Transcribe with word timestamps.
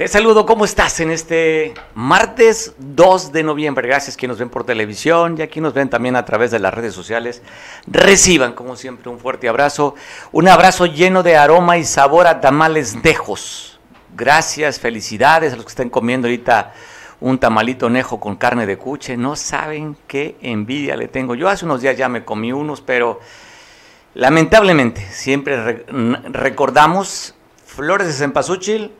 Te 0.00 0.08
saludo, 0.08 0.46
¿cómo 0.46 0.64
estás 0.64 0.98
en 1.00 1.10
este 1.10 1.74
martes 1.94 2.72
2 2.78 3.32
de 3.32 3.42
noviembre? 3.42 3.86
Gracias 3.86 4.16
que 4.16 4.26
nos 4.26 4.38
ven 4.38 4.48
por 4.48 4.64
televisión 4.64 5.34
y 5.36 5.42
aquí 5.42 5.60
nos 5.60 5.74
ven 5.74 5.90
también 5.90 6.16
a 6.16 6.24
través 6.24 6.50
de 6.50 6.58
las 6.58 6.72
redes 6.72 6.94
sociales. 6.94 7.42
Reciban, 7.86 8.54
como 8.54 8.76
siempre, 8.76 9.10
un 9.10 9.18
fuerte 9.18 9.46
abrazo, 9.46 9.94
un 10.32 10.48
abrazo 10.48 10.86
lleno 10.86 11.22
de 11.22 11.36
aroma 11.36 11.76
y 11.76 11.84
sabor 11.84 12.28
a 12.28 12.40
tamales 12.40 12.96
nejos. 13.04 13.78
Gracias, 14.16 14.80
felicidades 14.80 15.52
a 15.52 15.56
los 15.56 15.66
que 15.66 15.72
estén 15.72 15.90
comiendo 15.90 16.28
ahorita 16.28 16.72
un 17.20 17.38
tamalito 17.38 17.90
nejo 17.90 18.18
con 18.18 18.36
carne 18.36 18.64
de 18.64 18.78
cuche. 18.78 19.18
No 19.18 19.36
saben 19.36 19.98
qué 20.06 20.38
envidia 20.40 20.96
le 20.96 21.08
tengo. 21.08 21.34
Yo 21.34 21.46
hace 21.46 21.66
unos 21.66 21.82
días 21.82 21.98
ya 21.98 22.08
me 22.08 22.24
comí 22.24 22.52
unos, 22.52 22.80
pero 22.80 23.20
lamentablemente 24.14 25.06
siempre 25.10 25.84
recordamos 26.32 27.34
flores 27.66 28.06
de 28.06 28.14
cempasúchil 28.14 28.92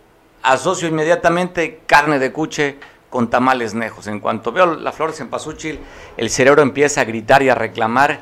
asocio 0.43 0.89
inmediatamente 0.89 1.81
carne 1.87 2.19
de 2.19 2.33
cuche 2.33 2.79
con 3.11 3.29
tamales 3.29 3.75
nejos. 3.75 4.07
En 4.07 4.21
cuanto 4.21 4.53
veo 4.53 4.75
las 4.75 4.95
flores 4.95 5.21
en 5.21 5.29
pasúchil, 5.29 5.81
el 6.17 6.31
cerebro 6.31 6.63
empieza 6.63 7.01
a 7.01 7.05
gritar 7.05 7.43
y 7.43 7.49
a 7.49 7.55
reclamar, 7.55 8.21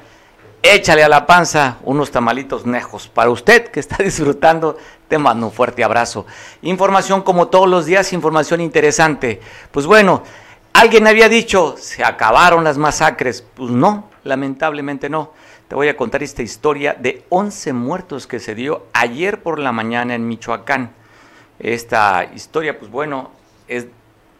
échale 0.63 1.05
a 1.05 1.09
la 1.09 1.27
panza 1.27 1.77
unos 1.85 2.11
tamalitos 2.11 2.67
nejos. 2.67 3.07
Para 3.09 3.31
usted 3.31 3.69
que 3.69 3.81
está 3.81 3.97
disfrutando, 4.03 4.77
te 5.07 5.19
mando 5.19 5.47
un 5.47 5.53
fuerte 5.53 5.85
abrazo. 5.85 6.27
Información 6.63 7.23
como 7.23 7.49
todos 7.49 7.69
los 7.69 7.87
días, 7.87 8.13
información 8.13 8.61
interesante. 8.61 9.41
Pues 9.71 9.87
bueno, 9.87 10.23
alguien 10.73 11.07
había 11.07 11.29
dicho, 11.29 11.77
se 11.79 12.03
acabaron 12.03 12.65
las 12.65 12.79
masacres. 12.79 13.45
Pues 13.55 13.71
no, 13.71 14.09
lamentablemente 14.25 15.09
no. 15.09 15.33
Te 15.69 15.75
voy 15.75 15.89
a 15.89 15.97
contar 15.99 16.23
esta 16.23 16.41
historia 16.43 16.95
de 16.95 17.25
11 17.29 17.75
muertos 17.75 18.27
que 18.27 18.41
se 18.41 18.55
dio 18.55 18.87
ayer 18.95 19.43
por 19.43 19.59
la 19.59 19.71
mañana 19.71 20.15
en 20.15 20.27
Michoacán. 20.27 20.95
Esta 21.59 22.31
historia, 22.35 22.79
pues 22.79 22.91
bueno, 22.91 23.31
es 23.67 23.87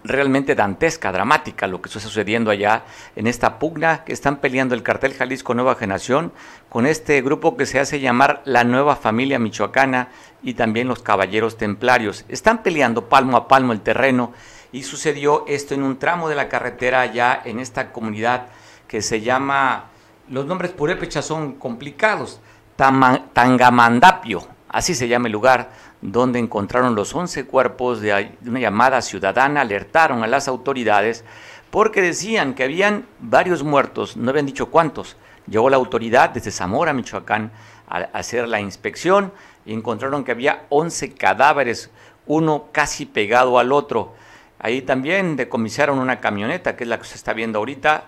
realmente 0.05 0.55
dantesca, 0.55 1.11
dramática 1.13 1.67
lo 1.67 1.83
que 1.83 1.89
está 1.89 2.01
sucediendo 2.01 2.51
allá 2.51 2.85
en 3.17 3.27
esta 3.27 3.59
pugna 3.59 4.05
que 4.05 4.13
están 4.13 4.37
peleando 4.37 4.75
el 4.75 4.83
cartel 4.83 5.15
Jalisco 5.15 5.55
Nueva 5.55 5.75
Generación 5.75 6.33
con 6.69 6.87
este 6.87 7.21
grupo 7.21 7.57
que 7.57 7.67
se 7.67 7.81
hace 7.81 8.01
llamar 8.01 8.43
la 8.45 8.65
Nueva 8.65 8.97
Familia 8.97 9.39
Michoacana 9.39 10.09
y 10.43 10.55
también 10.55 10.89
los 10.89 11.03
Caballeros 11.03 11.57
Templarios. 11.57 12.25
Están 12.29 12.63
peleando 12.63 13.09
palmo 13.09 13.37
a 13.37 13.49
palmo 13.49 13.73
el 13.73 13.81
terreno 13.81 14.33
y 14.73 14.85
sucedió 14.85 15.45
esto 15.49 15.75
en 15.75 15.83
un 15.83 15.99
tramo 15.99 16.29
de 16.29 16.37
la 16.37 16.49
carretera 16.49 17.01
allá 17.01 17.41
en 17.45 17.59
esta 17.59 17.91
comunidad 17.91 18.47
que 18.87 19.03
se 19.03 19.21
llama, 19.21 19.87
los 20.29 20.47
nombres 20.47 20.71
purépechas 20.71 21.25
son 21.25 21.55
complicados, 21.55 22.41
Tangamandapio, 22.77 24.47
así 24.69 24.95
se 24.95 25.09
llama 25.09 25.27
el 25.27 25.33
lugar, 25.33 25.71
donde 26.01 26.39
encontraron 26.39 26.95
los 26.95 27.15
11 27.15 27.47
cuerpos 27.47 28.01
de 28.01 28.33
una 28.47 28.61
llamada 28.61 29.03
ciudadana, 29.03 29.63
alertaron 29.63 30.23
a 30.23 30.27
las 30.27 30.49
autoridades 30.49 31.25
porque 31.71 32.01
decían 32.01 32.55
que 32.55 32.65
habían 32.65 33.07
varios 33.19 33.63
muertos, 33.63 34.17
no 34.17 34.31
habían 34.31 34.47
dicho 34.47 34.71
cuántos. 34.71 35.17
Llegó 35.47 35.71
la 35.71 35.77
autoridad 35.77 36.31
desde 36.31 36.51
Zamora, 36.51 36.93
Michoacán, 36.93 37.53
a 37.89 37.97
hacer 38.13 38.49
la 38.49 38.61
inspección 38.61 39.33
y 39.65 39.73
encontraron 39.73 40.25
que 40.25 40.33
había 40.33 40.67
11 40.69 41.15
cadáveres, 41.15 41.91
uno 42.27 42.67
casi 42.73 43.07
pegado 43.07 43.59
al 43.59 43.73
otro. 43.73 44.15
Ahí 44.59 44.83
también 44.83 45.37
decomisaron 45.37 45.99
una 45.99 46.21
camioneta, 46.21 46.77
que 46.77 46.85
es 46.85 46.89
la 46.89 46.99
que 46.99 47.07
se 47.07 47.15
está 47.15 47.33
viendo 47.33 47.59
ahorita, 47.59 48.05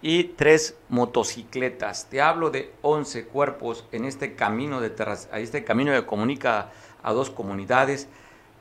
y 0.00 0.24
tres 0.24 0.76
motocicletas. 0.88 2.08
Te 2.08 2.20
hablo 2.20 2.50
de 2.50 2.72
11 2.82 3.26
cuerpos 3.26 3.84
en 3.92 4.04
este 4.04 4.34
camino 4.34 4.80
de 4.80 4.92
este 5.34 5.64
camino 5.64 5.92
que 5.92 6.06
comunica 6.06 6.70
a 7.08 7.12
dos 7.14 7.30
comunidades, 7.30 8.06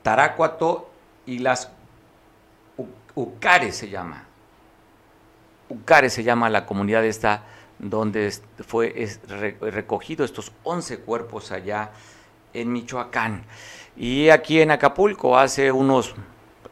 Tarácuato 0.03 0.89
y 1.25 1.39
las 1.39 1.69
Ucares 3.13 3.75
se 3.75 3.89
llama. 3.89 4.23
Ucares 5.69 6.13
se 6.13 6.23
llama 6.23 6.49
la 6.49 6.65
comunidad 6.65 7.03
esta 7.03 7.43
donde 7.77 8.31
fue 8.65 9.09
recogido 9.59 10.23
estos 10.23 10.51
11 10.63 10.99
cuerpos 10.99 11.51
allá 11.51 11.91
en 12.53 12.71
Michoacán. 12.71 13.43
Y 13.97 14.29
aquí 14.29 14.61
en 14.61 14.71
Acapulco 14.71 15.37
hace 15.37 15.71
unos 15.71 16.15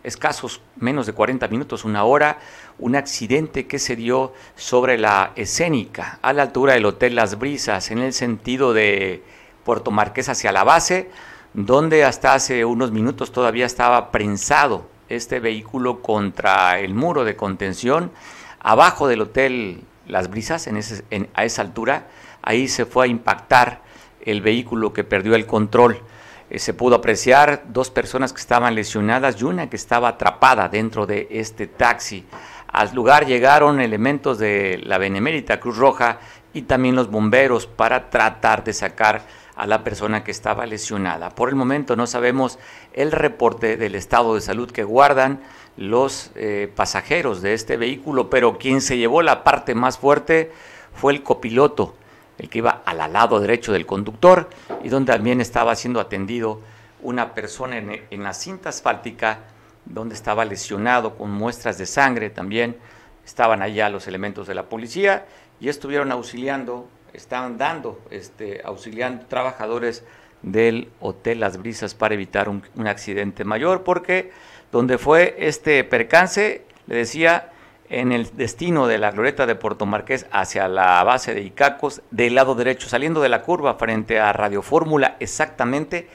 escasos 0.04 0.62
menos 0.78 1.06
de 1.08 1.14
40 1.14 1.48
minutos, 1.50 1.84
una 1.84 2.06
hora, 2.06 2.38
un 2.80 2.96
accidente 2.96 3.68
que 3.68 3.80
se 3.80 3.96
dio 3.96 4.34
sobre 4.56 4.98
la 4.98 5.32
escénica 5.36 6.20
a 6.22 6.32
la 6.32 6.44
altura 6.44 6.74
del 6.74 6.86
Hotel 6.86 7.16
Las 7.16 7.38
Brisas 7.38 7.92
en 7.92 8.00
el 8.00 8.14
sentido 8.14 8.74
de 8.74 9.24
Puerto 9.66 9.92
Marqués 9.92 10.30
hacia 10.30 10.52
la 10.52 10.64
base 10.64 11.10
donde 11.56 12.04
hasta 12.04 12.34
hace 12.34 12.66
unos 12.66 12.92
minutos 12.92 13.32
todavía 13.32 13.66
estaba 13.66 14.12
prensado 14.12 14.90
este 15.08 15.40
vehículo 15.40 16.02
contra 16.02 16.80
el 16.80 16.94
muro 16.94 17.24
de 17.24 17.38
contención 17.38 18.12
abajo 18.60 19.08
del 19.08 19.22
hotel 19.22 19.82
Las 20.06 20.30
Brisas, 20.30 20.68
a 20.68 21.44
esa 21.46 21.62
altura, 21.62 22.08
ahí 22.42 22.68
se 22.68 22.86
fue 22.86 23.06
a 23.06 23.08
impactar 23.08 23.82
el 24.22 24.42
vehículo 24.42 24.92
que 24.92 25.06
perdió 25.06 25.36
el 25.36 25.46
control. 25.46 26.02
Eh, 26.50 26.60
se 26.60 26.74
pudo 26.74 26.96
apreciar 26.96 27.64
dos 27.68 27.90
personas 27.90 28.34
que 28.34 28.42
estaban 28.42 28.76
lesionadas 28.76 29.40
y 29.40 29.46
una 29.46 29.70
que 29.70 29.78
estaba 29.78 30.10
atrapada 30.10 30.68
dentro 30.68 31.06
de 31.06 31.28
este 31.32 31.68
taxi. 31.68 32.26
Al 32.68 32.94
lugar 32.94 33.28
llegaron 33.28 33.80
elementos 33.80 34.40
de 34.40 34.82
la 34.84 34.98
Benemérita 34.98 35.60
Cruz 35.60 35.78
Roja 35.78 36.20
y 36.54 36.64
también 36.64 36.96
los 36.96 37.10
bomberos 37.10 37.66
para 37.66 38.10
tratar 38.10 38.64
de 38.64 38.74
sacar 38.74 39.22
a 39.56 39.68
la 39.68 39.84
persona 39.84 40.24
que 40.24 40.32
estaba 40.32 40.66
lesionada. 40.66 41.30
Por 41.30 41.50
el 41.50 41.56
momento 41.56 41.96
no 41.96 42.08
sabemos 42.08 42.60
el 42.94 43.12
reporte 43.12 43.78
del 43.78 43.96
estado 43.96 44.36
de 44.36 44.42
salud 44.42 44.72
que 44.72 44.84
guardan 44.84 45.42
los 45.78 46.32
eh, 46.36 46.72
pasajeros 46.76 47.42
de 47.42 47.54
este 47.54 47.78
vehículo, 47.78 48.30
pero 48.30 48.58
quien 48.58 48.82
se 48.82 48.98
llevó 48.98 49.22
la 49.22 49.44
parte 49.44 49.76
más 49.76 49.98
fuerte 49.98 50.52
fue 50.94 51.14
el 51.14 51.24
copiloto, 51.24 51.96
el 52.38 52.50
que 52.50 52.60
iba 52.60 52.82
al 52.86 53.14
lado 53.14 53.40
derecho 53.40 53.72
del 53.72 53.86
conductor 53.86 54.50
y 54.84 54.90
donde 54.90 55.14
también 55.14 55.42
estaba 55.42 55.76
siendo 55.76 56.00
atendido 56.00 56.62
una 57.02 57.34
persona 57.34 57.78
en, 57.78 58.02
en 58.10 58.24
la 58.24 58.34
cinta 58.34 58.70
asfáltica 58.70 59.40
donde 59.86 60.16
estaba 60.16 60.46
lesionado 60.46 61.16
con 61.16 61.32
muestras 61.32 61.78
de 61.78 61.86
sangre 61.86 62.30
también. 62.30 62.78
Estaban 63.26 63.62
allá 63.62 63.90
los 63.90 64.08
elementos 64.08 64.48
de 64.48 64.56
la 64.56 64.64
policía 64.64 65.26
y 65.60 65.70
estuvieron 65.70 66.12
auxiliando 66.12 66.88
estaban 67.16 67.58
dando, 67.58 68.00
este, 68.12 68.62
auxiliando 68.64 69.26
trabajadores 69.28 70.04
del 70.42 70.90
Hotel 71.00 71.40
Las 71.40 71.58
Brisas 71.58 71.96
para 71.96 72.14
evitar 72.14 72.50
un, 72.50 72.64
accidente 72.88 73.44
mayor, 73.44 73.84
porque 73.84 74.32
donde 74.72 74.98
fue 74.98 75.36
este 75.40 75.84
percance, 75.84 76.64
le 76.88 76.96
decía, 76.96 77.52
en 77.90 78.12
el 78.12 78.36
destino 78.36 78.88
de 78.88 78.98
la 78.98 79.12
glorieta 79.12 79.46
de 79.46 79.56
Puerto 79.56 79.86
Marqués 79.86 80.26
hacia 80.32 80.68
la 80.68 81.04
base 81.04 81.34
de 81.34 81.42
Icacos, 81.42 82.02
del 82.12 82.36
lado 82.36 82.56
derecho, 82.56 82.90
saliendo 82.90 83.22
de 83.22 83.30
la 83.30 83.42
curva 83.42 83.76
frente 83.76 84.20
a 84.20 84.34
Radio 84.34 84.62
Fórmula, 84.62 85.18
exactamente 85.20 86.08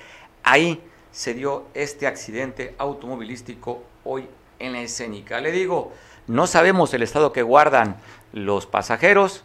ahí 0.43 0.81
se 1.11 1.35
dio 1.35 1.67
este 1.75 2.07
accidente 2.07 2.75
automovilístico 2.79 3.83
hoy 4.05 4.29
en 4.59 4.73
la 4.73 4.83
escénica. 4.83 5.41
Le 5.41 5.51
digo, 5.51 5.93
no 6.27 6.47
sabemos 6.47 6.95
el 6.95 7.03
estado 7.03 7.33
que 7.33 7.43
guardan 7.43 7.97
los 8.33 8.67
pasajeros, 8.67 9.45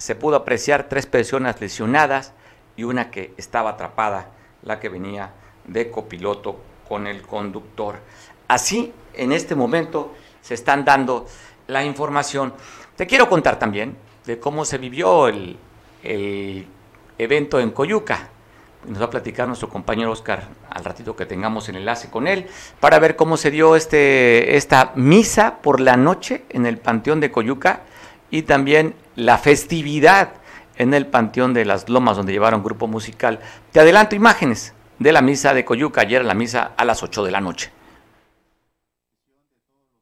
se 0.00 0.14
pudo 0.14 0.36
apreciar 0.36 0.88
tres 0.88 1.04
personas 1.04 1.60
lesionadas 1.60 2.32
y 2.74 2.84
una 2.84 3.10
que 3.10 3.34
estaba 3.36 3.70
atrapada, 3.70 4.30
la 4.62 4.80
que 4.80 4.88
venía 4.88 5.32
de 5.66 5.90
copiloto 5.90 6.58
con 6.88 7.06
el 7.06 7.20
conductor. 7.20 7.96
Así, 8.48 8.94
en 9.12 9.30
este 9.30 9.54
momento, 9.54 10.14
se 10.40 10.54
están 10.54 10.86
dando 10.86 11.26
la 11.66 11.84
información. 11.84 12.54
Te 12.96 13.06
quiero 13.06 13.28
contar 13.28 13.58
también 13.58 13.94
de 14.24 14.40
cómo 14.40 14.64
se 14.64 14.78
vivió 14.78 15.28
el, 15.28 15.58
evento 17.18 17.60
en 17.60 17.70
Coyuca. 17.70 18.30
Nos 18.86 19.02
va 19.02 19.04
a 19.04 19.10
platicar 19.10 19.46
nuestro 19.46 19.68
compañero 19.68 20.12
Oscar 20.12 20.48
al 20.70 20.82
ratito 20.82 21.14
que 21.14 21.26
tengamos 21.26 21.68
el 21.68 21.76
enlace 21.76 22.08
con 22.08 22.26
él 22.26 22.46
para 22.80 22.98
ver 22.98 23.16
cómo 23.16 23.36
se 23.36 23.50
dio 23.50 23.76
este, 23.76 24.56
esta 24.56 24.92
misa 24.94 25.58
por 25.60 25.78
la 25.78 25.98
noche 25.98 26.44
en 26.48 26.64
el 26.64 26.78
Panteón 26.78 27.20
de 27.20 27.30
Coyuca 27.30 27.82
y 28.30 28.42
también 28.42 28.94
la 29.16 29.38
festividad 29.38 30.32
en 30.76 30.94
el 30.94 31.06
Panteón 31.06 31.52
de 31.52 31.64
las 31.64 31.88
Lomas, 31.88 32.16
donde 32.16 32.32
llevaron 32.32 32.62
grupo 32.62 32.86
musical. 32.86 33.40
Te 33.72 33.80
adelanto 33.80 34.14
imágenes 34.14 34.72
de 34.98 35.12
la 35.12 35.22
misa 35.22 35.52
de 35.54 35.64
Coyuca, 35.64 36.02
ayer 36.02 36.24
la 36.24 36.34
misa 36.34 36.72
a 36.76 36.84
las 36.84 37.02
8 37.02 37.24
de 37.24 37.30
la 37.30 37.40
noche. 37.40 37.70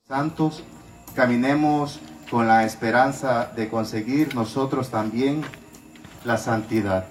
Santos, 0.06 0.64
caminemos 1.14 2.00
con 2.30 2.46
la 2.46 2.64
esperanza 2.64 3.50
de 3.56 3.69
conseguir 3.69 4.34
nosotros 4.34 4.90
también 4.90 5.42
la 6.25 6.36
santidad. 6.36 7.06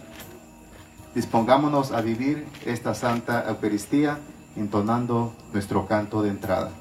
Dispongámonos 1.14 1.92
a 1.92 2.02
vivir 2.02 2.46
esta 2.66 2.94
Santa 2.94 3.46
Eucaristía 3.48 4.20
entonando 4.56 5.36
nuestro 5.54 5.88
canto 5.88 6.22
de 6.22 6.30
entrada. 6.30 6.72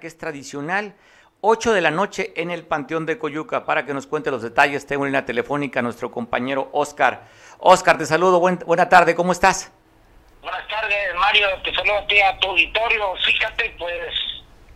Que 0.00 0.06
es 0.06 0.16
tradicional. 0.16 0.94
8 1.42 1.72
de 1.74 1.82
la 1.82 1.90
noche 1.90 2.32
en 2.36 2.50
el 2.50 2.64
Panteón 2.64 3.04
de 3.04 3.18
Coyuca. 3.18 3.66
Para 3.66 3.84
que 3.84 3.92
nos 3.92 4.06
cuente 4.06 4.30
los 4.30 4.42
detalles, 4.42 4.86
tengo 4.86 5.04
en 5.04 5.10
línea 5.12 5.26
telefónica 5.26 5.80
a 5.80 5.82
nuestro 5.82 6.10
compañero 6.10 6.70
Oscar. 6.72 7.24
Oscar, 7.58 7.98
te 7.98 8.06
saludo. 8.06 8.40
buena 8.40 8.88
tarde, 8.88 9.14
¿cómo 9.14 9.32
estás? 9.32 9.70
Buenas 10.40 10.66
tardes, 10.68 11.14
Mario. 11.16 11.48
Te 11.62 11.74
saludo 11.74 11.98
a 11.98 12.06
ti, 12.06 12.18
a 12.20 12.38
tu 12.38 12.48
auditorio. 12.48 13.14
Fíjate, 13.26 13.74
pues, 13.78 14.14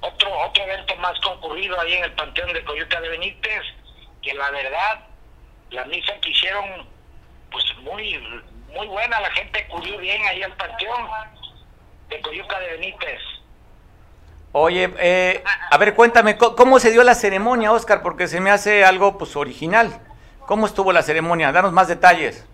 otro, 0.01 0.29
otro 0.47 0.63
evento 0.63 0.95
más 0.97 1.19
concurrido 1.21 1.81
ahí 1.81 1.95
en 1.95 2.05
el 2.05 2.13
Panteón 2.13 2.53
de 2.53 2.63
Coyuca 2.63 3.01
de 3.01 3.09
Benítez, 3.09 3.63
que 4.21 4.35
la 4.35 4.51
verdad, 4.51 5.07
la 5.71 5.87
misa 5.87 6.13
que 6.21 6.29
hicieron, 6.29 6.87
pues, 7.51 7.65
muy, 7.79 8.19
muy 8.75 8.87
buena. 8.89 9.21
La 9.21 9.31
gente 9.31 9.59
acudió 9.59 9.97
bien 9.97 10.23
ahí 10.27 10.43
al 10.43 10.55
Panteón 10.57 11.09
de 12.11 12.21
Coyuca 12.21 12.61
de 12.61 12.73
Benítez. 12.73 13.21
Oye, 14.55 14.93
eh, 14.99 15.43
a 15.71 15.79
ver, 15.79 15.95
cuéntame, 15.95 16.37
¿cómo 16.37 16.79
se 16.79 16.91
dio 16.91 17.03
la 17.05 17.15
ceremonia, 17.15 17.73
Oscar? 17.73 18.03
Porque 18.03 18.29
se 18.29 18.39
me 18.39 18.51
hace 18.51 18.85
algo, 18.85 19.17
pues, 19.17 19.35
original. 19.35 19.99
¿Cómo 20.47 20.67
estuvo 20.67 20.93
la 20.93 21.03
ceremonia? 21.03 21.53
Danos 21.53 21.73
más 21.73 21.89
detalles. 21.89 22.47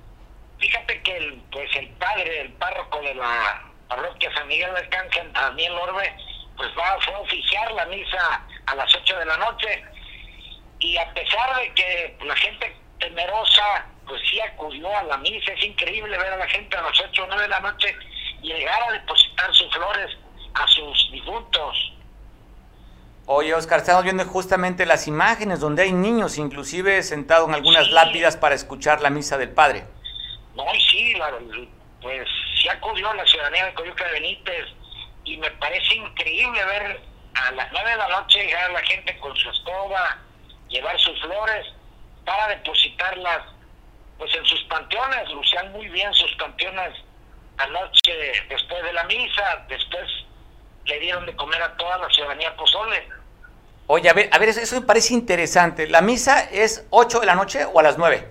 Fíjate 0.58 1.02
que 1.02 1.16
el, 1.16 1.42
pues 1.50 1.68
el 1.74 1.88
padre, 1.90 2.42
el 2.42 2.52
párroco 2.52 3.00
de 3.00 3.14
la 3.16 3.64
parroquia 3.88 4.32
San 4.32 4.46
Miguel 4.46 4.72
del 4.74 4.88
Cángel, 4.90 5.32
Daniel 5.32 5.72
Orbe, 5.72 6.14
pues 6.56 6.68
va, 6.78 6.98
fue 7.00 7.14
a 7.14 7.18
oficiar 7.18 7.72
la 7.72 7.86
misa 7.86 8.42
a 8.66 8.74
las 8.76 8.94
8 8.94 9.18
de 9.18 9.26
la 9.26 9.36
noche. 9.38 9.84
Y 10.78 10.96
a 10.98 11.12
pesar 11.12 11.56
de 11.56 11.74
que 11.74 12.16
la 12.24 12.36
gente 12.36 12.76
temerosa, 13.00 13.86
pues 14.06 14.20
sí 14.30 14.40
acudió 14.40 14.96
a 14.96 15.02
la 15.02 15.16
misa, 15.16 15.52
es 15.52 15.64
increíble 15.64 16.16
ver 16.16 16.32
a 16.32 16.36
la 16.36 16.46
gente 16.46 16.76
a 16.76 16.82
las 16.82 17.00
8 17.00 17.24
o 17.24 17.26
9 17.26 17.42
de 17.42 17.48
la 17.48 17.60
noche 17.60 17.96
llegar 18.40 18.82
a 18.84 18.92
depositar 18.92 19.52
sus 19.52 19.72
flores 19.74 20.16
a 20.58 20.66
sus 20.69 21.10
difuntos. 21.12 21.93
Oye, 23.26 23.55
Oscar, 23.55 23.81
estamos 23.81 24.05
viendo 24.05 24.25
justamente 24.25 24.87
las 24.87 25.06
imágenes 25.06 25.60
donde 25.60 25.82
hay 25.82 25.93
niños, 25.93 26.38
inclusive 26.38 27.02
sentados 27.02 27.49
en 27.49 27.55
algunas 27.55 27.90
lápidas 27.90 28.37
para 28.37 28.55
escuchar 28.55 29.02
la 29.02 29.10
misa 29.10 29.37
del 29.37 29.50
Padre. 29.50 29.84
No, 30.55 30.64
y 30.75 30.81
sí, 30.81 31.14
pues 32.00 32.26
sí 32.60 32.69
acudió 32.69 33.12
la 33.12 33.26
ciudadanía 33.26 33.66
de 33.66 33.75
Coyuca 33.75 34.05
de 34.06 34.12
Benítez 34.12 34.66
y 35.25 35.37
me 35.37 35.50
parece 35.52 35.94
increíble 35.94 36.64
ver 36.64 37.00
a 37.34 37.50
las 37.52 37.70
nueve 37.70 37.90
de 37.90 37.96
la 37.96 38.08
noche 38.08 38.44
llegar 38.44 38.70
a 38.70 38.72
la 38.72 38.82
gente 38.82 39.19
con 39.19 39.37
su 39.37 39.50
escoba, 39.50 40.19
llevar 40.69 40.99
sus 40.99 41.20
flores 41.20 41.66
para 42.25 42.49
depositarlas 42.49 43.43
pues 44.16 44.34
en 44.34 44.44
sus 44.46 44.62
panteones, 44.64 45.31
lucían 45.31 45.70
muy 45.72 45.88
bien 45.88 46.12
sus 46.14 46.32
panteones 46.37 46.94
anoche 47.58 48.44
después 48.49 48.82
de 48.82 48.93
la 48.93 49.05
misa, 49.05 49.66
después 49.69 50.08
le 50.88 50.99
dieron 50.99 51.26
de 51.26 51.37
comer 51.37 51.62
a 51.62 51.76
toda 51.76 51.99
la 51.99 52.08
ciudadanía 52.08 52.56
pozole. 52.56 53.06
Oye, 53.87 54.08
a 54.08 54.12
ver, 54.12 54.29
a 54.32 54.38
ver, 54.38 54.49
eso, 54.49 54.75
me 54.75 54.87
parece 54.87 55.14
interesante. 55.14 55.87
¿La 55.87 56.00
misa 56.00 56.49
es 56.50 56.87
8 56.90 57.20
de 57.20 57.26
la 57.26 57.35
noche 57.35 57.64
o 57.64 57.79
a 57.79 57.82
las 57.82 57.96
9? 57.99 58.26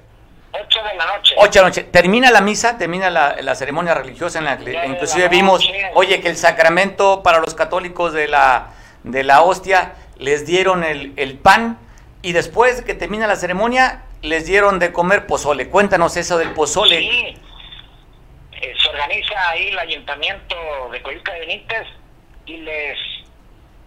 8 0.52 0.80
de 0.84 0.96
la 0.96 1.06
noche. 1.06 1.36
8 1.38 1.52
de 1.52 1.60
la 1.60 1.68
noche. 1.68 1.84
Termina 1.84 2.32
la 2.32 2.42
misa, 2.42 2.78
termina 2.78 3.10
la, 3.10 3.56
ceremonia 3.56 3.94
religiosa 3.94 4.40
en 4.40 4.46
la 4.46 4.58
que 4.58 4.86
inclusive 4.86 5.30
vimos, 5.30 5.68
oye, 5.94 6.20
que 6.20 6.30
el 6.30 6.38
sacramento 6.38 7.24
para 7.24 7.40
los 7.40 7.54
católicos 7.54 8.14
de 8.14 8.28
la, 8.28 8.70
de 9.04 9.24
la 9.24 9.42
hostia 9.42 9.94
les 10.18 10.46
dieron 10.46 10.84
el, 10.84 11.14
el 11.16 11.38
pan 11.38 11.78
y 12.22 12.34
después 12.34 12.82
que 12.82 12.94
termina 12.96 13.28
la 13.28 13.36
ceremonia 13.36 14.04
les 14.22 14.46
dieron 14.46 14.80
de 14.80 14.92
comer 14.92 15.28
pozole. 15.28 15.70
Cuéntanos 15.70 16.18
eso 16.18 16.38
del 16.38 16.54
pozole. 16.54 17.00
Sí. 17.00 17.38
Eh, 18.62 18.74
se 18.82 18.90
organiza 18.90 19.50
ahí 19.50 19.68
el 19.68 19.80
ayuntamiento 19.80 20.56
de 20.92 21.02
Coyuca 21.02 21.34
de 21.34 21.40
Benítez 21.42 21.88
y 22.48 22.58
les 22.58 22.98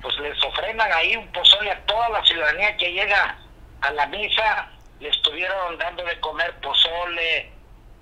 pues 0.00 0.16
les 0.20 0.42
ofrendan 0.44 0.90
ahí 0.92 1.16
un 1.16 1.26
pozole 1.32 1.70
a 1.70 1.80
toda 1.84 2.08
la 2.08 2.24
ciudadanía 2.24 2.76
que 2.76 2.92
llega 2.92 3.36
a 3.82 3.90
la 3.92 4.06
misa 4.06 4.70
le 5.00 5.08
estuvieron 5.08 5.78
dando 5.78 6.04
de 6.04 6.20
comer 6.20 6.54
pozole, 6.60 7.50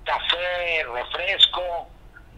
café, 0.05 0.85
refresco, 0.93 1.89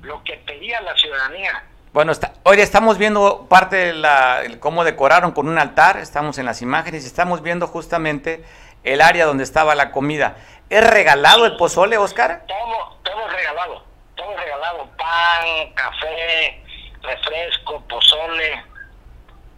lo 0.03 0.23
que 0.23 0.35
pedía 0.35 0.81
la 0.83 0.95
ciudadanía. 0.97 1.65
Bueno, 1.93 2.13
hoy 2.45 2.61
estamos 2.61 2.99
viendo 2.99 3.47
parte 3.49 3.77
de 3.77 3.93
la, 3.95 4.43
cómo 4.61 4.85
decoraron 4.85 5.33
con 5.33 5.49
un 5.49 5.59
altar, 5.59 5.97
estamos 5.97 6.39
en 6.39 6.45
las 6.45 6.63
imágenes 6.63 7.05
y 7.05 7.07
estamos 7.07 7.43
viendo 7.43 7.67
justamente 7.67 8.45
el 8.85 9.01
área 9.01 9.25
donde 9.25 9.45
estaba 9.45 9.75
la 9.75 9.91
comida. 9.91 10.37
¿Es 10.69 10.89
regalado 10.89 11.47
el 11.47 11.57
pozole, 11.57 11.97
Oscar? 11.97 12.45
Todo, 12.47 12.99
todo 13.03 13.29
regalado, 13.29 13.85
todo 14.15 14.37
regalado, 14.37 14.89
pan, 14.97 15.73
café, 15.75 16.63
refresco, 17.03 17.83
pozole. 17.89 18.65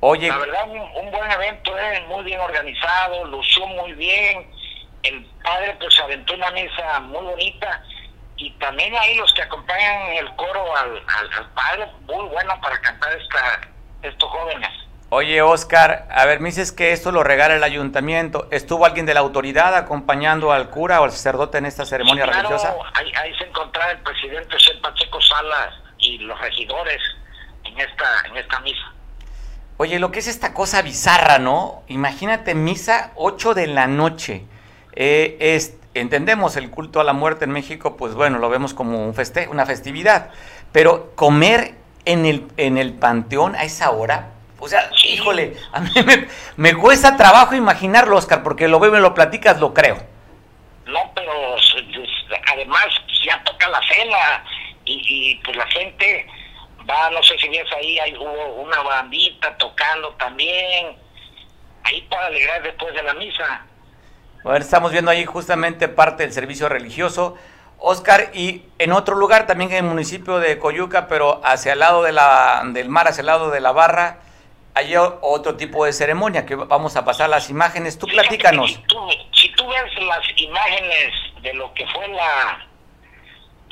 Oye. 0.00 0.28
La 0.28 0.38
verdad, 0.38 0.68
un, 0.68 1.10
buen 1.10 1.30
evento, 1.30 1.78
¿eh? 1.78 2.04
muy 2.08 2.24
bien 2.24 2.40
organizado, 2.40 3.24
lució 3.26 3.66
muy 3.66 3.92
bien 3.92 4.50
el 5.02 5.24
padre 5.42 5.76
pues 5.80 5.98
aventó 6.00 6.34
una 6.34 6.50
mesa 6.50 7.00
muy 7.00 7.24
bonita 7.24 7.82
y 8.36 8.50
también 8.52 8.94
ahí 8.96 9.16
los 9.16 9.32
que 9.34 9.42
acompañan 9.42 10.12
el 10.12 10.34
coro 10.36 10.76
al, 10.76 10.96
al, 10.96 11.50
padre, 11.54 11.86
muy 12.06 12.28
bueno 12.28 12.58
para 12.60 12.80
cantar 12.80 13.12
esta, 13.20 13.60
estos 14.02 14.30
jóvenes. 14.30 14.68
Oye, 15.10 15.42
Oscar, 15.42 16.08
a 16.10 16.24
ver, 16.24 16.40
me 16.40 16.48
dices 16.48 16.72
que 16.72 16.92
esto 16.92 17.12
lo 17.12 17.22
regala 17.22 17.54
el 17.54 17.62
ayuntamiento. 17.62 18.48
¿Estuvo 18.50 18.86
alguien 18.86 19.04
de 19.04 19.12
la 19.12 19.20
autoridad 19.20 19.76
acompañando 19.76 20.52
al 20.52 20.70
cura 20.70 21.02
o 21.02 21.04
al 21.04 21.12
sacerdote 21.12 21.58
en 21.58 21.66
esta 21.66 21.84
ceremonia 21.84 22.24
claro, 22.24 22.48
religiosa? 22.48 22.74
Ahí, 22.94 23.12
ahí 23.16 23.34
se 23.36 23.44
encontraba 23.44 23.92
el 23.92 23.98
presidente 23.98 24.54
José 24.54 24.74
Pacheco 24.80 25.20
Salas 25.20 25.74
y 25.98 26.18
los 26.18 26.40
regidores 26.40 27.00
en 27.72 27.80
esta, 27.80 28.04
en 28.28 28.36
esta 28.36 28.60
misa. 28.60 28.92
Oye, 29.78 29.98
lo 29.98 30.10
que 30.10 30.20
es 30.20 30.28
esta 30.28 30.54
cosa 30.54 30.82
bizarra, 30.82 31.38
¿no? 31.38 31.82
Imagínate 31.88 32.54
misa 32.54 33.12
8 33.16 33.54
de 33.54 33.66
la 33.66 33.86
noche. 33.86 34.44
Eh, 34.94 35.36
es, 35.40 35.76
entendemos 35.94 36.56
el 36.56 36.70
culto 36.70 37.00
a 37.00 37.04
la 37.04 37.12
muerte 37.12 37.44
en 37.44 37.50
México, 37.50 37.96
pues 37.96 38.14
bueno, 38.14 38.38
lo 38.38 38.48
vemos 38.48 38.74
como 38.74 39.04
un 39.04 39.14
feste 39.14 39.48
una 39.48 39.66
festividad, 39.66 40.30
pero 40.70 41.12
comer 41.14 41.74
en 42.04 42.26
el, 42.26 42.46
en 42.56 42.78
el 42.78 42.92
panteón 42.92 43.54
a 43.56 43.64
esa 43.64 43.90
hora, 43.90 44.32
o 44.62 44.68
sea, 44.68 44.88
híjole, 45.04 45.56
a 45.72 45.80
mí 45.80 45.90
me, 46.56 46.74
cuesta 46.74 47.16
trabajo 47.16 47.56
imaginarlo, 47.56 48.16
Oscar, 48.16 48.44
porque 48.44 48.68
lo 48.68 48.78
veo 48.78 48.96
y 48.96 49.00
lo 49.00 49.12
platicas, 49.12 49.58
lo 49.58 49.74
creo. 49.74 49.96
No, 50.86 51.00
pero 51.16 51.32
además 52.52 52.86
ya 53.26 53.42
toca 53.42 53.68
la 53.68 53.80
cena 53.92 54.44
y, 54.84 55.34
pues 55.44 55.56
la 55.56 55.66
gente 55.66 56.28
va, 56.88 57.10
no 57.10 57.22
sé 57.22 57.38
si 57.38 57.48
ves 57.48 57.70
ahí, 57.76 57.98
hay 57.98 58.16
hubo 58.16 58.62
una 58.62 58.80
bandita 58.82 59.56
tocando 59.56 60.10
también, 60.14 60.96
ahí 61.84 62.02
para 62.02 62.26
alegrar 62.26 62.62
después 62.62 62.94
de 62.94 63.02
la 63.02 63.14
misa. 63.14 63.66
Bueno, 64.44 64.58
estamos 64.58 64.92
viendo 64.92 65.10
ahí 65.10 65.24
justamente 65.24 65.88
parte 65.88 66.24
del 66.24 66.32
servicio 66.32 66.68
religioso. 66.68 67.36
Oscar, 67.78 68.30
y 68.32 68.62
en 68.78 68.92
otro 68.92 69.16
lugar, 69.16 69.46
también 69.46 69.70
en 69.72 69.78
el 69.78 69.84
municipio 69.84 70.38
de 70.38 70.58
Coyuca, 70.58 71.08
pero 71.08 71.40
hacia 71.44 71.72
el 71.72 71.80
lado 71.80 72.02
de 72.02 72.12
la, 72.12 72.62
del 72.66 72.88
mar, 72.88 73.08
hacia 73.08 73.22
el 73.22 73.26
lado 73.26 73.50
de 73.50 73.60
la 73.60 73.72
barra, 73.72 74.20
hay 74.74 74.94
otro 74.96 75.56
tipo 75.56 75.84
de 75.84 75.92
ceremonia 75.92 76.46
que 76.46 76.54
vamos 76.54 76.96
a 76.96 77.04
pasar 77.04 77.28
las 77.28 77.50
imágenes. 77.50 77.98
Tú 77.98 78.06
platícanos. 78.06 78.70
Si 78.70 78.78
tú, 78.84 78.98
si 79.32 79.48
tú 79.52 79.68
ves 79.68 80.04
las 80.06 80.22
imágenes 80.36 81.12
de 81.42 81.54
lo 81.54 81.72
que 81.74 81.86
fue 81.88 82.08
la 82.08 82.66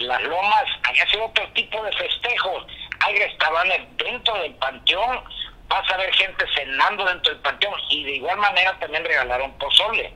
las 0.01 0.23
lomas, 0.23 0.65
allá 0.83 1.05
hace 1.05 1.21
otro 1.21 1.47
tipo 1.53 1.83
de 1.85 1.93
festejos. 1.93 2.67
Hay 3.01 3.19
restaurantes 3.19 3.81
dentro 3.97 4.35
del 4.35 4.55
panteón, 4.55 5.21
vas 5.69 5.91
a 5.91 5.97
ver 5.97 6.13
gente 6.15 6.45
cenando 6.55 7.05
dentro 7.05 7.33
del 7.33 7.43
panteón 7.43 7.75
y 7.89 8.05
de 8.05 8.17
igual 8.17 8.39
manera 8.39 8.79
también 8.79 9.05
regalaron 9.05 9.53
pozole. 9.59 10.15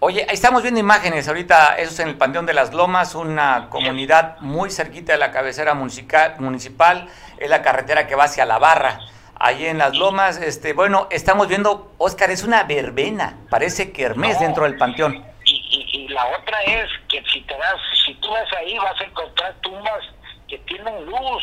Oye, 0.00 0.26
estamos 0.30 0.62
viendo 0.62 0.80
imágenes. 0.80 1.28
Ahorita, 1.28 1.76
eso 1.76 1.92
es 1.92 2.00
en 2.00 2.08
el 2.08 2.16
Panteón 2.16 2.44
de 2.44 2.52
las 2.52 2.74
Lomas, 2.74 3.14
una 3.14 3.68
comunidad 3.70 4.38
muy 4.40 4.70
cerquita 4.70 5.12
de 5.12 5.18
la 5.18 5.30
cabecera 5.30 5.72
municipal, 5.72 7.08
es 7.38 7.48
la 7.48 7.62
carretera 7.62 8.06
que 8.06 8.14
va 8.14 8.24
hacia 8.24 8.44
la 8.44 8.58
barra, 8.58 9.00
ahí 9.36 9.66
en 9.66 9.78
las 9.78 9.96
Lomas, 9.96 10.38
este, 10.38 10.72
bueno, 10.72 11.08
estamos 11.10 11.48
viendo, 11.48 11.92
Oscar, 11.98 12.30
es 12.30 12.42
una 12.42 12.64
verbena, 12.64 13.38
parece 13.50 13.92
que 13.92 14.02
Hermes 14.02 14.38
dentro 14.40 14.64
del 14.64 14.76
panteón. 14.76 15.24
Y, 15.46 15.88
y, 15.92 16.08
la 16.08 16.26
otra 16.26 16.62
es 16.62 16.88
que 17.08 17.22
si 17.32 17.40
te 17.42 17.56
das, 17.56 17.80
si 18.06 18.14
tú 18.14 18.30
vas 18.30 18.52
ahí 18.58 18.78
vas 18.78 19.00
a 19.00 19.04
encontrar 19.04 19.54
tumbas 19.62 20.04
que 20.48 20.58
tienen 20.58 21.06
luz, 21.06 21.42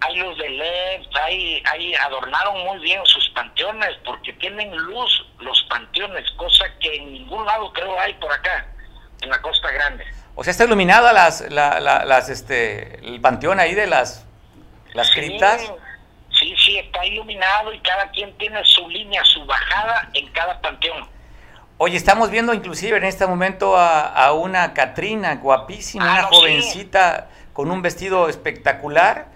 hay 0.00 0.16
luz 0.16 0.36
de 0.38 0.48
LED, 0.48 1.06
hay, 1.26 1.62
hay, 1.70 1.94
adornaron 1.94 2.64
muy 2.64 2.78
bien 2.78 3.00
sus 3.04 3.28
panteones 3.30 3.90
porque 4.04 4.32
tienen 4.34 4.74
luz 4.74 5.26
los 5.38 5.62
panteones, 5.64 6.30
cosa 6.32 6.64
que 6.80 6.96
en 6.96 7.12
ningún 7.12 7.44
lado 7.44 7.72
creo 7.72 7.98
hay 8.00 8.14
por 8.14 8.32
acá, 8.32 8.66
en 9.20 9.30
la 9.30 9.40
Costa 9.42 9.70
Grande. 9.70 10.04
O 10.34 10.42
sea, 10.42 10.52
está 10.52 10.64
iluminada 10.64 11.12
las, 11.12 11.42
las, 11.50 12.28
este, 12.30 12.98
el 13.06 13.20
panteón 13.20 13.60
ahí 13.60 13.74
de 13.74 13.86
las, 13.86 14.26
las 14.94 15.10
criptas. 15.10 15.70
Sí, 16.32 16.54
sí, 16.56 16.78
está 16.78 17.04
iluminado 17.04 17.72
y 17.74 17.80
cada 17.80 18.10
quien 18.10 18.36
tiene 18.38 18.64
su 18.64 18.88
línea, 18.88 19.22
su 19.24 19.44
bajada 19.44 20.08
en 20.14 20.26
cada 20.32 20.58
panteón. 20.62 21.06
Oye, 21.76 21.96
estamos 21.96 22.30
viendo 22.30 22.54
inclusive 22.54 22.96
en 22.96 23.04
este 23.04 23.26
momento 23.26 23.76
a, 23.76 24.32
una 24.32 24.72
Catrina 24.72 25.36
guapísima, 25.36 26.06
ah, 26.06 26.12
una 26.12 26.22
jovencita 26.24 27.28
con 27.52 27.70
un 27.70 27.82
vestido 27.82 28.28
espectacular 28.28 29.26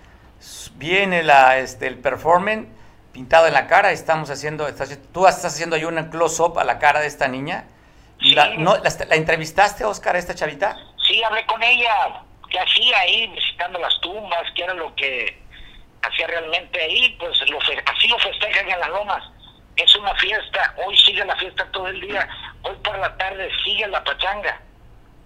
viene 0.74 1.22
la, 1.22 1.58
este, 1.58 1.86
el 1.86 1.98
performance 1.98 2.68
pintado 3.12 3.46
en 3.46 3.54
la 3.54 3.66
cara. 3.66 3.92
Estamos 3.92 4.30
haciendo, 4.30 4.66
tú 5.12 5.26
estás 5.26 5.46
haciendo 5.46 5.76
ahí 5.76 5.84
un 5.84 6.02
close-up 6.10 6.58
a 6.58 6.64
la 6.64 6.78
cara 6.78 7.00
de 7.00 7.06
esta 7.06 7.28
niña. 7.28 7.66
La, 8.20 8.54
no, 8.54 8.76
la, 8.76 9.16
entrevistaste, 9.16 9.84
Oscar, 9.84 10.16
a 10.16 10.18
esta 10.18 10.34
chavita? 10.34 10.76
Sí, 11.06 11.22
hablé 11.22 11.44
con 11.46 11.62
ella. 11.62 12.22
¿Qué 12.50 12.58
hacía 12.58 12.98
ahí 13.00 13.26
visitando 13.28 13.78
las 13.78 14.00
tumbas? 14.00 14.44
¿Qué 14.54 14.64
era 14.64 14.74
lo 14.74 14.94
que 14.94 15.42
hacía 16.02 16.26
realmente 16.26 16.80
ahí? 16.80 17.16
Pues 17.18 17.38
lo, 17.48 17.58
así 17.58 18.08
lo 18.08 18.18
festejan 18.18 18.70
en 18.70 18.80
las 18.80 18.88
lomas. 18.88 19.24
Es 19.76 19.94
una 19.96 20.14
fiesta. 20.14 20.74
Hoy 20.86 20.96
sigue 20.96 21.24
la 21.24 21.36
fiesta 21.36 21.66
todo 21.72 21.88
el 21.88 22.00
día. 22.00 22.28
Hoy 22.62 22.76
por 22.82 22.96
la 22.98 23.16
tarde 23.16 23.50
sigue 23.64 23.86
la 23.88 24.02
pachanga. 24.04 24.60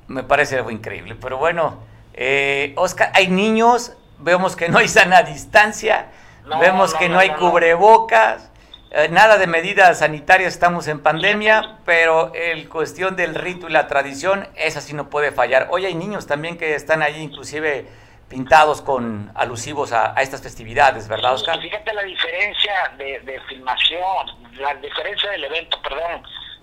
Me 0.08 0.22
parece 0.22 0.56
algo 0.56 0.70
increíble. 0.70 1.14
Pero 1.20 1.36
bueno, 1.36 1.84
eh, 2.14 2.72
Oscar, 2.76 3.12
hay 3.14 3.28
niños. 3.28 3.92
Vemos 4.18 4.56
que 4.56 4.68
no 4.68 4.78
hay 4.78 4.88
sana 4.88 5.22
distancia. 5.22 6.06
vemos 6.60 6.94
que 6.94 7.08
no 7.08 7.18
hay 7.18 7.30
cubrebocas 7.30 8.48
eh, 8.90 9.08
nada 9.10 9.37
de 9.37 9.46
medidas 9.46 9.98
sanitarias, 9.98 10.54
estamos 10.54 10.88
en 10.88 11.02
pandemia, 11.02 11.76
pero 11.84 12.32
el 12.34 12.70
cuestión 12.70 13.16
del 13.16 13.34
rito 13.34 13.68
y 13.68 13.72
la 13.72 13.87
tradición, 13.87 14.48
esa 14.56 14.80
sí 14.80 14.94
no 14.94 15.10
puede 15.10 15.30
fallar. 15.30 15.68
Hoy 15.70 15.84
hay 15.84 15.94
niños 15.94 16.26
también 16.26 16.56
que 16.56 16.75
están 16.75 17.02
ahí 17.02 17.20
inclusive 17.20 17.87
pintados 18.30 18.80
con 18.80 19.30
alusivos 19.34 19.92
a, 19.92 20.14
estas 20.22 20.42
festividades, 20.42 21.06
¿verdad, 21.06 21.34
Oscar? 21.34 21.60
fíjate 21.60 21.92
la 21.92 22.02
diferencia 22.02 22.72
de, 22.96 23.40
filmación, 23.48 24.52
la 24.54 24.75
diferencia 24.76 25.30
del 25.32 25.44
evento, 25.44 25.80
perdón, 25.82 26.22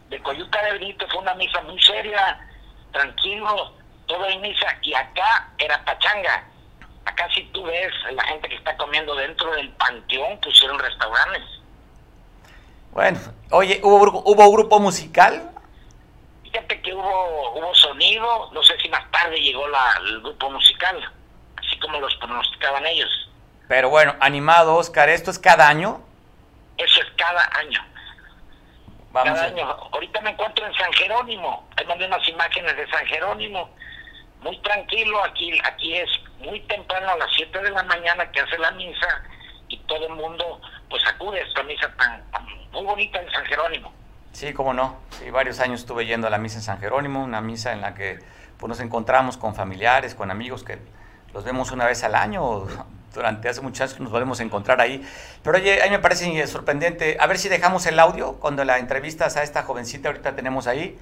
de 0.10 0.20
Coyuca 0.22 0.64
de 0.64 0.78
Brito 0.78 1.06
fue 1.12 1.22
una 1.22 1.36
misa 1.36 1.62
muy 1.62 1.80
seria, 1.80 2.40
tranquilo, 2.92 3.74
todo 4.08 4.28
en 4.28 4.42
misa, 4.42 4.68
y 4.82 4.96
acá 4.96 5.50
era 5.60 5.84
pachanga. 5.86 6.44
Acá 7.16 7.30
si 7.34 7.44
tú 7.46 7.64
ves 7.64 7.92
la 8.12 8.24
gente 8.26 8.50
que 8.50 8.56
está 8.56 8.76
comiendo 8.78 9.16
dentro 9.16 9.50
del 9.52 9.70
panteón, 9.74 10.38
pusieron 10.42 10.78
restaurantes 10.80 11.44
bueno, 12.96 13.20
oye, 13.52 13.82
¿hubo, 13.84 14.22
¿hubo 14.24 14.52
grupo 14.54 14.80
musical? 14.80 15.52
Fíjate 16.44 16.82
que 16.82 16.94
hubo, 16.94 17.52
hubo 17.52 17.76
sonido, 17.76 18.50
no 18.54 18.64
sé 18.64 18.80
si 18.80 18.88
más 18.88 19.12
tarde 19.12 19.36
llegó 19.36 19.68
la, 19.68 20.00
el 20.06 20.22
grupo 20.22 20.50
musical, 20.50 21.14
así 21.58 21.78
como 21.80 22.00
los 22.00 22.16
pronosticaban 22.16 22.86
ellos. 22.86 23.10
Pero 23.68 23.90
bueno, 23.90 24.16
animado, 24.22 24.78
Oscar, 24.78 25.10
¿esto 25.10 25.30
es 25.30 25.38
cada 25.38 25.68
año? 25.68 26.02
Eso 26.78 27.02
es 27.02 27.08
cada 27.18 27.46
año. 27.58 27.86
Vamos 29.12 29.34
cada 29.34 29.48
año. 29.48 29.70
Ahorita 29.92 30.22
me 30.22 30.30
encuentro 30.30 30.66
en 30.66 30.74
San 30.76 30.94
Jerónimo, 30.94 31.68
hay 31.76 31.86
mandé 31.88 32.06
unas 32.06 32.26
imágenes 32.30 32.78
de 32.78 32.88
San 32.88 33.06
Jerónimo, 33.08 33.72
muy 34.46 34.58
tranquilo, 34.60 35.24
aquí, 35.24 35.52
aquí 35.64 35.98
es 35.98 36.10
muy 36.40 36.60
temprano 36.62 37.10
a 37.10 37.18
las 37.18 37.30
7 37.36 37.60
de 37.64 37.72
la 37.72 37.84
mañana 37.84 38.32
que 38.32 38.40
hace 38.40 38.58
la 38.60 38.72
misa 38.72 39.24
y 39.68 39.78
todo 39.80 40.06
el 40.06 40.14
mundo 40.14 40.62
pues 40.88 41.02
acude 41.08 41.40
a 41.42 41.44
esta 41.44 41.64
misa 41.64 41.92
tan 41.98 42.24
muy 42.72 42.84
bonita 42.84 43.20
en 43.20 43.32
San 43.32 43.44
Jerónimo. 43.46 43.92
Sí, 44.34 44.54
cómo 44.54 44.74
no. 44.74 45.00
Sí, 45.10 45.32
varios 45.32 45.60
años 45.60 45.80
estuve 45.80 46.06
yendo 46.06 46.28
a 46.28 46.30
la 46.30 46.38
misa 46.38 46.58
en 46.58 46.62
San 46.62 46.80
Jerónimo, 46.80 47.24
una 47.24 47.42
misa 47.42 47.74
en 47.74 47.82
la 47.82 47.96
que 47.96 48.20
pues, 48.60 48.70
nos 48.70 48.80
encontramos 48.82 49.38
con 49.38 49.56
familiares, 49.56 50.14
con 50.14 50.30
amigos 50.30 50.64
que 50.64 50.78
los 51.34 51.44
vemos 51.44 51.72
una 51.72 51.86
vez 51.86 52.04
al 52.04 52.14
año, 52.14 52.68
durante 53.14 53.50
hace 53.50 53.62
muchos 53.62 53.82
años 53.82 54.00
nos 54.00 54.12
volvemos 54.12 54.40
a 54.42 54.44
encontrar 54.44 54.80
ahí. 54.80 55.04
Pero 55.42 55.58
oye, 55.58 55.82
a 55.82 55.86
mí 55.86 55.92
me 55.92 56.00
parece 56.00 56.46
sorprendente. 56.46 57.18
A 57.20 57.26
ver 57.26 57.40
si 57.40 57.50
dejamos 57.50 57.88
el 57.88 57.98
audio 58.00 58.34
cuando 58.34 58.64
la 58.64 58.78
entrevistas 58.78 59.38
a 59.38 59.44
esta 59.44 59.64
jovencita 59.64 60.10
ahorita 60.10 60.36
tenemos 60.36 60.68
ahí. 60.68 61.00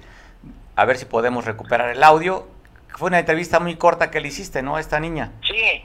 A 0.76 0.84
ver 0.86 0.96
si 0.96 1.04
podemos 1.04 1.44
recuperar 1.44 1.90
el 1.90 2.02
audio. 2.02 2.53
Fue 2.96 3.08
una 3.08 3.18
entrevista 3.18 3.60
muy 3.60 3.76
corta 3.76 4.10
que 4.10 4.20
le 4.20 4.28
hiciste, 4.28 4.62
¿no? 4.62 4.76
A 4.76 4.80
esta 4.80 5.00
niña. 5.00 5.32
Sí. 5.46 5.84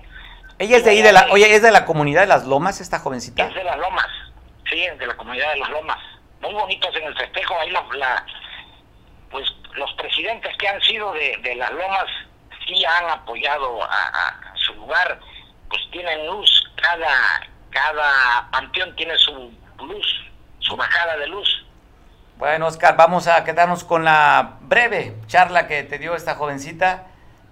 Ella 0.60 0.78
es 0.78 0.84
de 0.84 0.92
ahí, 0.92 1.02
de 1.02 1.14
la, 1.14 1.28
oye, 1.32 1.56
¿es 1.56 1.62
de 1.62 1.72
la 1.72 1.86
comunidad 1.86 2.22
de 2.22 2.28
Las 2.28 2.46
Lomas, 2.46 2.82
esta 2.82 3.00
jovencita? 3.00 3.48
Es 3.48 3.56
de 3.56 3.64
Las 3.64 3.78
Lomas 3.78 4.08
sí, 4.70 4.86
de 4.98 5.08
la 5.08 5.16
comunidad 5.16 5.52
de 5.54 5.60
los 5.60 5.70
Lomas. 5.70 6.00
Muy 6.42 6.54
bonitos 6.54 6.96
en 6.96 7.04
el 7.04 7.18
festejo, 7.18 7.60
ahí 7.60 7.72
la, 7.72 8.26
pues 9.30 9.48
los 9.74 9.94
presidentes 9.94 10.56
que 10.58 10.68
han 10.68 10.82
sido 10.82 11.12
de, 11.14 11.56
las 11.56 11.72
Lomas 11.72 12.06
sí 12.66 12.86
han 12.86 13.10
apoyado 13.10 13.84
a, 13.84 14.54
su 14.56 14.74
lugar, 14.76 15.20
pues 15.70 15.82
tienen 15.92 16.28
luz, 16.28 16.72
cada, 16.76 17.48
cada 17.72 18.50
panteón 18.52 18.96
tiene 18.96 19.18
su 19.18 19.52
luz, 19.80 20.26
su 20.60 20.76
bajada 20.76 21.18
de 21.18 21.28
luz. 21.28 21.66
Bueno, 22.40 22.68
Oscar, 22.68 22.96
vamos 22.96 23.28
a 23.28 23.44
quedarnos 23.44 23.84
con 23.84 24.06
la 24.06 24.60
breve 24.62 25.14
charla 25.28 25.68
que 25.68 25.84
te 25.84 25.98
dio 25.98 26.16
esta 26.16 26.36
jovencita 26.36 27.08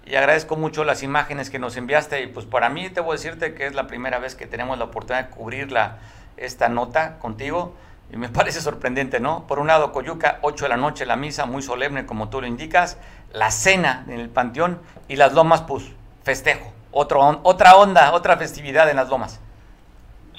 y 0.06 0.14
agradezco 0.14 0.56
mucho 0.56 0.82
las 0.82 1.02
imágenes 1.02 1.50
que 1.50 1.58
nos 1.58 1.76
enviaste 1.76 2.22
y 2.22 2.26
pues 2.28 2.46
para 2.46 2.70
mí 2.70 2.88
te 2.88 3.02
voy 3.02 3.10
a 3.10 3.16
decirte 3.16 3.52
que 3.52 3.66
es 3.66 3.74
la 3.74 3.86
primera 3.86 4.18
vez 4.18 4.34
que 4.34 4.46
tenemos 4.46 4.78
la 4.78 4.86
oportunidad 4.86 5.28
de 5.28 5.36
cubrirla 5.36 5.98
esta 6.38 6.70
nota 6.70 7.18
contigo 7.18 7.76
y 8.10 8.16
me 8.16 8.28
parece 8.30 8.62
sorprendente, 8.62 9.20
¿no? 9.20 9.46
Por 9.46 9.58
un 9.58 9.66
lado, 9.66 9.92
Coyuca, 9.92 10.38
8 10.40 10.64
de 10.64 10.68
la 10.70 10.78
noche, 10.78 11.04
la 11.04 11.16
misa 11.16 11.44
muy 11.44 11.60
solemne, 11.60 12.06
como 12.06 12.30
tú 12.30 12.40
lo 12.40 12.46
indicas, 12.46 12.98
la 13.30 13.50
cena 13.50 14.06
en 14.08 14.18
el 14.18 14.30
panteón 14.30 14.80
y 15.06 15.16
las 15.16 15.34
lomas, 15.34 15.60
pues, 15.60 15.84
festejo, 16.22 16.72
otro, 16.92 17.42
otra 17.42 17.76
onda, 17.76 18.14
otra 18.14 18.38
festividad 18.38 18.88
en 18.88 18.96
las 18.96 19.10
lomas. 19.10 19.38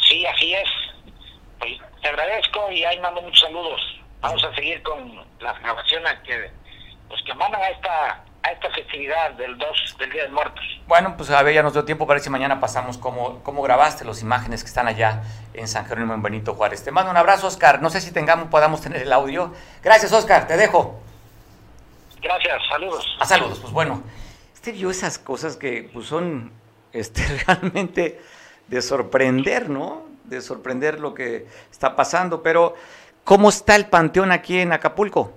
Sí, 0.08 0.26
así 0.26 0.56
es. 0.56 0.70
Pues, 1.60 1.74
te 2.02 2.08
agradezco 2.08 2.72
y 2.72 2.84
ahí 2.84 3.00
mando 3.00 3.22
muchos 3.22 3.42
saludos. 3.42 4.00
Vamos 4.22 4.44
a 4.44 4.54
seguir 4.56 4.82
con 4.84 5.16
las 5.40 5.60
grabaciones 5.62 6.14
que, 6.26 6.52
pues, 7.08 7.22
que 7.26 7.34
mandan 7.34 7.62
a 7.62 7.70
esta 7.70 8.24
a 8.44 8.52
esta 8.52 8.70
festividad 8.72 9.32
del 9.32 9.58
2 9.58 9.96
del 10.00 10.12
Día 10.12 10.24
de 10.24 10.30
Muertos. 10.30 10.64
Bueno, 10.88 11.16
pues 11.18 11.30
a 11.30 11.42
ver, 11.44 11.54
ya 11.54 11.64
nos 11.64 11.74
dio 11.74 11.84
tiempo 11.84 12.08
para 12.08 12.16
ver 12.16 12.24
si 12.24 12.30
mañana 12.30 12.60
pasamos 12.60 12.98
cómo, 12.98 13.44
cómo 13.44 13.62
grabaste 13.62 14.06
las 14.06 14.22
imágenes 14.22 14.64
que 14.64 14.68
están 14.68 14.88
allá 14.88 15.24
en 15.54 15.68
San 15.68 15.86
Jerónimo 15.86 16.14
en 16.14 16.22
Benito 16.22 16.56
Juárez. 16.56 16.84
Te 16.84 16.92
mando 16.92 17.12
un 17.12 17.18
abrazo, 17.18 17.48
Oscar. 17.48 17.82
No 17.82 17.90
sé 17.90 18.02
si 18.02 18.12
tengamos, 18.12 18.48
podamos 18.48 18.82
tener 18.82 19.02
el 19.02 19.12
audio. 19.12 19.54
Gracias, 19.84 20.12
Oscar, 20.14 20.48
te 20.48 20.58
dejo. 20.58 21.00
Gracias, 22.22 22.62
saludos. 22.70 23.06
A 23.20 23.24
ah, 23.24 23.26
saludos, 23.26 23.60
pues 23.60 23.74
bueno. 23.74 24.04
Este 24.54 24.72
vio 24.72 24.90
esas 24.90 25.20
cosas 25.20 25.56
que 25.56 25.90
pues, 25.94 26.08
son 26.08 26.52
este, 26.92 27.26
realmente 27.48 28.22
de 28.68 28.82
sorprender, 28.82 29.70
¿no? 29.70 30.06
De 30.26 30.42
sorprender 30.42 31.00
lo 31.00 31.14
que 31.14 31.48
está 31.72 31.96
pasando. 31.96 32.42
Pero, 32.42 32.76
¿cómo 33.30 33.50
está 33.50 33.76
el 33.76 33.86
panteón 33.86 34.32
aquí 34.32 34.58
en 34.58 34.74
Acapulco? 34.74 35.32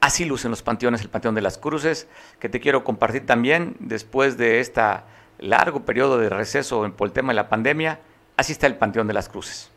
Así 0.00 0.24
lucen 0.24 0.50
los 0.50 0.62
panteones, 0.62 1.02
el 1.02 1.10
Panteón 1.10 1.34
de 1.34 1.42
las 1.42 1.58
Cruces, 1.58 2.08
que 2.38 2.48
te 2.48 2.60
quiero 2.60 2.82
compartir 2.82 3.26
también 3.26 3.76
después 3.78 4.38
de 4.38 4.60
este 4.60 4.80
largo 5.38 5.84
periodo 5.84 6.16
de 6.16 6.30
receso 6.30 6.90
por 6.96 7.08
el 7.08 7.12
tema 7.12 7.32
de 7.32 7.34
la 7.34 7.50
pandemia. 7.50 8.00
Así 8.38 8.52
está 8.52 8.66
el 8.66 8.76
Panteón 8.76 9.06
de 9.06 9.12
las 9.12 9.28
Cruces. 9.28 9.70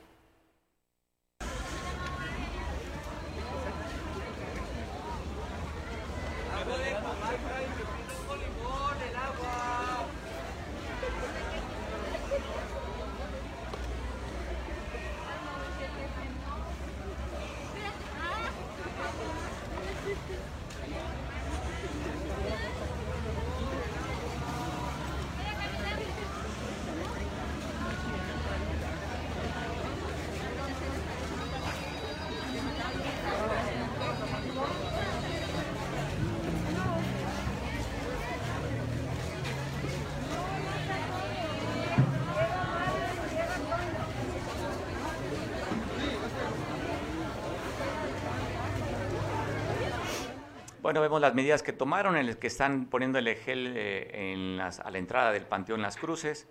Bueno, 50.93 51.01
vemos 51.01 51.21
las 51.21 51.33
medidas 51.33 51.63
que 51.63 51.73
tomaron, 51.73 52.17
en 52.17 52.27
las 52.27 52.35
que 52.35 52.45
están 52.45 52.85
poniendo 52.85 53.17
el 53.17 53.27
gel 53.35 53.73
eh, 53.75 54.59
a 54.61 54.91
la 54.91 54.97
entrada 54.99 55.31
del 55.31 55.43
Panteón 55.43 55.81
Las 55.81 55.97
Cruces. 55.97 56.47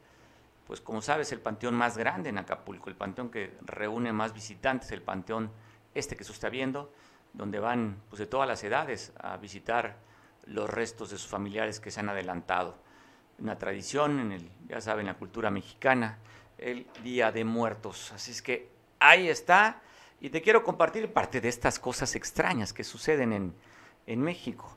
Pues 0.67 0.81
como 0.81 1.01
sabes, 1.01 1.31
el 1.31 1.39
panteón 1.39 1.77
más 1.77 1.97
grande 1.97 2.31
en 2.31 2.39
Acapulco, 2.39 2.91
el 2.91 2.97
panteón 2.97 3.31
que 3.31 3.57
reúne 3.61 4.13
más 4.13 4.35
visitantes, 4.35 4.91
el 4.91 5.01
panteón 5.01 5.53
este 5.95 6.17
que 6.17 6.25
se 6.25 6.33
está 6.33 6.49
viendo, 6.49 6.93
donde 7.33 7.61
van 7.61 8.03
pues, 8.09 8.19
de 8.19 8.27
todas 8.27 8.49
las 8.49 8.65
edades 8.65 9.13
a 9.21 9.37
visitar 9.37 9.99
los 10.47 10.69
restos 10.69 11.11
de 11.11 11.19
sus 11.19 11.29
familiares 11.29 11.79
que 11.79 11.93
se 11.93 12.01
han 12.01 12.09
adelantado. 12.09 12.75
Una 13.39 13.57
tradición, 13.59 14.19
en 14.19 14.33
el, 14.33 14.51
ya 14.67 14.81
saben, 14.81 15.07
la 15.07 15.15
cultura 15.15 15.53
mexicana, 15.53 16.19
el 16.59 16.89
Día 17.05 17.31
de 17.31 17.45
Muertos. 17.45 18.11
Así 18.11 18.33
es 18.33 18.43
que 18.43 18.73
ahí 18.99 19.29
está. 19.29 19.83
Y 20.21 20.31
te 20.31 20.43
quiero 20.43 20.65
compartir 20.65 21.13
parte 21.13 21.41
de 21.41 21.49
estas 21.49 21.79
cosas 21.79 22.17
extrañas 22.17 22.73
que 22.73 22.83
suceden 22.83 23.33
en, 23.33 23.55
en 24.07 24.21
México. 24.21 24.77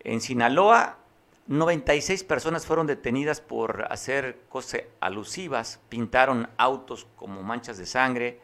En 0.00 0.20
Sinaloa, 0.20 0.98
96 1.46 2.24
personas 2.24 2.66
fueron 2.66 2.86
detenidas 2.86 3.40
por 3.40 3.86
hacer 3.90 4.40
cosas 4.48 4.82
alusivas, 5.00 5.80
pintaron 5.88 6.48
autos 6.56 7.06
como 7.16 7.42
manchas 7.42 7.76
de 7.78 7.86
sangre, 7.86 8.40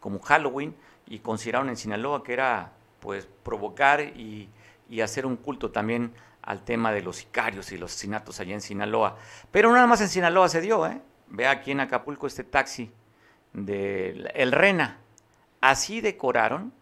como 0.00 0.20
Halloween 0.20 0.76
y 1.06 1.20
consideraron 1.20 1.70
en 1.70 1.76
Sinaloa 1.76 2.22
que 2.22 2.34
era 2.34 2.72
pues 3.00 3.26
provocar 3.42 4.00
y, 4.00 4.48
y 4.88 5.00
hacer 5.00 5.24
un 5.24 5.36
culto 5.36 5.70
también 5.70 6.14
al 6.42 6.62
tema 6.62 6.92
de 6.92 7.02
los 7.02 7.16
sicarios 7.16 7.72
y 7.72 7.78
los 7.78 7.92
asesinatos 7.92 8.40
allá 8.40 8.54
en 8.54 8.60
Sinaloa. 8.60 9.16
Pero 9.50 9.72
nada 9.72 9.86
más 9.86 10.00
en 10.02 10.08
Sinaloa 10.08 10.48
se 10.48 10.60
dio, 10.60 10.86
¿eh? 10.86 11.00
Ve 11.28 11.46
aquí 11.46 11.70
en 11.70 11.80
Acapulco 11.80 12.26
este 12.26 12.44
taxi 12.44 12.92
del 13.54 14.30
El 14.34 14.52
Rena. 14.52 14.98
Así 15.62 16.02
decoraron, 16.02 16.74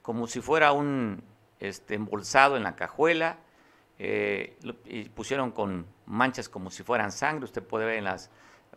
como 0.00 0.26
si 0.26 0.40
fuera 0.40 0.72
un 0.72 1.22
este, 1.62 1.94
embolsado 1.94 2.56
en 2.56 2.64
la 2.64 2.74
cajuela, 2.74 3.38
eh, 3.98 4.58
y 4.84 5.08
pusieron 5.10 5.52
con 5.52 5.86
manchas 6.06 6.48
como 6.48 6.70
si 6.70 6.82
fueran 6.82 7.12
sangre, 7.12 7.44
usted 7.44 7.62
puede 7.62 7.86
ver 7.86 7.98
en 7.98 8.04
las, 8.04 8.30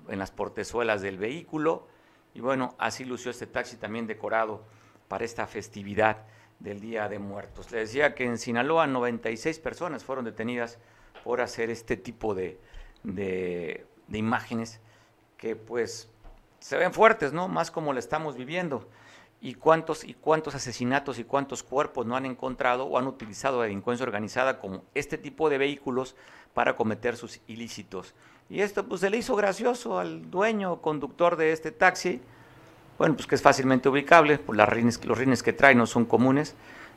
en 0.08 0.20
las 0.20 0.30
portezuelas 0.30 1.02
del 1.02 1.18
vehículo, 1.18 1.88
y 2.36 2.42
bueno, 2.42 2.76
así 2.78 3.04
lució 3.04 3.32
este 3.32 3.48
taxi 3.48 3.78
también 3.78 4.06
decorado 4.06 4.64
para 5.08 5.26
esta 5.26 5.48
festividad 5.48 6.26
del 6.60 6.80
Día 6.80 7.10
de 7.10 7.18
Muertos. 7.18 7.72
Le 7.72 7.80
decía 7.80 8.14
que 8.14 8.26
en 8.26 8.38
Sinaloa 8.38 8.86
96 8.86 9.58
personas 9.60 10.04
fueron 10.04 10.24
detenidas 10.24 10.78
por 11.24 11.42
hacer 11.42 11.72
este 11.72 11.98
tipo 11.98 12.36
de, 12.36 12.60
de, 13.04 13.88
de 14.08 14.18
imágenes 14.18 14.80
que 15.38 15.56
pues 15.56 16.08
se 16.60 16.78
ven 16.78 16.94
fuertes, 16.94 17.34
¿no? 17.34 17.48
Más 17.48 17.72
como 17.72 17.94
lo 17.94 18.00
estamos 18.00 18.36
viviendo. 18.36 18.88
Y 19.46 19.54
cuántos, 19.54 20.04
y 20.04 20.16
cuántos 20.16 20.56
asesinatos 20.56 21.20
y 21.20 21.24
cuántos 21.24 21.62
cuerpos 21.62 22.08
no 22.08 22.16
han 22.16 22.26
encontrado 22.26 22.86
o 22.86 22.98
han 22.98 23.06
utilizado 23.06 23.60
la 23.60 23.66
delincuencia 23.66 24.04
organizada 24.04 24.60
como 24.60 24.84
este 24.96 25.20
tipo 25.20 25.52
de 25.52 25.60
vehículos 25.60 26.16
para 26.56 26.76
cometer 26.76 27.16
sus 27.16 27.40
ilícitos. 27.46 28.16
Y 28.50 28.62
esto 28.62 28.88
pues 28.88 29.02
se 29.02 29.12
le 29.12 29.18
hizo 29.18 29.36
gracioso 29.36 30.00
al 30.00 30.32
dueño 30.32 30.82
conductor 30.82 31.36
de 31.36 31.52
este 31.52 31.72
taxi, 31.72 32.22
bueno, 32.98 33.14
pues 33.14 33.28
que 33.28 33.36
es 33.36 33.42
fácilmente 33.44 33.88
ubicable, 33.88 34.40
pues 34.40 34.58
las 34.58 34.68
rines, 34.68 35.06
los 35.06 35.16
rines 35.16 35.44
que 35.44 35.54
trae 35.54 35.76
no 35.76 35.86
son 35.86 36.06
comunes, 36.06 36.56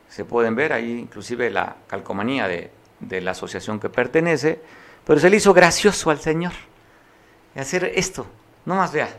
se 0.08 0.24
pueden 0.24 0.54
ver 0.54 0.72
ahí 0.72 0.92
inclusive 0.92 1.50
la 1.50 1.76
calcomanía 1.86 2.48
de, 2.48 2.70
de 3.00 3.20
la 3.20 3.32
asociación 3.32 3.78
que 3.78 3.90
pertenece, 3.90 4.58
pero 5.04 5.20
se 5.20 5.28
le 5.28 5.36
hizo 5.36 5.52
gracioso 5.52 6.08
al 6.08 6.20
señor 6.20 6.52
hacer 7.54 7.92
esto, 7.94 8.26
no 8.64 8.76
más 8.76 8.90
vea, 8.90 9.10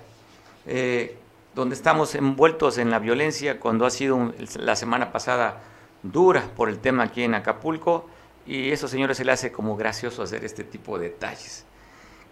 eh, 0.65 1.18
donde 1.59 1.75
estamos 1.75 2.15
envueltos 2.15 2.77
en 2.77 2.89
la 2.89 2.99
violencia 2.99 3.59
cuando 3.59 3.85
ha 3.85 3.89
sido 3.89 4.33
la 4.55 4.77
semana 4.77 5.11
pasada 5.11 5.61
dura 6.03 6.41
por 6.55 6.69
el 6.69 6.79
tema 6.79 7.03
aquí 7.03 7.23
en 7.23 7.35
Acapulco 7.35 8.09
y 8.47 8.71
eso 8.71 8.87
señores 8.87 9.17
se 9.17 9.25
le 9.25 9.33
hace 9.33 9.51
como 9.51 9.75
gracioso 9.75 10.23
hacer 10.23 10.45
este 10.45 10.63
tipo 10.63 10.97
de 10.97 11.09
detalles. 11.09 11.65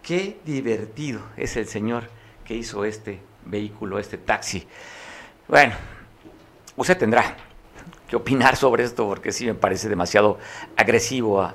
Qué 0.02 0.40
divertido 0.46 1.20
es 1.36 1.58
el 1.58 1.66
señor 1.66 2.04
que 2.42 2.54
hizo 2.54 2.86
este 2.86 3.20
vehículo, 3.44 3.98
este 3.98 4.16
taxi. 4.16 4.66
Bueno, 5.46 5.74
usted 6.76 6.96
tendrá 6.96 7.36
que 8.08 8.16
opinar 8.16 8.56
sobre 8.56 8.84
esto 8.84 9.06
porque 9.06 9.30
sí 9.30 9.44
me 9.44 9.54
parece 9.54 9.90
demasiado 9.90 10.38
agresivo, 10.74 11.52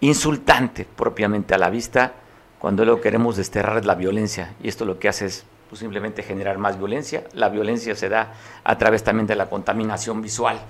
insultante 0.00 0.86
propiamente 0.86 1.54
a 1.54 1.58
la 1.58 1.68
vista 1.68 2.14
cuando 2.58 2.86
lo 2.86 2.96
que 2.96 3.02
queremos 3.02 3.36
desterrar 3.36 3.76
es 3.76 3.84
la 3.84 3.94
violencia 3.94 4.54
y 4.62 4.68
esto 4.68 4.86
lo 4.86 4.98
que 4.98 5.10
hace 5.10 5.26
es 5.26 5.44
pues, 5.74 5.80
simplemente 5.80 6.22
generar 6.22 6.56
más 6.56 6.78
violencia. 6.78 7.24
La 7.32 7.48
violencia 7.48 7.96
se 7.96 8.08
da 8.08 8.32
a 8.62 8.78
través 8.78 9.02
también 9.02 9.26
de 9.26 9.34
la 9.34 9.46
contaminación 9.46 10.22
visual. 10.22 10.60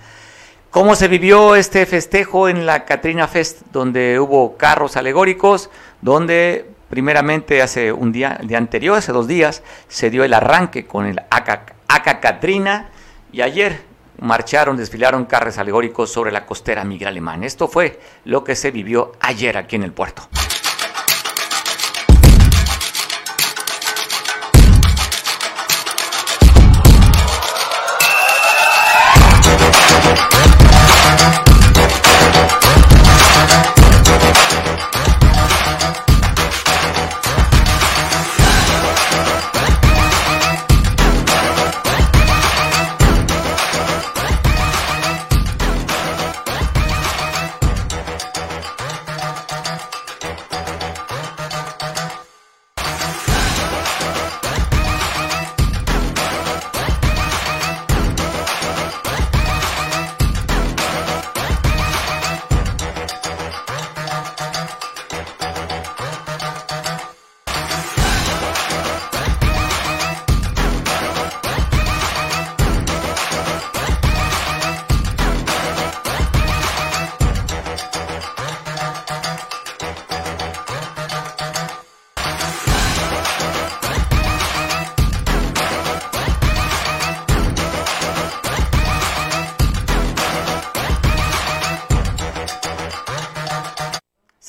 ¿Cómo 0.71 0.95
se 0.95 1.09
vivió 1.09 1.57
este 1.57 1.85
festejo 1.85 2.49
en 2.49 2.65
la 2.65 2.87
Katrina 2.87 3.29
Fest, 3.29 3.61
donde 3.71 4.19
hubo 4.19 4.57
carros 4.57 4.97
alegóricos, 4.97 5.69
donde 6.01 6.71
primeramente 6.89 7.61
hace 7.61 7.93
un 7.93 8.13
día, 8.13 8.39
el 8.41 8.49
día 8.49 8.57
anterior, 8.57 8.97
hace 8.97 9.13
dos 9.13 9.29
días, 9.29 9.63
se 9.89 10.09
dio 10.09 10.25
el 10.25 10.33
arranque 10.33 10.87
con 10.87 11.05
el 11.05 11.21
Aka 11.29 12.21
Katrina 12.21 12.89
y 13.31 13.43
ayer 13.43 13.83
marcharon, 14.21 14.79
desfilaron 14.79 15.27
carros 15.27 15.59
alegóricos 15.59 16.11
sobre 16.11 16.33
la 16.33 16.47
costera 16.47 16.83
migra 16.83 17.11
alemana. 17.11 17.45
Esto 17.45 17.69
fue 17.69 18.01
lo 18.25 18.43
que 18.43 18.57
se 18.57 18.71
vivió 18.71 19.13
ayer 19.21 19.59
aquí 19.59 19.77
en 19.77 19.83
el 19.83 19.93
puerto. 19.93 20.31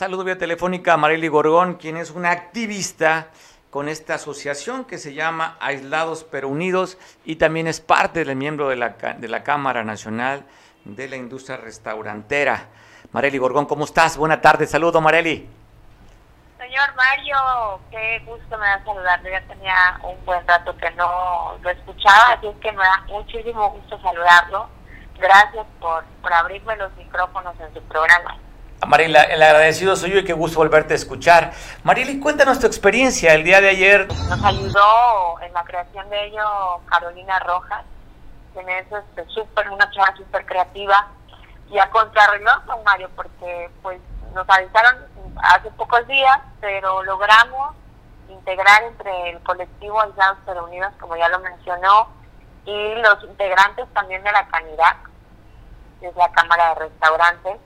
Saludo 0.05 0.23
vía 0.23 0.37
telefónica 0.37 0.93
a 0.93 0.97
Marely 0.97 1.29
Gorgón, 1.29 1.77
quien 1.77 1.97
es 1.97 2.11
una 2.11 2.29
activista 2.29 3.29
con 3.71 3.89
esta 3.89 4.13
asociación 4.13 4.85
que 4.85 4.99
se 4.99 5.15
llama 5.15 5.57
Aislados 5.59 6.23
pero 6.29 6.47
Unidos 6.47 6.99
y 7.25 7.37
también 7.37 7.65
es 7.65 7.81
parte 7.81 8.23
del 8.23 8.35
miembro 8.35 8.69
de 8.69 8.75
la, 8.75 8.89
de 8.89 9.27
la 9.27 9.41
Cámara 9.41 9.83
Nacional 9.83 10.45
de 10.83 11.09
la 11.09 11.15
Industria 11.15 11.57
Restaurantera. 11.57 12.67
Marely 13.13 13.39
Gorgón, 13.39 13.65
¿cómo 13.65 13.85
estás? 13.85 14.15
Buena 14.15 14.39
tarde, 14.41 14.67
saludo 14.67 15.01
Marely. 15.01 15.49
Señor 16.59 16.93
Mario, 16.93 17.79
qué 17.89 18.21
gusto 18.27 18.59
me 18.59 18.67
da 18.67 18.83
saludarlo. 18.85 19.27
Ya 19.27 19.41
tenía 19.47 19.99
un 20.03 20.23
buen 20.23 20.47
rato 20.47 20.77
que 20.77 20.91
no 20.91 21.57
lo 21.63 21.69
escuchaba, 21.71 22.33
así 22.33 22.45
es 22.45 22.55
que 22.57 22.71
me 22.73 22.83
da 22.83 23.03
muchísimo 23.07 23.71
gusto 23.71 23.99
saludarlo. 24.03 24.69
Gracias 25.17 25.65
por, 25.79 26.03
por 26.21 26.31
abrirme 26.31 26.75
los 26.75 26.95
micrófonos 26.95 27.59
en 27.59 27.73
su 27.73 27.81
programa. 27.87 28.37
Marila, 28.85 29.23
el 29.23 29.41
agradecido 29.41 29.95
soy 29.95 30.11
yo 30.11 30.19
y 30.19 30.25
qué 30.25 30.33
gusto 30.33 30.59
volverte 30.59 30.93
a 30.93 30.95
escuchar. 30.95 31.53
Marily, 31.83 32.19
cuéntanos 32.19 32.59
tu 32.59 32.67
experiencia 32.67 33.33
el 33.33 33.43
día 33.43 33.61
de 33.61 33.69
ayer. 33.69 34.07
Nos 34.29 34.43
ayudó 34.43 35.41
en 35.41 35.53
la 35.53 35.63
creación 35.63 36.09
de 36.09 36.25
ello 36.25 36.43
Carolina 36.85 37.39
Rojas, 37.39 37.83
quien 38.53 38.67
es 38.69 38.85
este, 38.91 39.41
una 39.71 39.89
chava 39.91 40.15
súper 40.15 40.45
creativa 40.45 41.07
y 41.71 41.79
a 41.79 41.89
contrarreloj 41.89 42.65
con 42.65 42.83
Mario, 42.83 43.09
porque 43.15 43.69
pues 43.81 43.99
nos 44.33 44.47
avisaron 44.49 44.95
hace 45.37 45.71
pocos 45.71 46.05
días, 46.07 46.39
pero 46.61 47.01
logramos 47.03 47.75
integrar 48.29 48.83
entre 48.83 49.31
el 49.31 49.39
colectivo 49.41 50.01
Aislados 50.01 50.37
pero 50.45 50.65
Unidos, 50.65 50.93
como 50.99 51.15
ya 51.15 51.29
lo 51.29 51.39
mencionó, 51.39 52.09
y 52.65 52.95
los 52.95 53.23
integrantes 53.23 53.85
también 53.93 54.23
de 54.23 54.31
la 54.31 54.47
Canidad, 54.47 54.97
que 55.99 56.07
es 56.07 56.15
la 56.15 56.31
Cámara 56.31 56.69
de 56.69 56.75
Restaurantes, 56.75 57.57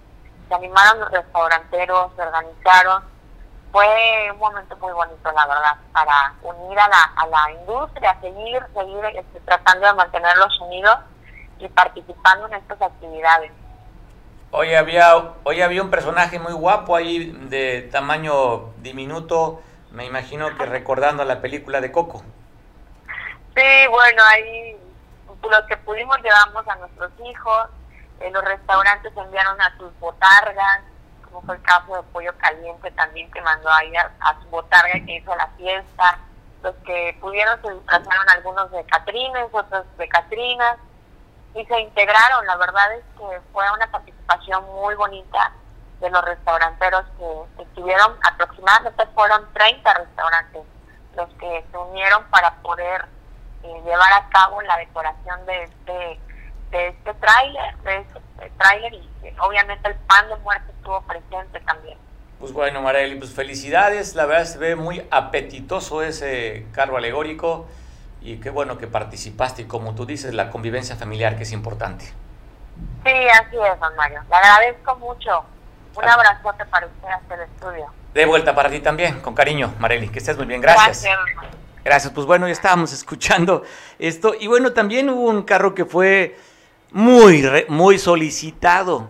se 0.50 0.56
animaron 0.56 1.00
los 1.00 1.12
restauranteros, 1.12 2.12
se 2.16 2.22
organizaron. 2.22 3.04
Fue 3.72 3.88
un 4.34 4.40
momento 4.40 4.76
muy 4.78 4.92
bonito, 4.92 5.32
la 5.32 5.46
verdad, 5.46 5.78
para 5.94 6.34
unir 6.42 6.80
a 6.80 6.88
la, 6.88 7.04
a 7.16 7.28
la 7.28 7.52
industria, 7.52 8.20
seguir, 8.20 8.62
seguir 8.74 9.06
este, 9.06 9.40
tratando 9.42 9.86
de 9.86 9.94
mantenerlos 9.94 10.60
unidos 10.62 10.98
y 11.60 11.68
participando 11.68 12.48
en 12.48 12.56
estas 12.56 12.82
actividades. 12.82 13.52
Hoy 14.52 14.74
había, 14.74 15.16
hoy 15.44 15.62
había 15.62 15.84
un 15.84 15.92
personaje 15.92 16.40
muy 16.40 16.54
guapo 16.54 16.96
ahí 16.96 17.32
de 17.50 17.88
tamaño 17.92 18.74
diminuto, 18.78 19.62
me 19.92 20.06
imagino 20.06 20.58
que 20.58 20.66
recordando 20.66 21.24
la 21.24 21.40
película 21.40 21.80
de 21.80 21.92
Coco. 21.92 22.24
Sí, 23.56 23.88
bueno, 23.92 24.24
ahí 24.32 24.76
los 25.44 25.62
que 25.68 25.78
pudimos 25.78 26.18
llevamos 26.24 26.68
a 26.68 26.76
nuestros 26.78 27.12
hijos, 27.24 27.70
los 28.32 28.44
restaurantes 28.44 29.12
enviaron 29.16 29.60
a 29.62 29.76
sus 29.78 29.98
botargas, 30.00 30.82
como 31.24 31.42
fue 31.42 31.56
el 31.56 31.62
caso 31.62 31.96
de 31.96 32.04
Pollo 32.12 32.34
Caliente 32.38 32.92
también 32.92 33.32
que 33.32 33.42
mandó 33.42 33.70
ahí 33.72 33.96
a, 33.96 34.40
su 34.42 34.50
botarga 34.50 34.94
que 35.06 35.18
hizo 35.18 35.36
la 35.36 35.48
fiesta. 35.58 36.20
los 36.64 36.76
que 36.86 37.18
pudieron 37.22 37.62
se 37.62 37.74
disfrazaron 37.74 38.30
algunos 38.30 38.72
de 38.72 38.84
Catrines, 38.86 39.48
otros 39.52 39.86
de 39.98 40.10
Catrinas, 40.10 40.78
y 41.56 41.66
se 41.66 41.80
integraron. 41.80 42.46
La 42.46 42.58
verdad 42.58 42.94
es 42.94 43.04
que 43.18 43.42
fue 43.54 43.64
una 43.72 43.88
participación 43.90 44.66
muy 44.66 44.96
bonita 44.96 45.52
de 46.02 46.10
los 46.10 46.24
restauranteros 46.24 47.06
que 47.18 47.64
estuvieron, 47.64 48.18
aproximadamente 48.24 49.06
fueron 49.14 49.52
30 49.54 49.94
restaurantes 49.94 50.64
los 51.16 51.30
que 51.34 51.66
se 51.70 51.78
unieron 51.78 52.24
para 52.26 52.52
poder 52.62 53.06
eh, 53.64 53.82
llevar 53.84 54.14
a 54.14 54.30
cabo 54.30 54.62
la 54.62 54.78
decoración 54.78 55.46
de 55.46 55.64
este 55.64 56.20
de 56.72 56.88
este 56.90 57.14
tráiler, 57.16 57.78
de 57.84 57.98
este 57.98 58.52
tráiler 58.58 58.94
y 58.94 59.10
obviamente 59.42 59.90
el 59.90 59.96
pan 59.96 60.28
de 60.30 60.36
muerte 60.38 60.72
estuvo 60.72 61.02
presente 61.02 61.60
también. 61.62 61.98
Pues 62.40 62.54
bueno, 62.54 62.82
Marely, 62.82 63.16
pues 63.16 63.34
felicidades, 63.34 64.16
la 64.16 64.26
verdad 64.26 64.46
se 64.46 64.58
ve 64.58 64.76
muy 64.76 65.06
apetitoso 65.12 66.02
ese 66.04 66.68
carro 66.72 66.96
alegórico 66.96 67.68
y 68.22 68.38
qué 68.38 68.50
bueno 68.50 68.78
que 68.78 68.88
participaste 68.88 69.64
y 69.64 69.66
como 69.66 69.94
tú 69.94 70.06
dices, 70.06 70.34
la 70.34 70.50
convivencia 70.50 70.96
familiar 70.96 71.36
que 71.36 71.44
es 71.44 71.52
importante. 71.52 72.06
Sí, 73.04 73.12
así 73.12 73.56
es, 73.56 73.80
don 73.80 73.96
Mario. 73.96 74.22
Le 74.30 74.36
agradezco 74.36 74.96
mucho. 74.98 75.44
Un 75.96 76.06
ah. 76.06 76.14
abrazote 76.14 76.66
para 76.66 76.88
usted 76.88 77.08
hasta 77.10 77.36
el 77.36 77.42
estudio. 77.42 77.88
De 78.14 78.26
vuelta 78.26 78.56
para 78.56 78.70
ti 78.70 78.80
también, 78.80 79.20
con 79.20 79.36
cariño, 79.36 79.74
Marely, 79.80 80.10
que 80.10 80.20
estés 80.20 80.38
muy 80.38 80.46
bien. 80.46 80.62
Gracias. 80.62 81.06
Gracias. 81.84 82.14
Pues 82.14 82.26
bueno, 82.26 82.48
ya 82.48 82.54
estábamos 82.54 82.94
escuchando 82.94 83.64
esto. 84.00 84.34
Y 84.40 84.48
bueno, 84.48 84.74
también 84.74 85.10
hubo 85.10 85.30
un 85.30 85.44
carro 85.44 85.76
que 85.76 85.86
fue 85.86 86.38
muy, 86.92 87.44
muy 87.68 87.98
solicitado. 87.98 89.10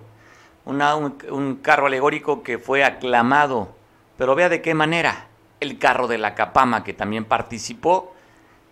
Una, 0.65 0.95
un, 0.95 1.59
carro 1.61 1.87
alegórico 1.87 2.43
que 2.43 2.59
fue 2.59 2.83
aclamado. 2.83 3.75
Pero 4.17 4.35
vea 4.35 4.49
de 4.49 4.61
qué 4.61 4.73
manera. 4.73 5.27
El 5.59 5.77
carro 5.77 6.07
de 6.07 6.17
la 6.17 6.35
Capama, 6.35 6.83
que 6.83 6.93
también 6.93 7.25
participó 7.25 8.13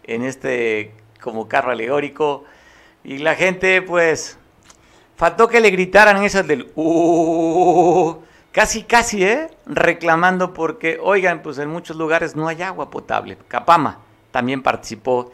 en 0.03 0.23
este 0.23 0.93
como 1.21 1.47
carro 1.47 1.71
alegórico. 1.71 2.45
Y 3.03 3.17
la 3.17 3.35
gente, 3.35 3.81
pues, 3.81 4.37
faltó 5.15 5.47
que 5.47 5.59
le 5.59 5.69
gritaran 5.69 6.23
esas 6.23 6.47
del 6.47 6.71
uh, 6.75 8.17
casi, 8.51 8.83
casi, 8.83 9.23
¿eh? 9.23 9.49
Reclamando 9.65 10.53
porque, 10.53 10.99
oigan, 11.01 11.41
pues 11.41 11.57
en 11.57 11.69
muchos 11.69 11.97
lugares 11.97 12.35
no 12.35 12.47
hay 12.47 12.61
agua 12.61 12.89
potable. 12.89 13.37
Capama 13.47 13.99
también 14.31 14.61
participó 14.61 15.31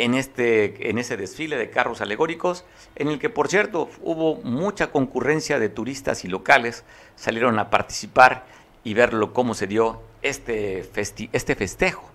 en, 0.00 0.14
este, 0.14 0.88
en 0.88 0.98
ese 0.98 1.16
desfile 1.16 1.56
de 1.56 1.70
carros 1.70 2.00
alegóricos, 2.00 2.64
en 2.96 3.08
el 3.08 3.18
que, 3.18 3.28
por 3.28 3.48
cierto, 3.48 3.90
hubo 4.02 4.36
mucha 4.36 4.90
concurrencia 4.90 5.58
de 5.58 5.68
turistas 5.68 6.24
y 6.24 6.28
locales, 6.28 6.84
salieron 7.16 7.58
a 7.58 7.68
participar 7.68 8.46
y 8.82 8.94
verlo 8.94 9.32
cómo 9.34 9.54
se 9.54 9.66
dio 9.66 10.00
este, 10.22 10.88
este 11.32 11.54
festejo 11.54 12.08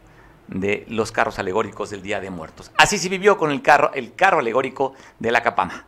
de 0.48 0.86
los 0.90 1.12
carros 1.12 1.38
alegóricos 1.38 1.92
del 1.92 2.02
Día 2.02 2.20
de 2.20 2.30
Muertos. 2.32 2.72
Así 2.78 2.98
se 2.98 3.10
vivió 3.10 3.38
con 3.38 3.52
el 3.52 3.62
carro, 3.62 3.92
el 3.94 4.16
carro 4.16 4.40
alegórico 4.40 4.94
de 5.20 5.32
la 5.32 5.44
Capama. 5.44 5.86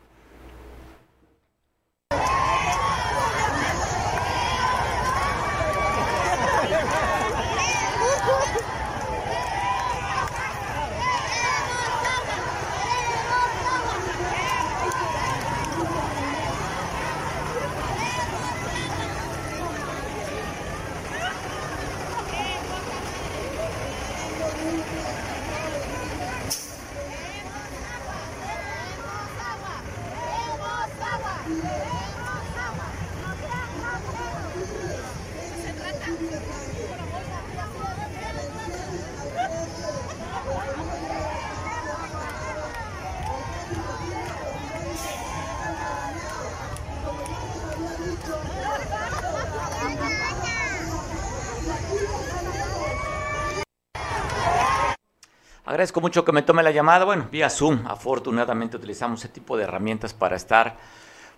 Agradezco 55.88 56.02
mucho 56.02 56.26
que 56.26 56.34
me 56.34 56.42
tome 56.42 56.64
la 56.64 56.72
llamada. 56.72 57.06
Bueno, 57.06 57.30
vía 57.32 57.50
Zoom, 57.50 57.88
afortunadamente 57.88 58.76
utilizamos 58.76 59.22
ese 59.22 59.30
tipo 59.30 59.56
de 59.56 59.64
herramientas 59.64 60.14
para 60.14 60.36
estar, 60.36 60.76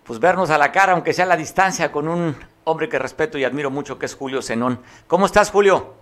pues 0.02 0.18
vernos 0.18 0.50
a 0.50 0.58
la 0.58 0.72
cara, 0.72 0.94
aunque 0.94 1.12
sea 1.12 1.24
a 1.24 1.28
la 1.28 1.36
distancia, 1.36 1.92
con 1.92 2.08
un 2.08 2.34
hombre 2.64 2.88
que 2.88 2.98
respeto 2.98 3.38
y 3.38 3.44
admiro 3.44 3.70
mucho, 3.70 3.96
que 3.96 4.06
es 4.06 4.14
Julio 4.16 4.42
Zenón. 4.42 4.80
¿Cómo 5.06 5.26
estás, 5.26 5.52
Julio? 5.52 5.94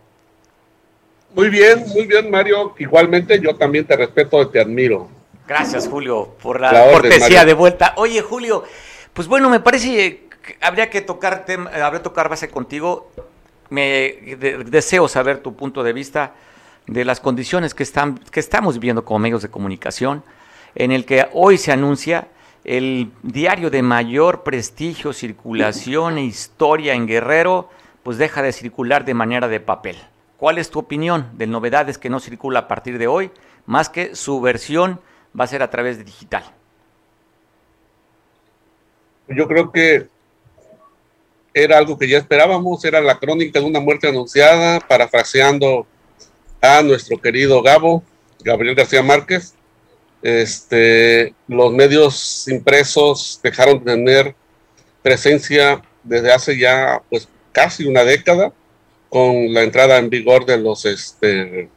Muy 1.34 1.50
bien, 1.50 1.84
muy 1.88 2.06
bien, 2.06 2.30
Mario. 2.30 2.74
Igualmente, 2.78 3.38
yo 3.38 3.54
también 3.54 3.84
te 3.84 3.94
respeto 3.98 4.40
y 4.40 4.50
te 4.50 4.62
admiro. 4.62 5.11
Gracias, 5.46 5.87
Julio, 5.87 6.34
por 6.42 6.58
la, 6.58 6.90
cortesía 6.90 7.44
de 7.44 7.52
vuelta. 7.52 7.92
Oye, 7.98 8.22
Julio, 8.22 8.64
pues 9.12 9.28
bueno, 9.28 9.50
me 9.50 9.61
parece 9.61 10.22
que 10.40 10.56
habría 10.62 10.88
que 10.88 11.02
tocar, 11.02 11.44
habría 11.82 12.02
tocar 12.02 12.30
base 12.30 12.48
contigo. 12.48 13.12
Me 13.68 14.38
deseo 14.64 15.06
saber 15.06 15.42
tu 15.42 15.54
punto 15.54 15.82
de 15.82 15.92
vista 15.92 16.32
de 16.88 17.05
las 17.05 17.20
condiciones 17.20 17.74
que, 17.74 17.83
están, 17.83 18.18
que 18.18 18.40
estamos 18.40 18.74
viviendo 18.74 19.05
como 19.05 19.20
medios 19.20 19.42
de 19.42 19.51
comunicación, 19.51 20.24
en 20.74 20.90
el 20.90 21.05
que 21.05 21.29
hoy 21.33 21.59
se 21.59 21.70
anuncia 21.70 22.29
el 22.64 23.12
diario 23.22 23.70
de 23.70 23.83
mayor 23.83 24.42
prestigio, 24.42 25.12
circulación 25.12 26.18
e 26.18 26.24
historia 26.24 26.94
en 26.94 27.07
Guerrero, 27.07 27.68
pues 28.03 28.18
deja 28.18 28.42
de 28.42 28.53
circular 28.53 29.05
de 29.05 29.14
manera 29.14 29.48
de 29.48 29.61
papel. 29.61 29.96
¿Cuál 30.38 30.59
es 30.59 30.70
tu 30.70 30.79
opinión 30.79 31.31
de 31.35 31.46
novedades 31.46 31.98
que 31.98 32.11
no 32.11 32.20
circula 32.20 32.61
a 32.61 32.68
partir 32.68 32.98
de 32.98 33.07
hoy, 33.07 33.31
más 33.66 33.88
que 33.88 34.14
su 34.14 34.40
versión 34.40 35.01
va 35.38 35.44
a 35.44 35.48
ser 35.48 35.62
a 35.62 35.70
través 35.70 35.98
de 35.98 36.05
digital? 36.05 36.44
Yo 39.29 39.46
creo 39.46 39.70
que 39.70 40.07
era 41.53 41.77
algo 41.77 41.98
que 41.98 42.09
ya 42.09 42.18
esperábamos, 42.18 42.85
era 42.85 43.01
la 43.01 43.18
crónica 43.18 43.61
de 43.61 43.66
una 43.66 43.81
muerte 43.81 44.09
anunciada, 44.09 44.81
parafraseando 44.81 45.87
a 46.61 46.83
nuestro 46.83 47.18
querido 47.18 47.62
Gabo, 47.62 48.03
Gabriel 48.42 48.75
García 48.75 49.03
Márquez. 49.03 49.55
Este, 50.23 51.35
los 51.47 51.73
medios 51.73 52.49
impresos 52.49 53.40
dejaron 53.42 53.85
de 53.85 53.92
tener 53.92 54.35
presencia 55.03 55.81
desde 56.03 56.33
hace 56.33 56.59
ya 56.59 57.03
pues 57.09 57.29
casi 57.53 57.87
una 57.87 58.03
década 58.03 58.53
con 59.09 59.53
la 59.55 59.62
entrada 59.62 59.99
en 59.99 60.11
vigor 60.11 60.44
de 60.44 60.59
los 60.59 60.85
este, 60.85 61.68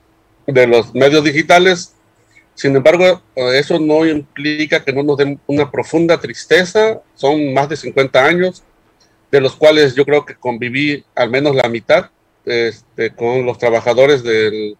de 0.48 0.67
los 0.67 0.94
medios 0.94 1.24
digitales. 1.24 1.94
Sin 2.56 2.76
embargo, 2.76 3.22
eso 3.36 3.80
no 3.80 4.06
implica 4.06 4.84
que 4.84 4.91
no 4.91 5.04
nos 5.04 5.17
den 5.17 5.39
una 5.48 5.70
profunda 5.72 6.20
tristeza. 6.20 7.02
Son 7.15 7.54
más 7.54 7.70
de 7.70 7.78
50 7.78 8.24
años, 8.26 8.63
de 9.32 9.39
los 9.39 9.56
cuales 9.56 9.96
yo 9.96 10.04
creo 10.04 10.26
que 10.26 10.36
conviví 10.36 11.04
al 11.15 11.30
menos 11.30 11.56
la 11.56 11.70
mitad 11.70 12.10
este, 12.45 13.13
con 13.15 13.45
los 13.45 13.58
trabajadores 13.58 14.23
del 14.23 14.77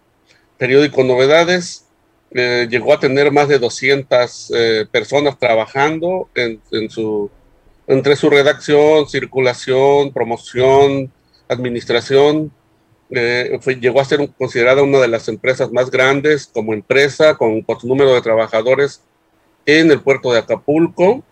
periódico 0.58 1.04
Novedades. 1.04 1.88
Eh, 2.34 2.68
llegó 2.70 2.94
a 2.94 3.00
tener 3.00 3.32
más 3.32 3.48
de 3.50 3.60
200 3.60 4.52
eh, 4.56 4.86
personas 4.90 5.38
trabajando 5.38 6.30
en, 6.34 6.62
su, 6.90 7.30
entre 7.88 8.16
su 8.16 8.30
redacción, 8.30 9.10
circulación, 9.10 10.14
promoción, 10.14 11.12
administración. 11.50 12.52
Eh, 13.10 13.60
llegó 13.82 14.00
a 14.00 14.06
ser 14.06 14.30
considerada 14.38 14.84
una 14.84 15.00
de 15.00 15.10
las 15.10 15.28
empresas 15.28 15.72
más 15.72 15.92
grandes 15.92 16.48
como 16.54 16.74
empresa, 16.74 17.36
con, 17.36 17.64
por 17.64 17.82
su 17.82 17.88
número 17.88 18.14
de 18.14 18.22
trabajadores 18.22 19.02
en 19.66 19.92
el 19.92 20.02
puerto 20.02 20.32
de 20.32 20.40
Acapulco. 20.40 21.24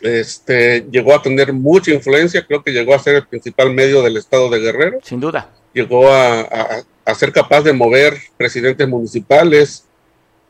Este, 0.00 0.86
llegó 0.90 1.14
a 1.14 1.22
tener 1.22 1.52
mucha 1.52 1.92
influencia, 1.92 2.44
creo 2.44 2.62
que 2.62 2.72
llegó 2.72 2.94
a 2.94 2.98
ser 2.98 3.16
el 3.16 3.26
principal 3.26 3.72
medio 3.72 4.02
del 4.02 4.16
estado 4.16 4.50
de 4.50 4.60
Guerrero. 4.60 4.98
Sin 5.02 5.20
duda. 5.20 5.50
Llegó 5.72 6.12
a, 6.12 6.84
ser 7.14 7.32
capaz 7.32 7.62
de 7.62 7.72
mover 7.72 8.16
presidentes 8.36 8.88
municipales, 8.88 9.84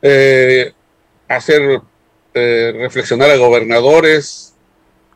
eh, 0.01 0.73
hacer 1.27 1.81
eh, 2.33 2.73
reflexionar 2.75 3.31
a 3.31 3.37
gobernadores, 3.37 4.53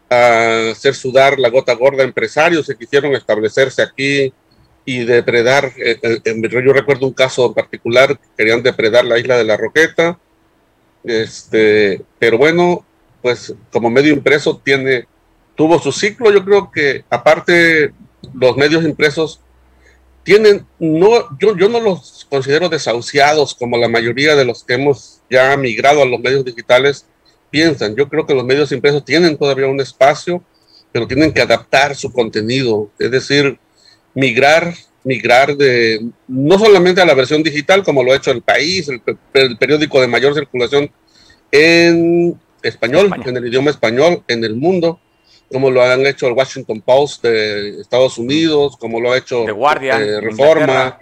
a 0.09 0.69
hacer 0.71 0.95
sudar 0.95 1.37
la 1.37 1.49
gota 1.49 1.73
gorda 1.73 2.03
a 2.03 2.07
empresarios 2.07 2.65
que 2.65 2.75
quisieron 2.75 3.13
establecerse 3.13 3.81
aquí 3.81 4.33
y 4.85 5.05
depredar. 5.05 5.71
Eh, 5.77 5.99
yo 6.23 6.73
recuerdo 6.73 7.07
un 7.07 7.13
caso 7.13 7.45
en 7.45 7.53
particular, 7.53 8.19
querían 8.37 8.63
depredar 8.63 9.05
la 9.05 9.19
isla 9.19 9.37
de 9.37 9.43
la 9.43 9.57
Roqueta. 9.57 10.17
Este, 11.03 12.01
pero 12.17 12.37
bueno, 12.37 12.85
pues 13.21 13.53
como 13.71 13.89
medio 13.89 14.13
impreso 14.13 14.61
tiene, 14.63 15.07
tuvo 15.55 15.79
su 15.79 15.91
ciclo. 15.91 16.31
Yo 16.31 16.43
creo 16.43 16.71
que 16.71 17.03
aparte 17.09 17.93
los 18.33 18.57
medios 18.57 18.83
impresos 18.83 19.41
tienen, 20.23 20.65
no, 20.79 21.37
yo, 21.39 21.55
yo 21.57 21.69
no 21.69 21.79
los 21.79 22.27
considero 22.29 22.69
desahuciados 22.69 23.55
como 23.55 23.77
la 23.77 23.87
mayoría 23.87 24.35
de 24.35 24.45
los 24.45 24.63
que 24.63 24.75
hemos 24.75 25.21
ya 25.29 25.55
migrado 25.57 26.01
a 26.01 26.05
los 26.05 26.19
medios 26.19 26.45
digitales 26.45 27.05
piensan. 27.49 27.95
Yo 27.95 28.09
creo 28.09 28.25
que 28.25 28.35
los 28.35 28.45
medios 28.45 28.71
impresos 28.71 29.03
tienen 29.03 29.37
todavía 29.37 29.67
un 29.67 29.81
espacio, 29.81 30.43
pero 30.91 31.07
tienen 31.07 31.33
que 31.33 31.41
adaptar 31.41 31.95
su 31.95 32.11
contenido, 32.11 32.91
es 32.99 33.11
decir, 33.11 33.57
migrar, 34.13 34.73
migrar 35.03 35.55
de 35.55 36.09
no 36.27 36.59
solamente 36.59 37.01
a 37.01 37.05
la 37.05 37.13
versión 37.13 37.41
digital, 37.41 37.83
como 37.83 38.03
lo 38.03 38.11
ha 38.11 38.17
hecho 38.17 38.31
el 38.31 38.41
país, 38.41 38.89
el, 38.89 39.01
el 39.33 39.57
periódico 39.57 40.01
de 40.01 40.07
mayor 40.07 40.33
circulación 40.33 40.91
en 41.51 42.39
español, 42.63 43.11
en 43.25 43.37
el 43.37 43.47
idioma 43.47 43.71
español, 43.71 44.23
en 44.27 44.43
el 44.43 44.55
mundo, 44.55 44.99
como 45.51 45.71
lo 45.71 45.81
han 45.83 46.05
hecho 46.05 46.27
el 46.27 46.33
Washington 46.33 46.81
Post 46.81 47.23
de 47.23 47.81
Estados 47.81 48.17
Unidos, 48.17 48.77
como 48.77 48.99
lo 48.99 49.11
ha 49.11 49.17
hecho 49.17 49.45
The 49.45 49.51
Guardian, 49.51 50.01
eh, 50.01 50.21
Reforma, 50.21 50.99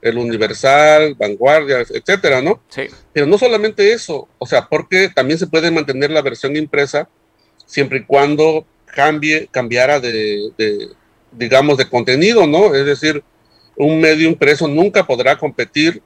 el 0.00 0.18
Universal, 0.18 1.14
Vanguardia, 1.14 1.80
etcétera, 1.80 2.40
¿no? 2.40 2.60
Sí. 2.68 2.82
Pero 3.12 3.26
no 3.26 3.36
solamente 3.38 3.92
eso, 3.92 4.28
o 4.38 4.46
sea, 4.46 4.68
porque 4.68 5.08
también 5.08 5.38
se 5.38 5.46
puede 5.46 5.70
mantener 5.70 6.10
la 6.10 6.22
versión 6.22 6.56
impresa 6.56 7.08
siempre 7.66 7.98
y 7.98 8.04
cuando 8.04 8.64
cambie, 8.86 9.48
cambiara 9.50 10.00
de, 10.00 10.50
de, 10.56 10.88
digamos, 11.32 11.76
de 11.76 11.88
contenido, 11.88 12.46
¿no? 12.46 12.74
Es 12.74 12.86
decir, 12.86 13.22
un 13.76 14.00
medio 14.00 14.28
impreso 14.28 14.66
nunca 14.66 15.06
podrá 15.06 15.36
competir 15.36 16.02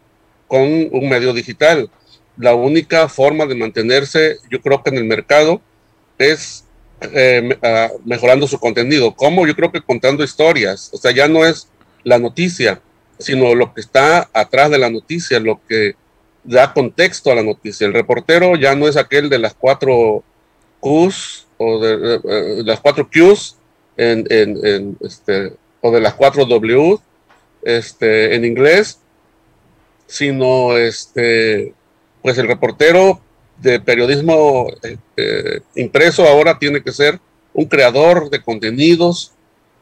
con 0.46 0.62
un 0.62 1.08
medio 1.08 1.32
digital. 1.32 1.88
La 2.36 2.54
única 2.54 3.08
forma 3.08 3.46
de 3.46 3.54
mantenerse, 3.54 4.38
yo 4.50 4.60
creo 4.60 4.82
que 4.82 4.90
en 4.90 4.96
el 4.96 5.04
mercado, 5.04 5.60
es 6.18 6.64
eh, 7.00 7.58
uh, 7.62 8.00
mejorando 8.04 8.46
su 8.46 8.58
contenido. 8.58 9.14
¿Cómo? 9.14 9.46
Yo 9.46 9.54
creo 9.54 9.72
que 9.72 9.82
contando 9.82 10.24
historias. 10.24 10.90
O 10.92 10.96
sea, 10.96 11.10
ya 11.12 11.28
no 11.28 11.44
es 11.44 11.68
la 12.04 12.18
noticia, 12.18 12.80
sino 13.18 13.54
lo 13.54 13.72
que 13.74 13.80
está 13.80 14.28
atrás 14.32 14.70
de 14.70 14.78
la 14.78 14.90
noticia, 14.90 15.40
lo 15.40 15.60
que 15.68 15.94
da 16.44 16.72
contexto 16.72 17.30
a 17.30 17.34
la 17.34 17.42
noticia. 17.42 17.86
El 17.86 17.94
reportero 17.94 18.56
ya 18.56 18.74
no 18.74 18.88
es 18.88 18.96
aquel 18.96 19.28
de 19.28 19.38
las 19.38 19.54
cuatro 19.54 20.24
Qs 20.80 21.46
o 21.58 21.78
de, 21.80 21.96
de 21.96 22.64
las 22.64 22.80
cuatro 22.80 23.08
Qs 23.08 23.56
en, 23.96 24.26
en, 24.30 24.66
en, 24.66 24.96
este, 25.00 25.52
o 25.80 25.90
de 25.92 26.00
las 26.00 26.14
cuatro 26.14 26.44
W 26.44 26.98
este, 27.62 28.34
en 28.34 28.44
inglés, 28.44 28.98
sino 30.06 30.76
este, 30.76 31.74
pues 32.22 32.38
el 32.38 32.48
reportero 32.48 33.20
de 33.58 33.80
periodismo 33.80 34.68
eh, 35.16 35.60
impreso 35.76 36.26
ahora 36.26 36.58
tiene 36.58 36.82
que 36.82 36.92
ser 36.92 37.20
un 37.52 37.66
creador 37.66 38.30
de 38.30 38.42
contenidos, 38.42 39.32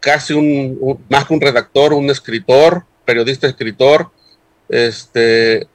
casi 0.00 0.32
un, 0.32 0.98
más 1.08 1.26
que 1.26 1.34
un 1.34 1.40
redactor, 1.40 1.92
un 1.92 2.10
escritor, 2.10 2.84
periodista 3.04 3.46
escritor, 3.46 4.10
este, 4.68 5.66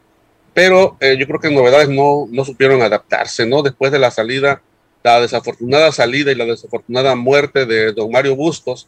pero 0.54 0.98
eh, 1.00 1.18
yo 1.20 1.28
creo 1.28 1.40
que 1.40 1.52
novedades 1.52 1.90
no, 1.90 2.28
no 2.30 2.46
supieron 2.46 2.82
adaptarse, 2.82 3.46
¿no? 3.46 3.62
Después 3.62 3.92
de 3.92 4.00
la 4.00 4.12
salida, 4.12 4.62
la 5.04 5.22
desafortunada 5.22 5.92
salida 5.92 6.32
y 6.32 6.36
la 6.36 6.46
desafortunada 6.46 7.16
muerte 7.16 7.66
de 7.66 7.92
don 7.92 8.12
Mario 8.12 8.36
Bustos, 8.36 8.88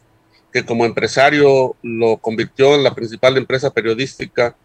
que 0.52 0.64
como 0.64 0.84
empresario 0.84 1.76
lo 1.82 2.16
convirtió 2.16 2.74
en 2.74 2.84
la 2.84 2.94
principal 2.94 3.36
empresa 3.36 3.70
periodística 3.70 4.56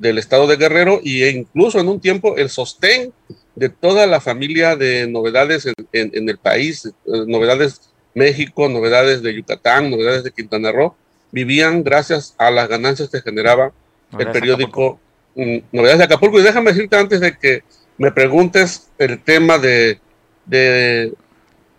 del 0.00 0.18
estado 0.18 0.46
de 0.46 0.56
Guerrero 0.56 1.00
y 1.02 1.22
e 1.22 1.30
incluso 1.30 1.78
en 1.78 1.88
un 1.88 2.00
tiempo 2.00 2.36
el 2.36 2.48
sostén 2.48 3.12
de 3.54 3.68
toda 3.68 4.06
la 4.06 4.20
familia 4.20 4.74
de 4.74 5.06
novedades 5.06 5.66
en, 5.66 5.74
en, 5.92 6.10
en 6.14 6.28
el 6.28 6.38
país, 6.38 6.86
eh, 6.86 6.92
novedades 7.26 7.92
México, 8.14 8.68
novedades 8.68 9.22
de 9.22 9.34
Yucatán, 9.34 9.90
novedades 9.90 10.24
de 10.24 10.32
Quintana 10.32 10.72
Roo, 10.72 10.96
vivían 11.30 11.84
gracias 11.84 12.34
a 12.38 12.50
las 12.50 12.68
ganancias 12.68 13.10
que 13.10 13.20
generaba 13.20 13.72
novedades 14.10 14.34
el 14.34 14.40
periódico 14.40 14.98
mm, 15.36 15.58
Novedades 15.72 15.98
de 15.98 16.04
Acapulco. 16.04 16.40
Y 16.40 16.42
déjame 16.42 16.72
decirte 16.72 16.96
antes 16.96 17.20
de 17.20 17.36
que 17.36 17.62
me 17.98 18.10
preguntes 18.10 18.88
el 18.98 19.22
tema 19.22 19.58
de, 19.58 20.00
de, 20.46 21.12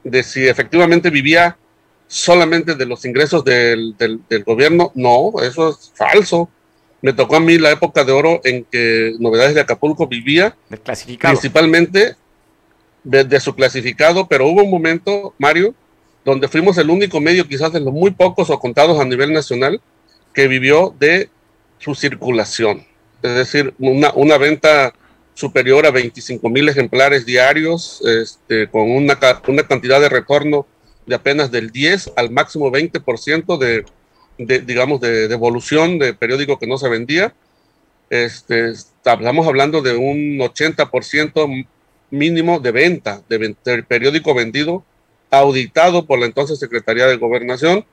de 0.04 0.24
si 0.24 0.48
efectivamente 0.48 1.10
vivía 1.10 1.58
solamente 2.08 2.76
de 2.76 2.86
los 2.86 3.04
ingresos 3.06 3.44
del, 3.44 3.96
del, 3.98 4.22
del, 4.30 4.44
gobierno. 4.44 4.92
No, 4.96 5.34
eso 5.42 5.70
es 5.70 5.92
falso. 5.96 6.50
Me 7.02 7.14
tocó 7.14 7.38
a 7.38 7.40
mí 7.40 7.58
la 7.58 7.72
época 7.72 8.04
de 8.04 8.12
oro 8.12 8.42
en 8.44 8.64
que 8.66 9.16
Novedades 9.20 9.56
de 9.56 9.62
Acapulco 9.62 10.08
vivía 10.08 10.56
principalmente 11.20 12.16
de, 13.04 13.24
de, 13.24 13.40
su 13.40 13.56
clasificado, 13.56 14.28
pero 14.28 14.46
hubo 14.48 14.62
un 14.64 14.70
momento, 14.70 15.34
Mario, 15.40 15.74
donde 16.24 16.48
fuimos 16.48 16.78
el 16.78 16.92
único 16.92 17.20
medio, 17.20 17.48
quizás 17.48 17.74
de 17.74 17.80
los 17.80 17.92
muy 17.94 18.12
pocos 18.12 18.52
o 18.52 18.60
contados 18.60 19.00
a 19.00 19.06
nivel 19.06 19.34
nacional, 19.34 19.82
que 20.34 20.48
vivió 20.48 20.96
de 21.00 21.30
su 21.80 21.96
circulación. 21.96 22.86
Es 23.24 23.36
decir, 23.36 23.74
una, 23.80 24.12
una 24.14 24.38
venta 24.38 24.94
superior 25.34 25.86
a 25.86 25.92
25 25.92 26.48
mil 26.50 26.70
ejemplares 26.70 27.26
diarios, 27.26 28.02
este, 28.06 28.68
con 28.70 28.92
una, 28.92 29.18
una 29.48 29.64
cantidad 29.64 30.00
de 30.00 30.10
retorno 30.10 30.68
de 31.06 31.16
apenas 31.16 31.50
del 31.50 31.72
10 31.72 32.12
al 32.16 32.30
máximo 32.30 32.72
20% 32.72 33.58
de, 33.58 33.86
de, 34.38 34.60
digamos, 34.60 35.02
de 35.02 35.28
devolución 35.28 36.00
de, 36.00 36.14
periódico 36.14 36.60
que 36.60 36.68
no 36.68 36.78
se 36.78 36.90
vendía. 36.90 37.34
Este, 38.10 38.72
estamos 38.72 39.48
hablando 39.48 39.82
de 39.82 39.96
un 39.96 40.40
80% 40.40 41.66
mínimo 42.10 42.60
de 42.60 42.72
venta 42.72 43.22
de, 43.30 43.56
de, 43.64 43.84
periódico 43.84 44.34
vendido, 44.34 44.84
auditado 45.30 46.06
por 46.06 46.20
la 46.20 46.26
entonces 46.26 46.60
Secretaría 46.60 47.08
de 47.08 47.18
Gobernación. 47.18 47.86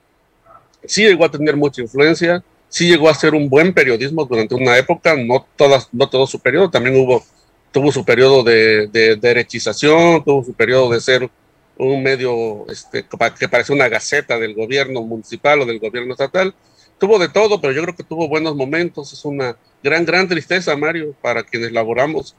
Sí 0.85 1.03
llegó 1.03 1.25
a 1.25 1.31
tener 1.31 1.55
mucha 1.55 1.81
influencia, 1.81 2.43
sí 2.67 2.87
llegó 2.87 3.09
a 3.09 3.13
ser 3.13 3.33
un 3.33 3.49
buen 3.49 3.73
periodismo 3.73 4.25
durante 4.25 4.55
una 4.55 4.77
época, 4.77 5.15
no, 5.15 5.45
todas, 5.55 5.89
no 5.91 6.09
todo 6.09 6.27
su 6.27 6.39
periodo, 6.39 6.69
también 6.69 6.97
hubo, 6.97 7.23
tuvo 7.71 7.91
su 7.91 8.05
periodo 8.05 8.43
de, 8.43 8.87
de 8.87 9.15
derechización, 9.15 10.23
tuvo 10.23 10.43
su 10.43 10.53
periodo 10.53 10.89
de 10.91 11.01
ser 11.01 11.29
un 11.79 12.03
medio 12.03 12.65
este, 12.69 13.05
que 13.39 13.47
parecía 13.47 13.75
una 13.75 13.87
gaceta 13.87 14.37
del 14.37 14.53
gobierno 14.53 15.01
municipal 15.01 15.61
o 15.61 15.65
del 15.65 15.79
gobierno 15.79 16.11
estatal. 16.11 16.53
Tuvo 16.99 17.17
de 17.17 17.29
todo, 17.29 17.61
pero 17.61 17.73
yo 17.73 17.81
creo 17.83 17.95
que 17.95 18.03
tuvo 18.03 18.27
buenos 18.27 18.55
momentos. 18.55 19.13
Es 19.13 19.23
una 19.23 19.55
gran, 19.81 20.03
gran 20.03 20.27
tristeza, 20.27 20.75
Mario, 20.75 21.15
para 21.21 21.43
quienes 21.43 21.71
laboramos 21.71 22.35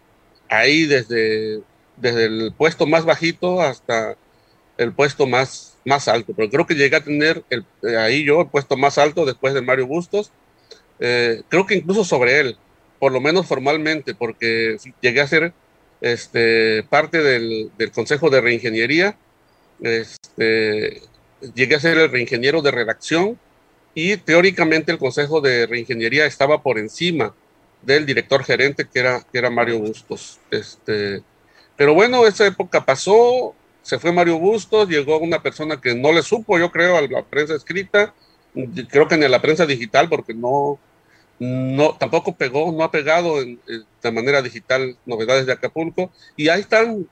ahí 0.51 0.85
desde, 0.85 1.63
desde 1.97 2.27
el 2.27 2.53
puesto 2.57 2.87
más 2.87 3.07
bajito 3.07 3.63
hasta 3.63 4.17
el 4.77 4.93
puesto 4.93 5.27
más, 5.27 5.79
más 5.87 6.07
alto. 6.07 6.35
Pero 6.37 6.51
creo 6.51 6.67
que 6.67 6.75
llegué 6.75 6.97
a 6.97 7.05
tener 7.05 7.43
el, 7.49 7.65
eh, 7.83 7.97
ahí 7.97 8.25
yo 8.25 8.43
el 8.43 8.49
puesto 8.49 8.77
más 8.77 8.99
alto 8.99 9.25
después 9.25 9.55
de 9.55 9.63
Mario 9.63 9.87
Bustos. 9.87 10.31
Eh, 10.99 11.43
creo 11.49 11.65
que 11.65 11.77
incluso 11.77 12.05
sobre 12.05 12.41
él, 12.41 12.59
por 12.99 13.11
lo 13.11 13.23
menos 13.23 13.47
formalmente, 13.47 14.15
porque 14.15 14.77
llegué 15.01 15.23
a 15.23 15.27
ser 15.27 15.55
este, 16.03 16.83
parte 16.91 17.23
del, 17.23 17.71
del 17.79 17.91
Consejo 17.91 18.29
de 18.29 18.43
Reingeniería 18.43 19.17
este, 19.83 21.03
llegué 21.55 21.75
a 21.75 21.81
ser 21.81 21.99
el 21.99 22.11
reingeniero 22.11 22.63
de 22.63 22.71
redacción 22.71 23.39
y 23.95 24.17
teóricamente 24.17 24.93
el 24.93 24.99
Consejo 24.99 25.41
de 25.41 25.67
Reingeniería 25.67 26.27
estaba 26.27 26.63
por 26.63 26.79
encima 26.79 27.35
del 27.83 28.07
director 28.07 28.45
gerente 28.45 28.87
que 28.93 29.01
era, 29.01 29.27
que 29.33 29.39
era 29.39 29.51
Mario 29.51 29.79
Bustos. 29.81 30.39
Este, 30.51 31.23
pero 31.77 31.95
bueno, 31.95 32.27
esa 32.27 32.47
época 32.47 32.85
pasó, 32.85 33.55
se 33.83 33.99
fue 33.99 34.13
Mario 34.13 34.39
Bustos, 34.39 34.89
llegó 34.89 35.19
una 35.19 35.43
persona 35.43 35.81
que 35.81 35.95
no 35.95 36.13
le 36.13 36.23
supo, 36.23 36.59
yo 36.59 36.71
creo, 36.71 36.97
a 36.97 37.03
la 37.03 37.23
prensa 37.23 37.55
escrita, 37.55 38.15
creo 38.91 39.09
que 39.09 39.17
ni 39.17 39.25
a 39.25 39.29
la 39.29 39.43
prensa 39.43 39.67
digital, 39.67 40.09
porque 40.09 40.35
no, 40.35 40.79
no 41.39 41.97
tampoco 41.97 42.37
pegó, 42.37 42.71
no 42.71 42.85
ha 42.85 42.91
pegado 42.91 43.41
en, 43.41 43.59
en, 43.67 43.85
de 44.03 44.13
manera 44.13 44.43
digital 44.43 44.97
novedades 45.07 45.47
de 45.47 45.53
Acapulco, 45.53 46.11
y 46.37 46.49
ahí 46.49 46.61
están 46.61 47.09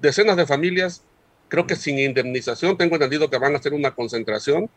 decenas 0.00 0.36
de 0.36 0.46
familias 0.46 1.02
creo 1.48 1.66
que 1.66 1.76
sin 1.76 1.98
indemnización, 1.98 2.76
tengo 2.76 2.96
entendido 2.96 3.28
que 3.28 3.38
van 3.38 3.54
a 3.54 3.58
hacer 3.58 3.74
una 3.74 3.94
concentración 3.94 4.70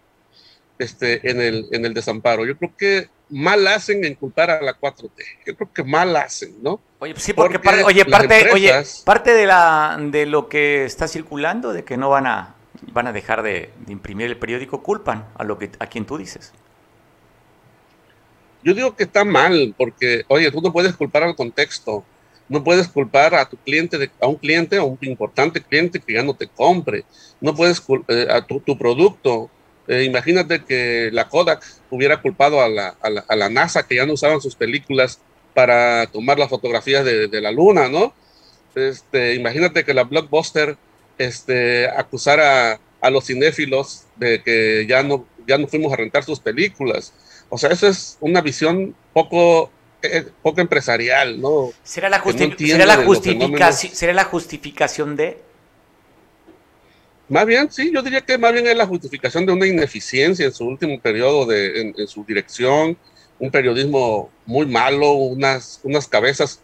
este, 0.80 1.30
en, 1.30 1.42
el, 1.42 1.68
en 1.72 1.86
el 1.86 1.94
desamparo. 1.94 2.46
Yo 2.46 2.58
creo 2.58 2.74
que 2.76 3.10
mal 3.30 3.68
hacen 3.68 4.04
en 4.04 4.16
culpar 4.16 4.50
a 4.50 4.62
la 4.62 4.80
4T. 4.80 5.12
Yo 5.46 5.56
creo 5.56 5.72
que 5.74 5.84
mal 5.84 6.16
hacen, 6.16 6.56
¿no? 6.62 6.80
Oye, 7.00 7.14
sí, 7.18 7.34
porque, 7.34 7.60
porque 7.60 7.66
parte, 7.70 7.84
oye, 7.84 8.06
parte, 8.06 8.36
empresas, 8.40 8.54
oye, 8.54 9.04
parte 9.06 9.34
de, 9.34 9.46
la, 9.46 9.98
de 10.00 10.26
lo 10.26 10.50
que 10.50 10.86
está 10.86 11.08
circulando, 11.08 11.74
de 11.74 11.84
que 11.84 11.98
no 11.98 12.10
van 12.10 12.28
a, 12.28 12.56
van 12.92 13.08
a 13.08 13.14
dejar 13.14 13.44
de, 13.44 13.72
de 13.86 13.94
imprimir 13.94 14.28
el 14.28 14.38
periódico, 14.38 14.82
culpan 14.82 15.28
a, 15.38 15.44
lo 15.44 15.58
que, 15.58 15.72
a 15.80 15.88
quien 15.88 16.06
tú 16.06 16.18
dices. 16.18 16.52
Yo 18.64 18.74
digo 18.74 18.96
que 18.96 19.04
está 19.04 19.24
mal, 19.24 19.74
porque, 19.78 20.24
oye, 20.28 20.52
tú 20.52 20.62
no 20.62 20.72
puedes 20.72 20.96
culpar 20.96 21.24
al 21.24 21.36
contexto 21.36 22.04
no 22.52 22.64
puedes 22.64 22.88
culpar 22.88 23.34
a 23.34 23.48
tu 23.48 23.58
cliente, 23.58 23.98
de, 23.98 24.12
a 24.20 24.28
un 24.28 24.36
cliente, 24.36 24.78
a 24.78 24.84
un 24.84 24.98
importante 25.02 25.62
cliente 25.62 26.00
que 26.00 26.14
ya 26.14 26.24
no 26.24 26.36
te 26.36 26.48
compre. 26.48 27.06
No 27.40 27.56
puedes 27.56 27.82
eh, 28.10 28.28
a 28.30 28.46
tu, 28.46 28.78
producto. 28.78 29.50
Eh, 29.88 30.04
imagínate 30.04 30.64
que 30.64 31.10
la 31.14 31.30
Kodak 31.30 31.64
hubiera 31.90 32.22
culpado 32.22 32.62
a 32.62 32.70
la, 32.70 32.96
a, 33.02 33.10
la, 33.10 33.26
a 33.28 33.36
la, 33.36 33.50
NASA 33.50 33.88
que 33.88 33.96
ya 33.96 34.06
no 34.06 34.14
usaban 34.14 34.42
sus 34.42 34.56
películas 34.56 35.20
para 35.54 36.08
tomar 36.08 36.38
las 36.38 36.50
fotografías 36.50 37.06
de, 37.06 37.28
de 37.28 37.42
la 37.42 37.52
luna, 37.52 37.88
¿no? 37.88 38.14
Este, 38.76 39.36
imagínate 39.36 39.84
que 39.84 39.94
la 39.94 40.04
Blockbuster 40.04 40.78
este, 41.18 41.88
acusara 41.88 42.80
a 43.02 43.10
los 43.10 43.26
cinéfilos 43.26 44.04
de 44.18 44.42
que 44.44 44.86
ya 44.88 45.04
no, 45.04 45.26
ya 45.48 45.58
no 45.58 45.68
fuimos 45.68 45.92
a 45.94 45.98
rentar 45.98 46.24
sus 46.24 46.40
películas. 46.40 47.14
O 47.50 47.58
sea, 47.58 47.70
eso 47.72 47.88
es 47.88 48.18
una 48.22 48.42
visión 48.42 48.96
poco, 49.14 49.72
eh, 50.04 50.26
poco 50.42 50.62
empresarial, 50.62 51.40
¿no? 51.40 51.72
¿Será 51.84 52.10
la, 52.10 52.22
¿será 52.24 52.86
la, 52.86 53.06
justificación, 53.06 53.94
¿Será 53.94 54.14
la 54.14 54.24
justificación 54.26 55.16
de...? 55.16 55.38
Más 57.30 57.46
bien, 57.46 57.72
sí, 57.72 57.92
yo 57.94 58.02
diría 58.02 58.22
que 58.22 58.38
más 58.38 58.52
bien 58.52 58.68
es 58.68 58.76
la 58.76 58.86
justificación 58.86 59.46
de 59.46 59.54
una 59.54 59.66
ineficiencia 59.66 60.46
en 60.46 60.54
su 60.54 60.66
último 60.66 61.00
periodo 61.00 61.46
de, 61.46 61.94
en, 61.96 62.08
su 62.08 62.26
dirección, 62.26 62.98
un 63.40 63.52
periodismo 63.52 64.30
muy 64.46 64.66
malo, 64.66 65.14
unas, 65.14 65.80
unas 65.84 66.08
cabezas 66.08 66.60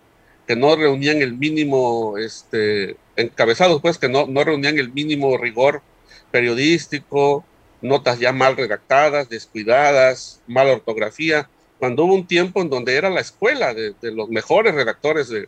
que 0.46 0.58
no 0.58 0.76
reunían 0.76 1.22
el 1.22 1.34
mínimo, 1.34 2.18
este, 2.18 2.98
encabezados 3.16 3.82
pues, 3.82 3.98
que 3.98 4.10
no, 4.10 4.28
no 4.28 4.44
reunían 4.44 4.78
el 4.78 4.92
mínimo 4.92 5.38
rigor 5.38 5.82
periodístico, 6.32 7.46
notas 7.82 8.20
ya 8.20 8.34
mal 8.34 8.58
redactadas, 8.58 9.30
descuidadas, 9.30 10.42
mala 10.48 10.74
ortografía, 10.74 11.50
cuando 11.80 12.06
hubo 12.06 12.16
un 12.16 12.28
tiempo 12.28 12.62
en 12.62 12.70
donde 12.70 12.96
era 12.96 13.10
la 13.10 13.22
escuela 13.22 13.74
de, 13.74 13.94
los 14.02 14.30
mejores 14.30 14.74
redactores 14.74 15.30
de, 15.30 15.48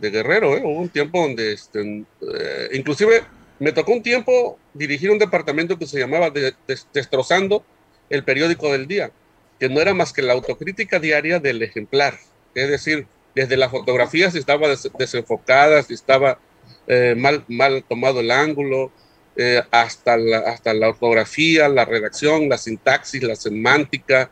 Guerrero, 0.00 0.56
¿eh? 0.56 0.62
hubo 0.64 0.80
un 0.80 0.88
tiempo 0.88 1.20
donde, 1.20 1.52
este, 1.52 2.04
eh, 2.22 2.68
inclusive 2.72 3.22
me 3.58 3.72
tocó 3.72 3.92
un 3.92 4.02
tiempo 4.02 4.58
dirigir 4.74 5.10
un 5.10 5.18
departamento 5.18 5.78
que 5.78 5.86
se 5.86 5.98
llamaba 5.98 6.32
Destrozando 6.92 7.64
el 8.08 8.24
periódico 8.24 8.72
del 8.72 8.86
día, 8.86 9.12
que 9.58 9.68
no 9.68 9.80
era 9.80 9.94
más 9.94 10.12
que 10.12 10.22
la 10.22 10.32
autocrítica 10.32 10.98
diaria 10.98 11.38
del 11.38 11.62
ejemplar, 11.62 12.18
es 12.54 12.68
decir, 12.68 13.06
desde 13.34 13.56
las 13.56 13.70
fotografías 13.70 14.32
si 14.32 14.38
estaba 14.38 14.68
desenfocada, 14.98 15.82
si 15.82 15.94
estaba 15.94 16.38
eh, 16.86 17.14
mal, 17.16 17.84
tomado 17.88 18.20
el 18.20 18.30
ángulo, 18.30 18.90
eh, 19.36 19.62
hasta, 19.70 20.16
la, 20.16 20.38
hasta 20.38 20.74
la 20.74 20.88
ortografía, 20.88 21.68
la 21.68 21.84
redacción, 21.84 22.48
la 22.48 22.58
sintaxis, 22.58 23.22
la 23.22 23.36
semántica, 23.36 24.30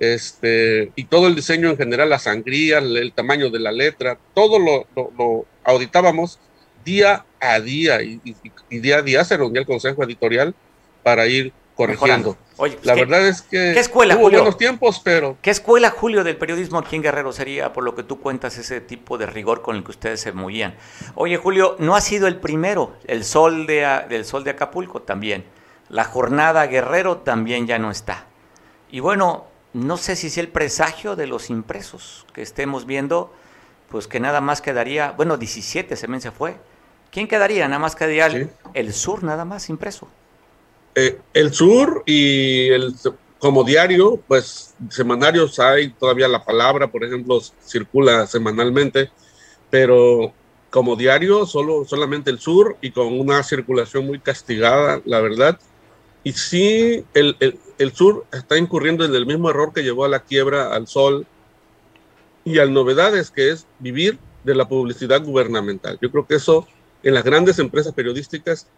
este, 0.00 0.90
y 0.96 1.04
todo 1.04 1.26
el 1.26 1.36
diseño 1.36 1.68
en 1.68 1.76
general, 1.76 2.08
la 2.08 2.18
sangría, 2.18 2.78
el, 2.78 3.12
tamaño 3.12 3.50
de 3.50 3.60
la 3.60 3.70
letra, 3.70 4.18
todo 4.34 4.58
lo, 4.58 4.86
lo, 4.96 5.44
auditábamos 5.62 6.40
día 6.84 7.26
a 7.38 7.60
día 7.60 8.00
y, 8.02 8.18
día 8.70 8.96
a 8.96 9.02
día 9.02 9.24
se 9.24 9.36
reunía 9.36 9.60
el 9.60 9.66
consejo 9.66 10.02
editorial 10.02 10.54
para 11.02 11.26
ir 11.26 11.52
corrigiendo. 11.76 12.38
Oye, 12.56 12.78
la 12.82 12.94
verdad 12.94 13.28
es 13.28 13.42
que 13.42 13.72
¿qué 13.74 13.80
escuela, 13.80 14.16
hubo 14.16 14.30
buenos 14.30 14.56
tiempos, 14.56 15.00
pero... 15.04 15.36
¿Qué 15.42 15.50
escuela, 15.50 15.90
Julio, 15.90 16.24
del 16.24 16.38
periodismo 16.38 16.78
aquí 16.78 16.96
en 16.96 17.02
Guerrero 17.02 17.32
sería, 17.32 17.74
por 17.74 17.84
lo 17.84 17.94
que 17.94 18.02
tú 18.02 18.20
cuentas, 18.20 18.56
ese 18.56 18.80
tipo 18.80 19.18
de 19.18 19.26
rigor 19.26 19.60
con 19.60 19.76
el 19.76 19.84
que 19.84 19.90
ustedes 19.90 20.20
se 20.20 20.32
movían? 20.32 20.76
Oye, 21.14 21.36
Julio, 21.36 21.76
no 21.78 21.94
ha 21.94 22.00
sido 22.00 22.26
el 22.26 22.36
primero, 22.36 22.96
el 23.06 23.22
sol 23.24 23.66
de, 23.66 23.86
del 24.08 24.24
sol 24.24 24.44
de 24.44 24.50
Acapulco 24.50 25.02
también. 25.02 25.44
La 25.90 26.04
jornada 26.04 26.66
Guerrero 26.66 27.18
también 27.18 27.66
ya 27.66 27.78
no 27.78 27.90
está. 27.90 28.26
Y 28.90 29.00
bueno, 29.00 29.49
no 29.72 29.96
sé 29.96 30.16
si 30.16 30.28
es 30.28 30.38
el 30.38 30.48
presagio 30.48 31.16
de 31.16 31.26
los 31.26 31.50
impresos 31.50 32.26
que 32.32 32.42
estemos 32.42 32.86
viendo, 32.86 33.32
pues 33.88 34.06
que 34.06 34.20
nada 34.20 34.40
más 34.40 34.60
quedaría, 34.60 35.12
bueno, 35.12 35.36
17 35.36 35.96
se 35.96 36.08
me 36.08 36.20
se 36.20 36.30
fue. 36.30 36.56
¿Quién 37.10 37.28
quedaría? 37.28 37.66
Nada 37.66 37.80
más 37.80 37.96
quedaría 37.96 38.48
el 38.74 38.92
sur, 38.92 39.24
nada 39.24 39.44
más 39.44 39.68
impreso. 39.68 40.08
Eh, 40.94 41.18
el 41.34 41.52
sur 41.52 42.02
y 42.06 42.68
el 42.68 42.94
como 43.38 43.64
diario, 43.64 44.20
pues 44.28 44.74
semanarios 44.90 45.58
hay 45.58 45.90
todavía 45.90 46.28
la 46.28 46.44
palabra, 46.44 46.88
por 46.88 47.04
ejemplo, 47.04 47.40
circula 47.64 48.26
semanalmente, 48.26 49.10
pero 49.70 50.32
como 50.68 50.94
diario 50.94 51.46
solo 51.46 51.84
solamente 51.84 52.30
el 52.30 52.38
sur 52.38 52.76
y 52.80 52.90
con 52.90 53.18
una 53.18 53.42
circulación 53.42 54.06
muy 54.06 54.20
castigada, 54.20 55.00
la 55.04 55.20
verdad. 55.20 55.58
Y 56.22 56.32
sí, 56.32 57.04
el, 57.14 57.36
el, 57.40 57.58
el 57.78 57.92
sur 57.92 58.26
está 58.32 58.58
incurriendo 58.58 59.04
en 59.04 59.14
el 59.14 59.26
mismo 59.26 59.50
error 59.50 59.72
que 59.72 59.82
llevó 59.82 60.04
a 60.04 60.08
la 60.08 60.20
quiebra 60.20 60.74
al 60.74 60.86
sol 60.86 61.26
y 62.44 62.58
al 62.58 62.72
novedades, 62.72 63.30
que 63.30 63.50
es 63.50 63.66
vivir 63.78 64.18
de 64.44 64.54
la 64.54 64.68
publicidad 64.68 65.22
gubernamental. 65.24 65.98
Yo 66.00 66.10
creo 66.10 66.26
que 66.26 66.36
eso 66.36 66.66
en 67.02 67.14
las 67.14 67.24
grandes 67.24 67.58
empresas 67.58 67.94
periodísticas 67.94 68.68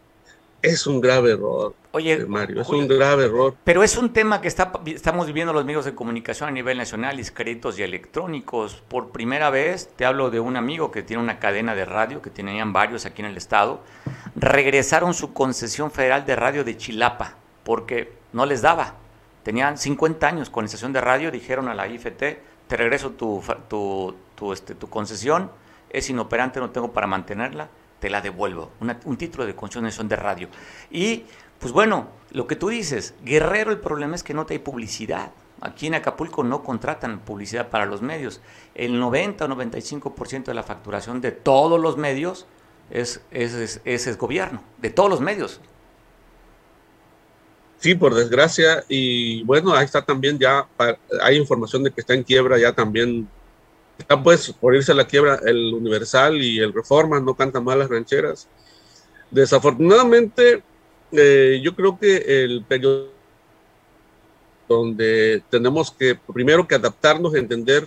es 0.63 0.87
un 0.87 1.01
grave 1.01 1.33
error. 1.33 1.75
Oye, 1.91 2.15
eh, 2.15 2.27
Mario, 2.27 2.63
es 2.63 2.69
un 2.69 2.87
grave 2.87 3.27
error. 3.27 3.55
Pero 3.65 3.83
es 3.83 3.97
un 3.99 4.13
tema 4.13 4.41
que 4.41 4.49
está, 4.49 4.73
estamos 4.87 5.27
viviendo 5.27 5.53
los 5.53 5.65
medios 5.65 5.85
de 5.85 5.95
comunicación 5.95 6.49
a 6.49 6.53
nivel 6.53 6.79
nacional, 6.79 7.19
escritos 7.19 7.79
y 7.79 7.83
electrónicos. 7.83 8.83
Por 8.89 9.11
primera 9.11 9.51
vez, 9.51 9.91
te 9.97 10.07
hablo 10.07 10.31
de 10.31 10.41
un 10.41 10.57
amigo 10.57 10.93
que 10.93 11.03
tiene 11.03 11.23
una 11.23 11.41
cadena 11.41 11.75
de 11.75 11.85
radio, 11.85 12.23
que 12.23 12.31
tenían 12.31 12.73
varios 12.73 13.05
aquí 13.05 13.23
en 13.23 13.29
el 13.29 13.37
estado, 13.37 13.81
regresaron 14.37 15.13
su 15.15 15.33
concesión 15.33 15.91
federal 15.91 16.25
de 16.25 16.37
radio 16.37 16.65
de 16.65 16.77
Chilapa, 16.77 17.35
porque 17.65 18.13
no 18.33 18.47
les 18.47 18.63
daba. 18.63 18.95
Tenían 19.43 19.77
50 19.77 20.27
años 20.27 20.49
con 20.49 20.65
estación 20.65 20.93
de 20.93 21.01
radio, 21.01 21.33
dijeron 21.33 21.69
a 21.69 21.75
la 21.75 21.89
IFT, 21.89 22.23
te 22.69 22.77
regreso 22.77 23.11
tu, 23.11 23.43
tu, 23.69 24.15
tu, 24.37 24.53
este, 24.53 24.77
tu 24.77 24.89
concesión, 24.89 25.51
es 25.91 26.09
inoperante, 26.09 26.61
no 26.61 26.71
tengo 26.71 26.93
para 26.93 27.09
mantenerla 27.09 27.69
te 28.03 28.11
la 28.11 28.21
devuelvo. 28.21 28.73
un 29.05 29.17
título 29.17 29.47
de 29.47 29.55
concesión 29.55 30.09
de 30.09 30.17
radio. 30.17 30.49
Y, 30.91 31.23
pues 31.61 31.73
bueno, 31.73 32.09
lo 32.33 32.49
que 32.49 32.57
tú 32.57 32.69
dices, 32.69 33.15
Guerrero, 33.23 33.71
el 33.71 33.79
problema 33.79 34.17
es 34.17 34.25
que 34.25 34.35
no 34.35 34.45
te 34.45 34.55
hay 34.55 34.59
publicidad. 34.59 35.31
Aquí 35.61 35.87
en 35.87 35.95
Acapulco 35.95 36.43
no 36.43 36.65
contratan 36.65 37.21
publicidad 37.21 37.71
para 37.71 37.87
los 37.87 38.03
medios. 38.03 38.41
El 38.75 38.99
90 38.99 39.45
o 39.45 39.49
95% 39.49 40.47
de 40.47 40.55
la 40.55 40.65
facturación 40.65 41.21
de 41.21 41.31
todos 41.31 41.81
los 41.81 41.97
medios 41.97 42.47
es, 42.91 43.21
es, 43.31 43.81
es, 43.85 44.19
gobierno, 44.19 44.65
de 44.79 44.91
todos 44.91 45.09
los 45.09 45.21
medios. 45.21 45.61
Sí, 47.79 47.95
por 47.95 48.17
desgracia. 48.17 48.83
Y 48.89 49.45
bueno, 49.45 49.75
ahí 49.75 49.85
está 49.85 50.03
también 50.03 50.41
ya, 50.41 50.67
hay 51.23 51.37
información 51.37 51.85
de 51.85 51.93
que 51.93 52.01
está 52.01 52.15
en 52.15 52.25
quiebra 52.25 52.59
ya 52.59 52.73
también 52.73 53.29
está 54.03 54.23
pues 54.23 54.53
por 54.53 54.75
irse 54.75 54.93
a 54.93 54.95
la 54.95 55.07
quiebra 55.07 55.41
el 55.45 55.73
Universal 55.75 56.43
y 56.43 56.59
el 56.59 56.73
Reforma, 56.73 57.21
no 57.21 57.35
cantan 57.35 57.65
mal 57.65 57.79
las 57.79 57.89
rancheras. 57.89 58.49
Desafortunadamente, 59.31 60.63
eh, 61.13 61.61
yo 61.63 61.75
creo 61.75 61.99
que 61.99 62.45
el 62.45 62.65
periodo 62.65 63.09
donde 64.69 65.43
tenemos 65.51 65.91
que 65.91 66.15
primero 66.15 66.67
que 66.67 66.75
adaptarnos, 66.75 67.35
entender 67.35 67.87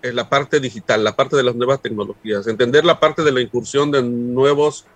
es 0.00 0.14
la 0.14 0.28
parte 0.28 0.60
digital, 0.60 1.02
la 1.02 1.16
parte 1.16 1.36
de 1.36 1.42
las 1.42 1.56
nuevas 1.56 1.82
tecnologías, 1.82 2.46
entender 2.46 2.84
la 2.84 3.00
parte 3.00 3.22
de 3.22 3.32
la 3.32 3.40
incursión 3.40 3.90
de 3.90 4.02
nuevos 4.02 4.86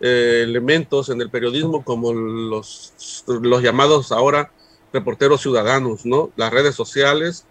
eh, 0.00 0.42
elementos 0.44 1.08
en 1.08 1.20
el 1.20 1.30
periodismo 1.30 1.84
como 1.84 2.12
los, 2.12 3.24
los 3.26 3.62
llamados 3.62 4.12
ahora 4.12 4.50
reporteros 4.92 5.40
ciudadanos, 5.40 6.06
¿no? 6.06 6.30
Las 6.36 6.52
redes 6.52 6.74
sociales, 6.74 7.46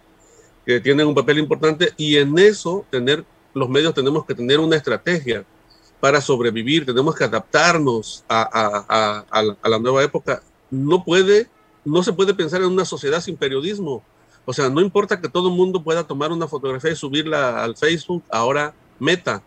que 0.65 0.79
tienen 0.79 1.07
un 1.07 1.15
papel 1.15 1.39
importante 1.39 1.93
y 1.97 2.17
en 2.17 2.37
eso 2.37 2.85
tener 2.89 3.25
los 3.53 3.69
medios 3.69 3.93
tenemos 3.93 4.25
que 4.25 4.35
tener 4.35 4.59
una 4.59 4.75
estrategia 4.75 5.45
para 5.99 6.19
sobrevivir, 6.19 6.85
tenemos 6.85 7.15
que 7.15 7.23
adaptarnos 7.23 8.25
a, 8.27 9.23
a, 9.31 9.69
la, 9.69 9.79
nueva 9.79 10.03
época. 10.03 10.41
No 10.69 11.03
puede, 11.03 11.47
no 11.85 12.03
se 12.03 12.11
puede 12.11 12.33
pensar 12.33 12.61
en 12.61 12.67
una 12.67 12.83
sociedad 12.83 13.21
sin 13.21 13.37
periodismo. 13.37 14.03
O 14.43 14.51
sea, 14.51 14.69
no 14.69 14.81
importa 14.81 15.21
que 15.21 15.29
todo 15.29 15.47
el 15.47 15.55
mundo 15.55 15.81
pueda 15.81 16.03
tomar 16.03 16.33
una 16.33 16.47
fotografía 16.47 16.91
y 16.91 16.97
subirla 16.97 17.63
al 17.63 17.77
Facebook, 17.77 18.23
ahora 18.29 18.73
Meta, 18.99 19.43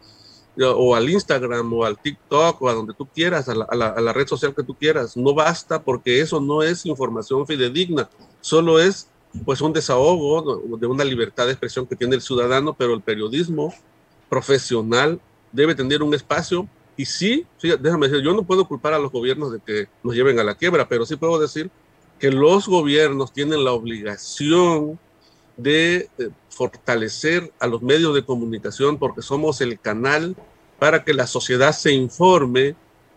o 0.59 0.95
al 0.95 1.11
Instagram, 1.11 1.71
o 1.75 1.85
al 1.85 1.99
TikTok, 1.99 2.63
o 2.63 2.69
a 2.71 2.73
donde 2.73 2.95
tú 2.95 3.07
quieras, 3.07 3.51
a 3.51 3.55
la, 3.55 3.65
a 3.65 4.01
la 4.01 4.13
red 4.15 4.27
social 4.27 4.55
que 4.55 4.63
tú 4.63 4.75
quieras. 4.75 5.15
No 5.15 5.35
basta 5.35 5.83
porque 5.83 6.21
eso 6.21 6.41
no 6.41 6.63
es 6.63 6.87
información 6.87 7.47
fidedigna, 7.47 8.09
solo 8.41 8.81
es 8.81 9.09
pues 9.45 9.61
un 9.61 9.73
desahogo 9.73 10.77
de 10.77 10.87
una 10.87 11.05
libertad 11.05 11.47
de 11.47 11.53
expresión 11.53 11.87
que 11.87 11.97
tiene 11.97 12.17
el 12.17 12.23
ciudadano, 12.23 12.75
pero 12.75 12.95
el 12.95 13.03
periodismo 13.03 13.75
profesional 14.29 15.21
debe 15.53 15.75
tener 15.75 16.03
un 16.03 16.15
espacio. 16.15 16.69
Y 16.97 17.05
sí, 17.05 17.47
déjame 17.61 18.09
decir, 18.09 18.25
yo 18.25 18.33
no 18.33 18.43
puedo 18.43 18.67
culpar 18.67 18.95
a 18.95 18.99
los 18.99 19.13
gobiernos 19.13 19.53
de 19.53 19.61
que 19.61 19.89
nos 20.03 20.15
lleven 20.15 20.39
a 20.39 20.45
la 20.45 20.55
quiebra, 20.55 20.89
pero 20.89 21.05
sí 21.05 21.17
puedo 21.17 21.39
decir 21.39 21.71
que 22.19 22.31
los 22.31 22.67
gobiernos 22.67 23.33
tienen 23.33 23.65
la 23.65 23.73
obligación 23.73 24.99
de 25.57 26.09
eh, 26.19 26.31
fortalecer 26.49 27.53
a 27.59 27.67
los 27.67 27.83
medios 27.83 28.15
de 28.15 28.25
comunicación 28.25 28.99
porque 28.99 29.23
somos 29.23 29.61
el 29.61 29.79
canal 29.79 30.37
para 30.79 31.05
que 31.05 31.15
la 31.15 31.27
sociedad 31.27 31.73
se 31.73 31.93
informe 31.93 32.75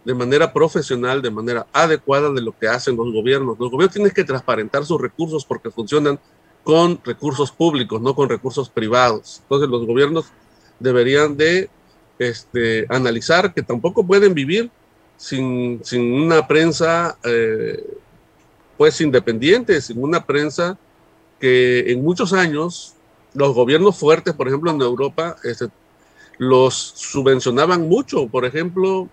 de 0.09 0.15
manera 0.15 0.51
profesional, 0.51 1.21
de 1.21 1.29
manera 1.29 1.67
adecuada 1.71 2.31
de 2.31 2.41
lo 2.41 2.57
que 2.57 2.67
hacen 2.67 2.97
los 2.97 3.13
gobiernos. 3.13 3.59
Los 3.59 3.69
gobiernos 3.69 3.93
tienen 3.93 4.11
que 4.11 4.23
transparentar 4.23 4.83
sus 4.83 4.99
recursos 4.99 5.45
porque 5.45 5.69
funcionan 5.69 6.19
con 6.63 6.99
recursos 7.05 7.51
públicos, 7.51 8.01
no 8.01 8.15
con 8.15 8.27
recursos 8.27 8.71
privados. 8.71 9.41
Entonces 9.43 9.69
los 9.69 9.85
gobiernos 9.85 10.25
deberían 10.79 11.37
de 11.37 11.69
este, 12.17 12.87
analizar 12.89 13.53
que 13.53 13.61
tampoco 13.61 14.03
pueden 14.03 14.33
vivir 14.33 14.71
sin, 15.15 15.79
sin 15.83 16.11
una 16.11 16.47
prensa 16.47 17.15
eh, 17.23 17.85
pues 18.77 18.99
independiente, 19.01 19.79
sin 19.79 20.03
una 20.03 20.25
prensa 20.25 20.75
que 21.39 21.91
en 21.91 22.01
muchos 22.01 22.33
años 22.33 22.95
los 23.35 23.53
gobiernos 23.53 23.95
fuertes, 23.95 24.33
por 24.33 24.47
ejemplo 24.47 24.71
en 24.71 24.81
Europa, 24.81 25.35
este, 25.43 25.67
los 26.39 26.73
subvencionaban 26.73 27.87
mucho. 27.87 28.25
Por 28.27 28.45
ejemplo, 28.45 29.07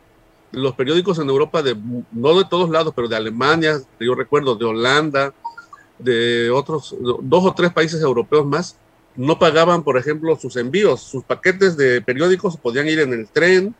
los 0.53 0.75
periódicos 0.75 1.19
en 1.19 1.29
Europa, 1.29 1.63
de, 1.63 1.77
no 2.13 2.39
de 2.39 2.45
todos 2.45 2.71
lados, 2.71 2.93
pero 2.95 3.09
de 3.09 3.17
Alemania, 3.17 3.81
yo 4.01 4.15
recuerdo, 4.15 4.57
de 4.57 4.65
Holanda, 4.65 5.35
de 5.99 6.51
otros, 6.51 6.95
dos 7.01 7.45
o 7.45 7.55
tres 7.55 7.73
países 7.73 8.01
europeos 8.01 8.47
más, 8.47 8.77
no 9.17 9.39
pagaban, 9.39 9.83
por 9.83 9.97
ejemplo, 9.97 10.37
sus 10.37 10.57
envíos. 10.57 11.01
Sus 11.01 11.25
paquetes 11.25 11.77
de 11.77 12.03
periódicos 12.03 12.57
podían 12.57 12.87
ir 12.87 13.01
en 13.01 13.13
el 13.13 13.29
tren, 13.29 13.75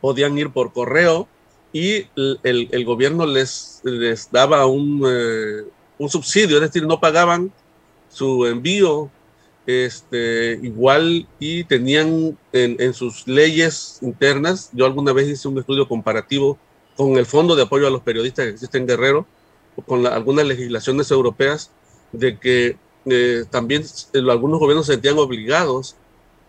podían 0.00 0.36
ir 0.38 0.50
por 0.50 0.72
correo 0.72 1.28
y 1.72 2.06
el, 2.16 2.68
el 2.72 2.84
gobierno 2.84 3.26
les, 3.26 3.80
les 3.84 4.30
daba 4.30 4.66
un, 4.66 5.02
eh, 5.06 5.64
un 5.98 6.08
subsidio, 6.08 6.56
es 6.56 6.62
decir, 6.62 6.86
no 6.86 6.98
pagaban 6.98 7.52
su 8.08 8.46
envío 8.46 9.10
este, 9.70 10.58
igual 10.62 11.26
y 11.38 11.64
tenían 11.64 12.38
en, 12.52 12.94
sus 12.94 13.26
leyes 13.26 13.98
internas, 14.02 14.70
yo 14.72 14.86
alguna 14.86 15.12
vez 15.12 15.28
hice 15.28 15.48
un 15.48 15.58
estudio 15.58 15.88
comparativo 15.88 16.58
con 16.96 17.16
el 17.16 17.26
Fondo 17.26 17.56
de 17.56 17.62
Apoyo 17.62 17.86
a 17.86 17.90
los 17.90 18.02
Periodistas 18.02 18.44
que 18.44 18.52
existe 18.52 18.78
en 18.78 18.86
Guerrero, 18.86 19.26
con 19.86 20.06
algunas 20.06 20.46
legislaciones 20.46 21.10
europeas, 21.10 21.70
de 22.12 22.38
que 22.38 22.76
eh, 23.06 23.44
también 23.50 23.84
algunos 24.30 24.60
gobiernos 24.60 24.86
se 24.86 24.94
sentían 24.94 25.18
obligados 25.18 25.96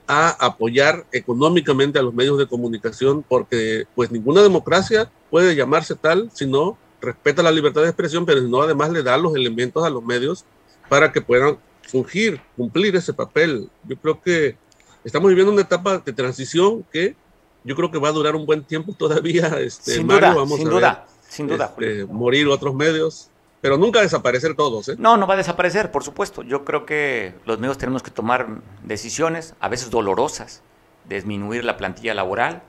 a 0.07 0.29
apoyar 0.45 1.05
económicamente 1.11 1.99
a 1.99 2.01
los 2.01 2.13
medios 2.13 2.37
de 2.37 2.47
comunicación, 2.47 3.23
porque 3.27 3.85
pues 3.95 4.11
ninguna 4.11 4.41
democracia 4.41 5.09
puede 5.29 5.55
llamarse 5.55 5.95
tal 5.95 6.29
si 6.33 6.45
no 6.45 6.77
respeta 7.01 7.41
la 7.43 7.51
libertad 7.51 7.81
de 7.81 7.87
expresión, 7.87 8.25
pero 8.25 8.41
si 8.41 8.49
no 8.49 8.61
además 8.61 8.91
le 8.91 9.03
da 9.03 9.17
los 9.17 9.35
elementos 9.35 9.85
a 9.85 9.89
los 9.89 10.03
medios 10.03 10.45
para 10.89 11.11
que 11.11 11.21
puedan 11.21 11.57
fungir, 11.91 12.41
cumplir 12.55 12.95
ese 12.95 13.13
papel. 13.13 13.69
Yo 13.83 13.97
creo 13.97 14.21
que 14.21 14.55
estamos 15.03 15.29
viviendo 15.29 15.51
una 15.51 15.61
etapa 15.61 15.97
de 15.97 16.13
transición 16.13 16.83
que 16.91 17.15
yo 17.63 17.75
creo 17.75 17.91
que 17.91 17.99
va 17.99 18.09
a 18.09 18.11
durar 18.11 18.35
un 18.35 18.45
buen 18.45 18.63
tiempo 18.63 18.93
todavía. 18.93 19.47
Este, 19.59 19.95
sin 19.95 20.07
duda, 20.07 20.33
vamos 20.33 20.57
sin 20.57 20.67
a 20.67 20.71
duda, 20.71 21.05
sin 21.27 21.47
duda. 21.47 21.73
Este, 21.77 22.05
morir 22.05 22.47
otros 22.47 22.73
medios, 22.73 23.29
pero 23.59 23.77
nunca 23.77 24.01
desaparecer 24.01 24.55
todos. 24.55 24.89
¿eh? 24.89 24.95
No, 24.97 25.17
no 25.17 25.27
va 25.27 25.35
a 25.35 25.37
desaparecer, 25.37 25.91
por 25.91 26.03
supuesto. 26.03 26.41
Yo 26.41 26.63
creo 26.65 26.85
que 26.85 27.33
los 27.45 27.59
medios 27.59 27.77
tenemos 27.77 28.01
que 28.01 28.11
tomar 28.11 28.47
decisiones, 28.83 29.53
a 29.59 29.69
veces 29.69 29.89
dolorosas, 29.89 30.63
disminuir 31.07 31.65
la 31.65 31.77
plantilla 31.77 32.13
laboral 32.13 32.63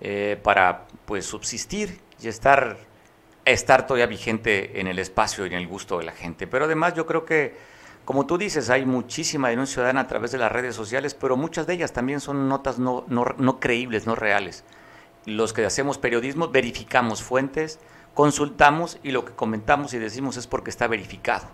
eh, 0.00 0.40
para 0.42 0.86
pues 1.04 1.26
subsistir 1.26 2.00
y 2.20 2.28
estar, 2.28 2.78
estar 3.44 3.86
todavía 3.86 4.06
vigente 4.06 4.80
en 4.80 4.86
el 4.86 4.98
espacio 4.98 5.44
y 5.46 5.50
en 5.50 5.54
el 5.54 5.68
gusto 5.68 5.98
de 5.98 6.04
la 6.04 6.12
gente. 6.12 6.46
Pero 6.46 6.64
además 6.64 6.94
yo 6.94 7.06
creo 7.06 7.24
que 7.24 7.73
como 8.04 8.26
tú 8.26 8.36
dices, 8.36 8.68
hay 8.68 8.84
muchísima 8.84 9.48
denuncia 9.48 9.74
ciudadana 9.74 10.02
a 10.02 10.06
través 10.06 10.30
de 10.30 10.38
las 10.38 10.52
redes 10.52 10.74
sociales, 10.74 11.14
pero 11.14 11.36
muchas 11.36 11.66
de 11.66 11.74
ellas 11.74 11.92
también 11.92 12.20
son 12.20 12.48
notas 12.48 12.78
no, 12.78 13.04
no, 13.08 13.60
creíbles, 13.60 14.06
no 14.06 14.14
reales. 14.14 14.64
Los 15.24 15.54
que 15.54 15.64
hacemos 15.64 15.96
periodismo 15.96 16.48
verificamos 16.48 17.22
fuentes, 17.22 17.80
consultamos 18.12 18.98
y 19.02 19.10
lo 19.10 19.24
que 19.24 19.32
comentamos 19.32 19.94
y 19.94 19.98
decimos 19.98 20.36
es 20.36 20.46
porque 20.46 20.70
está 20.70 20.86
verificado. 20.86 21.46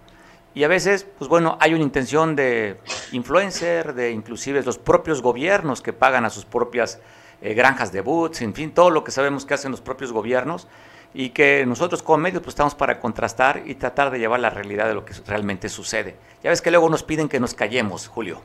Y 0.53 0.65
a 0.65 0.69
veces, 0.69 1.07
pues 1.19 1.29
bueno, 1.29 1.57
hay 1.61 1.75
una 1.75 1.85
intención 1.85 2.35
de 2.35 2.81
influencer, 3.13 3.95
de 3.95 4.11
inclusive 4.11 4.65
los 4.65 4.79
propios 4.79 5.23
gobiernos 5.23 5.81
que 5.81 5.93
pagan 5.93 6.25
a 6.25 6.31
sus 6.31 6.45
propias 6.45 6.99
eh, 7.41 7.55
granjas 7.55 7.93
de 7.93 8.01
boots, 8.01 8.43
en 8.43 8.55
fin, 8.55 8.73
todo 8.73 8.91
lo 8.91 9.05
que 9.05 9.13
sabemos 9.13 9.47
que 9.47 9.55
hacen 9.55 9.71
los 9.71 9.81
propios 9.81 10.13
gobiernos 10.13 10.67
y 11.13 11.31
que 11.31 11.65
nosotros 11.67 12.03
como 12.03 12.19
medios 12.19 12.43
pues 12.43 12.53
estamos 12.53 12.75
para 12.75 13.01
contrastar 13.01 13.63
y 13.67 13.75
tratar 13.75 14.11
de 14.11 14.19
llevar 14.19 14.41
la 14.41 14.51
realidad 14.51 14.87
de 14.87 14.95
lo 14.95 15.05
que 15.05 15.15
realmente 15.27 15.69
sucede. 15.69 16.17
Ya 16.43 16.51
ves 16.51 16.63
que 16.63 16.71
luego 16.71 16.89
nos 16.89 17.03
piden 17.03 17.29
que 17.29 17.41
nos 17.41 17.55
callemos, 17.55 18.09
Julio. 18.09 18.41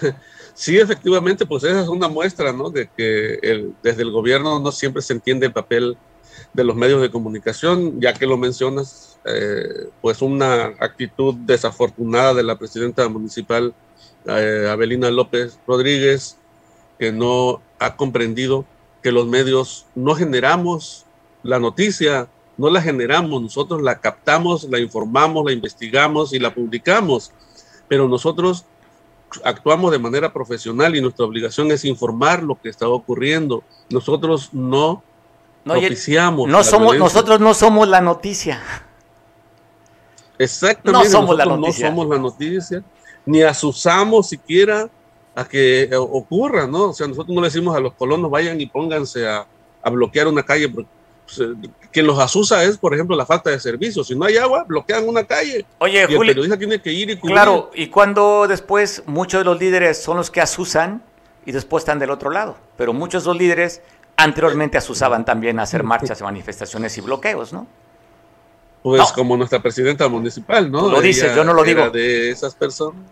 Sí, 0.58 0.78
efectivamente, 0.78 1.44
pues 1.44 1.64
esa 1.64 1.82
es 1.82 1.88
una 1.88 2.08
muestra, 2.08 2.50
¿no? 2.50 2.70
De 2.70 2.88
que 2.96 3.74
desde 3.82 4.00
el 4.00 4.10
gobierno 4.10 4.58
no 4.58 4.72
siempre 4.72 5.02
se 5.02 5.12
entiende 5.12 5.44
el 5.44 5.52
papel 5.52 5.98
de 6.54 6.64
los 6.64 6.74
medios 6.74 7.02
de 7.02 7.10
comunicación, 7.10 8.00
ya 8.00 8.14
que 8.14 8.26
lo 8.26 8.38
mencionas, 8.38 9.18
eh, 9.26 9.90
pues 10.00 10.22
una 10.22 10.72
actitud 10.80 11.34
desafortunada 11.34 12.32
de 12.32 12.42
la 12.42 12.56
presidenta 12.56 13.06
municipal, 13.10 13.74
eh, 14.24 14.66
Abelina 14.70 15.10
López 15.10 15.58
Rodríguez, 15.66 16.38
que 16.98 17.12
no 17.12 17.60
ha 17.78 17.94
comprendido 17.96 18.64
que 19.06 19.12
los 19.12 19.28
medios 19.28 19.86
no 19.94 20.16
generamos 20.16 21.04
la 21.44 21.60
noticia, 21.60 22.26
no 22.56 22.70
la 22.70 22.82
generamos, 22.82 23.40
nosotros 23.40 23.80
la 23.80 24.00
captamos, 24.00 24.64
la 24.64 24.80
informamos, 24.80 25.44
la 25.44 25.52
investigamos 25.52 26.32
y 26.32 26.40
la 26.40 26.52
publicamos, 26.52 27.30
pero 27.86 28.08
nosotros 28.08 28.64
actuamos 29.44 29.92
de 29.92 30.00
manera 30.00 30.32
profesional 30.32 30.96
y 30.96 31.00
nuestra 31.00 31.24
obligación 31.24 31.70
es 31.70 31.84
informar 31.84 32.42
lo 32.42 32.60
que 32.60 32.68
está 32.68 32.88
ocurriendo. 32.88 33.62
Nosotros 33.90 34.48
no, 34.52 35.04
no 35.64 35.74
propiciamos. 35.74 36.48
No 36.48 36.64
somos, 36.64 36.98
nosotros 36.98 37.38
no 37.38 37.54
somos 37.54 37.86
la 37.86 38.00
noticia. 38.00 38.60
Exactamente, 40.36 40.90
no 40.90 41.04
somos 41.08 41.38
nosotros 41.38 41.60
no 41.60 41.72
somos 41.72 42.08
la 42.08 42.18
noticia, 42.18 42.82
ni 43.24 43.42
asusamos 43.42 44.30
siquiera 44.30 44.90
a 45.36 45.44
que 45.44 45.82
eh, 45.82 45.96
ocurra, 45.96 46.66
¿no? 46.66 46.90
O 46.90 46.92
sea, 46.94 47.06
nosotros 47.06 47.32
no 47.34 47.42
le 47.42 47.48
decimos 47.48 47.76
a 47.76 47.80
los 47.80 47.92
colonos 47.92 48.30
vayan 48.30 48.60
y 48.60 48.66
pónganse 48.66 49.28
a, 49.28 49.46
bloquear 49.88 50.26
una 50.26 50.42
calle, 50.42 50.68
porque 50.68 50.88
pues, 51.26 51.38
eh, 51.38 51.68
quien 51.92 52.06
los 52.08 52.18
asusa 52.18 52.64
es, 52.64 52.76
por 52.76 52.92
ejemplo, 52.92 53.14
la 53.14 53.24
falta 53.24 53.50
de 53.50 53.60
servicios. 53.60 54.08
Si 54.08 54.16
no 54.16 54.24
hay 54.24 54.36
agua, 54.38 54.64
bloquean 54.64 55.06
una 55.06 55.24
calle. 55.24 55.64
Oye, 55.78 56.04
y 56.08 56.12
el 56.14 56.18
periodista 56.18 56.58
tiene 56.58 56.80
que 56.80 56.90
ir 56.90 57.10
y 57.10 57.16
cubrir. 57.16 57.34
Claro, 57.34 57.70
y 57.74 57.86
cuando 57.88 58.48
después 58.48 59.04
muchos 59.06 59.40
de 59.40 59.44
los 59.44 59.60
líderes 59.60 60.02
son 60.02 60.16
los 60.16 60.30
que 60.30 60.40
asusan 60.40 61.02
y 61.44 61.52
después 61.52 61.82
están 61.82 62.00
del 62.00 62.10
otro 62.10 62.30
lado. 62.30 62.56
Pero 62.76 62.94
muchos 62.94 63.22
de 63.22 63.28
los 63.28 63.36
líderes 63.36 63.82
anteriormente 64.16 64.78
asusaban 64.78 65.24
también 65.24 65.60
a 65.60 65.62
hacer 65.62 65.84
marchas, 65.84 66.20
manifestaciones 66.22 66.96
y 66.96 67.02
bloqueos, 67.02 67.52
¿no? 67.52 67.66
Pues 68.82 69.12
como 69.12 69.36
nuestra 69.36 69.60
presidenta 69.60 70.08
municipal, 70.08 70.70
¿no? 70.70 70.88
lo 70.88 71.00
dices, 71.00 71.34
yo 71.36 71.44
no 71.44 71.52
lo 71.52 71.62
digo. 71.62 71.90
De 71.90 72.30
esas 72.30 72.54
personas. 72.54 73.02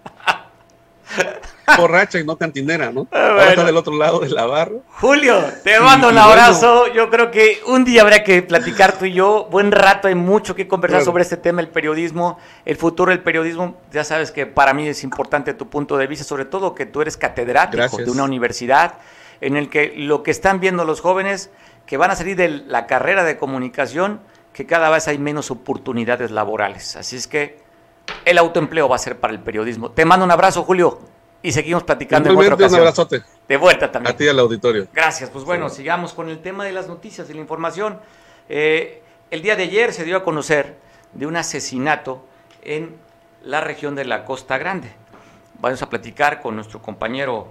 borracha 1.76 2.18
y 2.18 2.24
no 2.24 2.36
cantinera, 2.36 2.90
¿no? 2.90 3.06
Ahora 3.10 3.50
está 3.50 3.64
del 3.64 3.76
otro 3.76 3.96
lado 3.96 4.20
de 4.20 4.28
la 4.28 4.46
barra. 4.46 4.76
Julio, 5.00 5.42
te 5.62 5.78
mando 5.80 6.08
un 6.08 6.18
abrazo. 6.18 6.92
Yo 6.92 7.10
creo 7.10 7.30
que 7.30 7.60
un 7.66 7.84
día 7.84 8.02
habrá 8.02 8.22
que 8.22 8.42
platicar 8.42 8.98
tú 8.98 9.06
y 9.06 9.12
yo. 9.12 9.48
Buen 9.50 9.72
rato, 9.72 10.08
hay 10.08 10.14
mucho 10.14 10.54
que 10.54 10.68
conversar 10.68 11.02
sobre 11.02 11.22
este 11.22 11.36
tema, 11.36 11.60
el 11.60 11.68
periodismo, 11.68 12.38
el 12.64 12.76
futuro 12.76 13.10
del 13.10 13.20
periodismo. 13.20 13.76
Ya 13.92 14.04
sabes 14.04 14.30
que 14.30 14.46
para 14.46 14.74
mí 14.74 14.86
es 14.88 15.02
importante 15.04 15.54
tu 15.54 15.68
punto 15.68 15.96
de 15.96 16.06
vista, 16.06 16.24
sobre 16.24 16.44
todo 16.44 16.74
que 16.74 16.86
tú 16.86 17.02
eres 17.02 17.16
catedrático 17.16 17.96
de 17.98 18.10
una 18.10 18.24
universidad 18.24 18.94
en 19.40 19.56
el 19.56 19.68
que 19.68 19.92
lo 19.96 20.22
que 20.22 20.30
están 20.30 20.60
viendo 20.60 20.84
los 20.84 21.00
jóvenes 21.00 21.50
que 21.86 21.96
van 21.96 22.10
a 22.10 22.16
salir 22.16 22.36
de 22.36 22.48
la 22.48 22.86
carrera 22.86 23.24
de 23.24 23.36
comunicación, 23.36 24.20
que 24.52 24.64
cada 24.64 24.88
vez 24.88 25.08
hay 25.08 25.18
menos 25.18 25.50
oportunidades 25.50 26.30
laborales. 26.30 26.96
Así 26.96 27.16
es 27.16 27.26
que 27.26 27.58
el 28.24 28.38
autoempleo 28.38 28.88
va 28.88 28.96
a 28.96 28.98
ser 28.98 29.18
para 29.18 29.34
el 29.34 29.40
periodismo. 29.40 29.90
Te 29.90 30.04
mando 30.04 30.24
un 30.24 30.30
abrazo, 30.30 30.62
Julio 30.62 31.13
y 31.44 31.52
seguimos 31.52 31.82
platicando 31.82 32.30
en 32.30 32.38
otra 32.38 32.54
ocasión. 32.54 32.72
Un 32.72 32.86
abrazote. 32.86 33.22
De 33.46 33.56
vuelta 33.58 33.92
también. 33.92 34.14
A 34.14 34.16
ti 34.16 34.26
al 34.26 34.38
auditorio. 34.38 34.88
Gracias. 34.94 35.28
Pues 35.28 35.44
bueno, 35.44 35.68
sigamos 35.68 36.14
con 36.14 36.30
el 36.30 36.40
tema 36.40 36.64
de 36.64 36.72
las 36.72 36.88
noticias 36.88 37.28
y 37.28 37.34
la 37.34 37.40
información. 37.40 38.00
Eh, 38.48 39.02
el 39.30 39.42
día 39.42 39.54
de 39.54 39.64
ayer 39.64 39.92
se 39.92 40.04
dio 40.04 40.16
a 40.16 40.24
conocer 40.24 40.78
de 41.12 41.26
un 41.26 41.36
asesinato 41.36 42.24
en 42.62 42.96
la 43.42 43.60
región 43.60 43.94
de 43.94 44.06
la 44.06 44.24
Costa 44.24 44.56
Grande. 44.56 44.90
Vamos 45.60 45.82
a 45.82 45.90
platicar 45.90 46.40
con 46.40 46.56
nuestro 46.56 46.80
compañero 46.80 47.48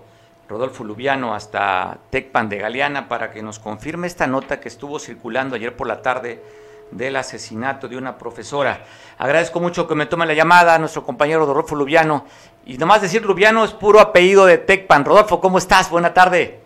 Rodolfo 0.49 0.83
Lubiano 0.83 1.35
hasta 1.35 1.99
Tecpan 2.09 2.49
de 2.49 2.57
Galeana 2.57 3.07
para 3.07 3.29
que 3.29 3.43
nos 3.43 3.59
confirme 3.59 4.07
esta 4.07 4.25
nota 4.25 4.59
que 4.59 4.69
estuvo 4.69 4.97
circulando 4.97 5.55
ayer 5.55 5.75
por 5.75 5.85
la 5.85 6.01
tarde 6.01 6.41
del 6.89 7.15
asesinato 7.15 7.87
de 7.87 7.97
una 7.97 8.17
profesora. 8.17 8.85
Agradezco 9.17 9.59
mucho 9.59 9.87
que 9.87 9.95
me 9.95 10.05
tome 10.05 10.25
la 10.25 10.33
llamada 10.33 10.75
a 10.75 10.79
nuestro 10.79 11.03
compañero 11.03 11.45
Rodolfo 11.45 11.75
Lubiano. 11.75 12.25
Y 12.65 12.77
nomás 12.77 13.01
decir 13.01 13.25
Lubiano 13.25 13.65
es 13.65 13.71
puro 13.71 13.99
apellido 13.99 14.45
de 14.45 14.57
Tecpan. 14.57 15.03
Rodolfo, 15.03 15.41
¿cómo 15.41 15.57
estás? 15.57 15.89
Buena 15.89 16.13
tarde. 16.13 16.61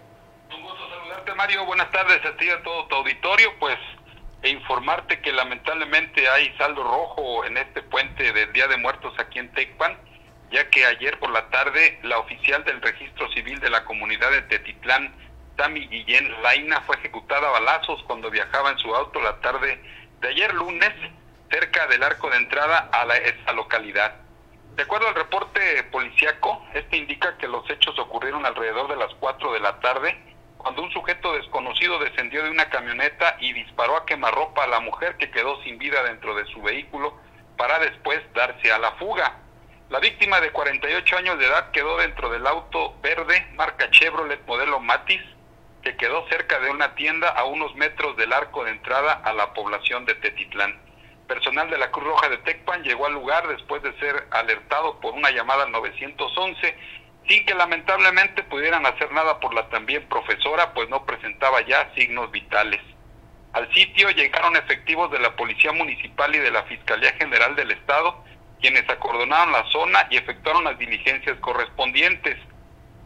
Un 0.55 0.61
gusto 0.61 0.89
saludarte, 0.89 1.33
Mario. 1.33 1.65
Buenas 1.65 1.89
tardes 1.91 2.23
a 2.23 2.37
ti 2.37 2.45
y 2.45 2.49
a 2.49 2.61
todo 2.61 2.85
tu 2.85 2.95
auditorio. 2.95 3.51
Pues 3.59 3.77
e 4.43 4.49
informarte 4.49 5.19
que 5.21 5.31
lamentablemente 5.31 6.29
hay 6.29 6.53
saldo 6.57 6.83
rojo 6.83 7.43
en 7.45 7.57
este 7.57 7.81
puente 7.81 8.31
del 8.31 8.53
Día 8.53 8.67
de 8.67 8.77
Muertos 8.77 9.13
aquí 9.17 9.39
en 9.39 9.51
Tecpan, 9.51 9.97
ya 10.51 10.69
que 10.69 10.85
ayer 10.85 11.17
por 11.19 11.31
la 11.31 11.49
tarde 11.49 11.99
la 12.03 12.19
oficial 12.19 12.63
del 12.63 12.81
registro 12.81 13.31
civil 13.31 13.59
de 13.59 13.71
la 13.71 13.83
comunidad 13.83 14.29
de 14.29 14.43
Tetitlán, 14.43 15.13
Tami 15.55 15.87
Guillén 15.87 16.41
Laina, 16.43 16.81
fue 16.81 16.95
ejecutada 16.97 17.47
a 17.47 17.51
balazos 17.51 18.03
cuando 18.03 18.29
viajaba 18.29 18.69
en 18.69 18.77
su 18.77 18.95
auto 18.95 19.19
la 19.19 19.39
tarde 19.41 19.81
de 20.21 20.27
ayer 20.27 20.53
lunes 20.53 20.93
cerca 21.49 21.87
del 21.87 22.03
arco 22.03 22.29
de 22.29 22.37
entrada 22.37 22.89
a 22.91 23.05
la, 23.05 23.17
esta 23.17 23.53
localidad. 23.53 24.26
De 24.77 24.83
acuerdo 24.83 25.07
al 25.07 25.15
reporte 25.15 25.83
policiaco, 25.91 26.63
este 26.75 26.97
indica 26.97 27.35
que 27.39 27.47
los 27.47 27.67
hechos 27.67 27.97
ocurrieron 27.97 28.45
alrededor 28.45 28.87
de 28.87 28.95
las 28.95 29.11
4 29.15 29.51
de 29.53 29.59
la 29.59 29.79
tarde, 29.79 30.15
cuando 30.55 30.83
un 30.83 30.91
sujeto 30.91 31.33
desconocido 31.33 31.97
descendió 31.97 32.43
de 32.43 32.51
una 32.51 32.69
camioneta 32.69 33.37
y 33.39 33.53
disparó 33.53 33.97
a 33.97 34.05
quemarropa 34.05 34.65
a 34.65 34.67
la 34.67 34.79
mujer 34.79 35.17
que 35.17 35.31
quedó 35.31 35.59
sin 35.63 35.79
vida 35.79 36.03
dentro 36.03 36.35
de 36.35 36.45
su 36.45 36.61
vehículo 36.61 37.17
para 37.57 37.79
después 37.79 38.21
darse 38.35 38.71
a 38.71 38.77
la 38.77 38.91
fuga. 38.91 39.39
La 39.89 39.97
víctima 39.99 40.39
de 40.41 40.51
48 40.51 41.17
años 41.17 41.39
de 41.39 41.47
edad 41.47 41.71
quedó 41.71 41.97
dentro 41.97 42.29
del 42.29 42.45
auto 42.45 42.93
verde 43.01 43.47
marca 43.55 43.89
Chevrolet 43.89 44.45
modelo 44.45 44.79
Matiz 44.79 45.23
que 45.81 45.97
quedó 45.97 46.27
cerca 46.29 46.59
de 46.59 46.69
una 46.69 46.93
tienda 46.93 47.29
a 47.29 47.45
unos 47.45 47.73
metros 47.73 48.15
del 48.15 48.31
arco 48.31 48.63
de 48.63 48.71
entrada 48.71 49.13
a 49.13 49.33
la 49.33 49.55
población 49.55 50.05
de 50.05 50.13
Tetitlán. 50.13 50.86
Personal 51.27 51.69
de 51.69 51.77
la 51.77 51.91
Cruz 51.91 52.05
Roja 52.05 52.29
de 52.29 52.37
Tecpan 52.39 52.83
llegó 52.83 53.05
al 53.05 53.13
lugar 53.13 53.47
después 53.47 53.83
de 53.83 53.93
ser 53.99 54.27
alertado 54.31 54.99
por 54.99 55.13
una 55.13 55.29
llamada 55.31 55.65
911 55.67 56.75
sin 57.27 57.45
que 57.45 57.53
lamentablemente 57.53 58.43
pudieran 58.43 58.85
hacer 58.85 59.11
nada 59.11 59.39
por 59.39 59.53
la 59.53 59.67
también 59.69 60.07
profesora, 60.07 60.73
pues 60.73 60.87
no 60.89 61.05
presentaba 61.05 61.61
ya 61.65 61.91
signos 61.93 62.31
vitales. 62.31 62.79
Al 63.53 63.71
sitio 63.73 64.09
llegaron 64.11 64.55
efectivos 64.55 65.11
de 65.11 65.19
la 65.19 65.35
Policía 65.35 65.71
Municipal 65.73 66.33
y 66.33 66.39
de 66.39 66.51
la 66.51 66.63
Fiscalía 66.63 67.11
General 67.13 67.55
del 67.55 67.71
Estado, 67.71 68.23
quienes 68.61 68.89
acordonaron 68.89 69.51
la 69.51 69.65
zona 69.71 70.07
y 70.09 70.17
efectuaron 70.17 70.63
las 70.63 70.77
diligencias 70.77 71.37
correspondientes. 71.39 72.37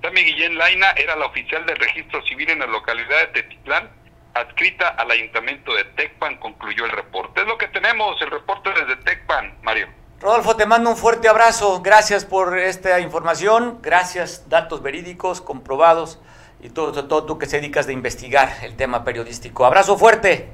Tami 0.01 0.21
Guillén 0.21 0.57
Laina 0.57 0.91
era 0.91 1.15
la 1.15 1.25
oficial 1.25 1.65
del 1.65 1.77
registro 1.77 2.23
civil 2.25 2.49
en 2.49 2.59
la 2.59 2.67
localidad 2.67 3.19
de 3.19 3.41
Tetitlán, 3.41 3.89
adscrita 4.33 4.89
al 4.89 5.11
ayuntamiento 5.11 5.73
de 5.73 5.83
Tecpan, 5.83 6.37
concluyó 6.37 6.85
el 6.85 6.91
reporte. 6.91 7.41
Es 7.41 7.47
lo 7.47 7.57
que 7.57 7.67
tenemos, 7.67 8.21
el 8.21 8.31
reporte 8.31 8.69
desde 8.69 8.95
Tecpan, 9.03 9.57
Mario. 9.61 9.87
Rodolfo, 10.21 10.55
te 10.55 10.65
mando 10.65 10.91
un 10.91 10.97
fuerte 10.97 11.27
abrazo. 11.27 11.81
Gracias 11.81 12.25
por 12.25 12.57
esta 12.57 12.99
información. 12.99 13.79
Gracias, 13.81 14.47
datos 14.49 14.83
verídicos, 14.83 15.41
comprobados 15.41 16.19
y 16.61 16.69
todo, 16.69 17.07
todo, 17.07 17.25
tú 17.25 17.39
que 17.39 17.47
se 17.47 17.57
dedicas 17.57 17.87
de 17.87 17.93
investigar 17.93 18.49
el 18.61 18.75
tema 18.75 19.03
periodístico. 19.03 19.65
Abrazo 19.65 19.97
fuerte. 19.97 20.49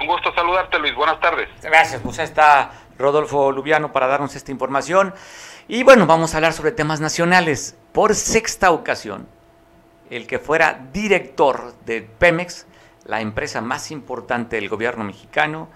Un 0.00 0.06
gusto 0.06 0.32
saludarte, 0.34 0.78
Luis. 0.78 0.94
Buenas 0.94 1.18
tardes. 1.20 1.48
Gracias. 1.62 2.00
Pues 2.02 2.18
está 2.18 2.70
Rodolfo 2.98 3.50
Lubiano 3.50 3.92
para 3.92 4.06
darnos 4.06 4.36
esta 4.36 4.52
información. 4.52 5.14
Y 5.68 5.82
bueno, 5.82 6.06
vamos 6.06 6.34
a 6.34 6.36
hablar 6.36 6.52
sobre 6.52 6.72
temas 6.72 7.00
nacionales. 7.00 7.76
Por 7.92 8.14
sexta 8.14 8.70
ocasión, 8.70 9.26
el 10.10 10.26
que 10.26 10.38
fuera 10.38 10.86
director 10.92 11.74
de 11.84 12.02
Pemex, 12.02 12.66
la 13.08 13.22
empresa 13.22 13.62
más 13.62 13.90
importante 13.90 14.56
del 14.56 14.68
gobierno 14.68 15.02
mexicano, 15.02 15.68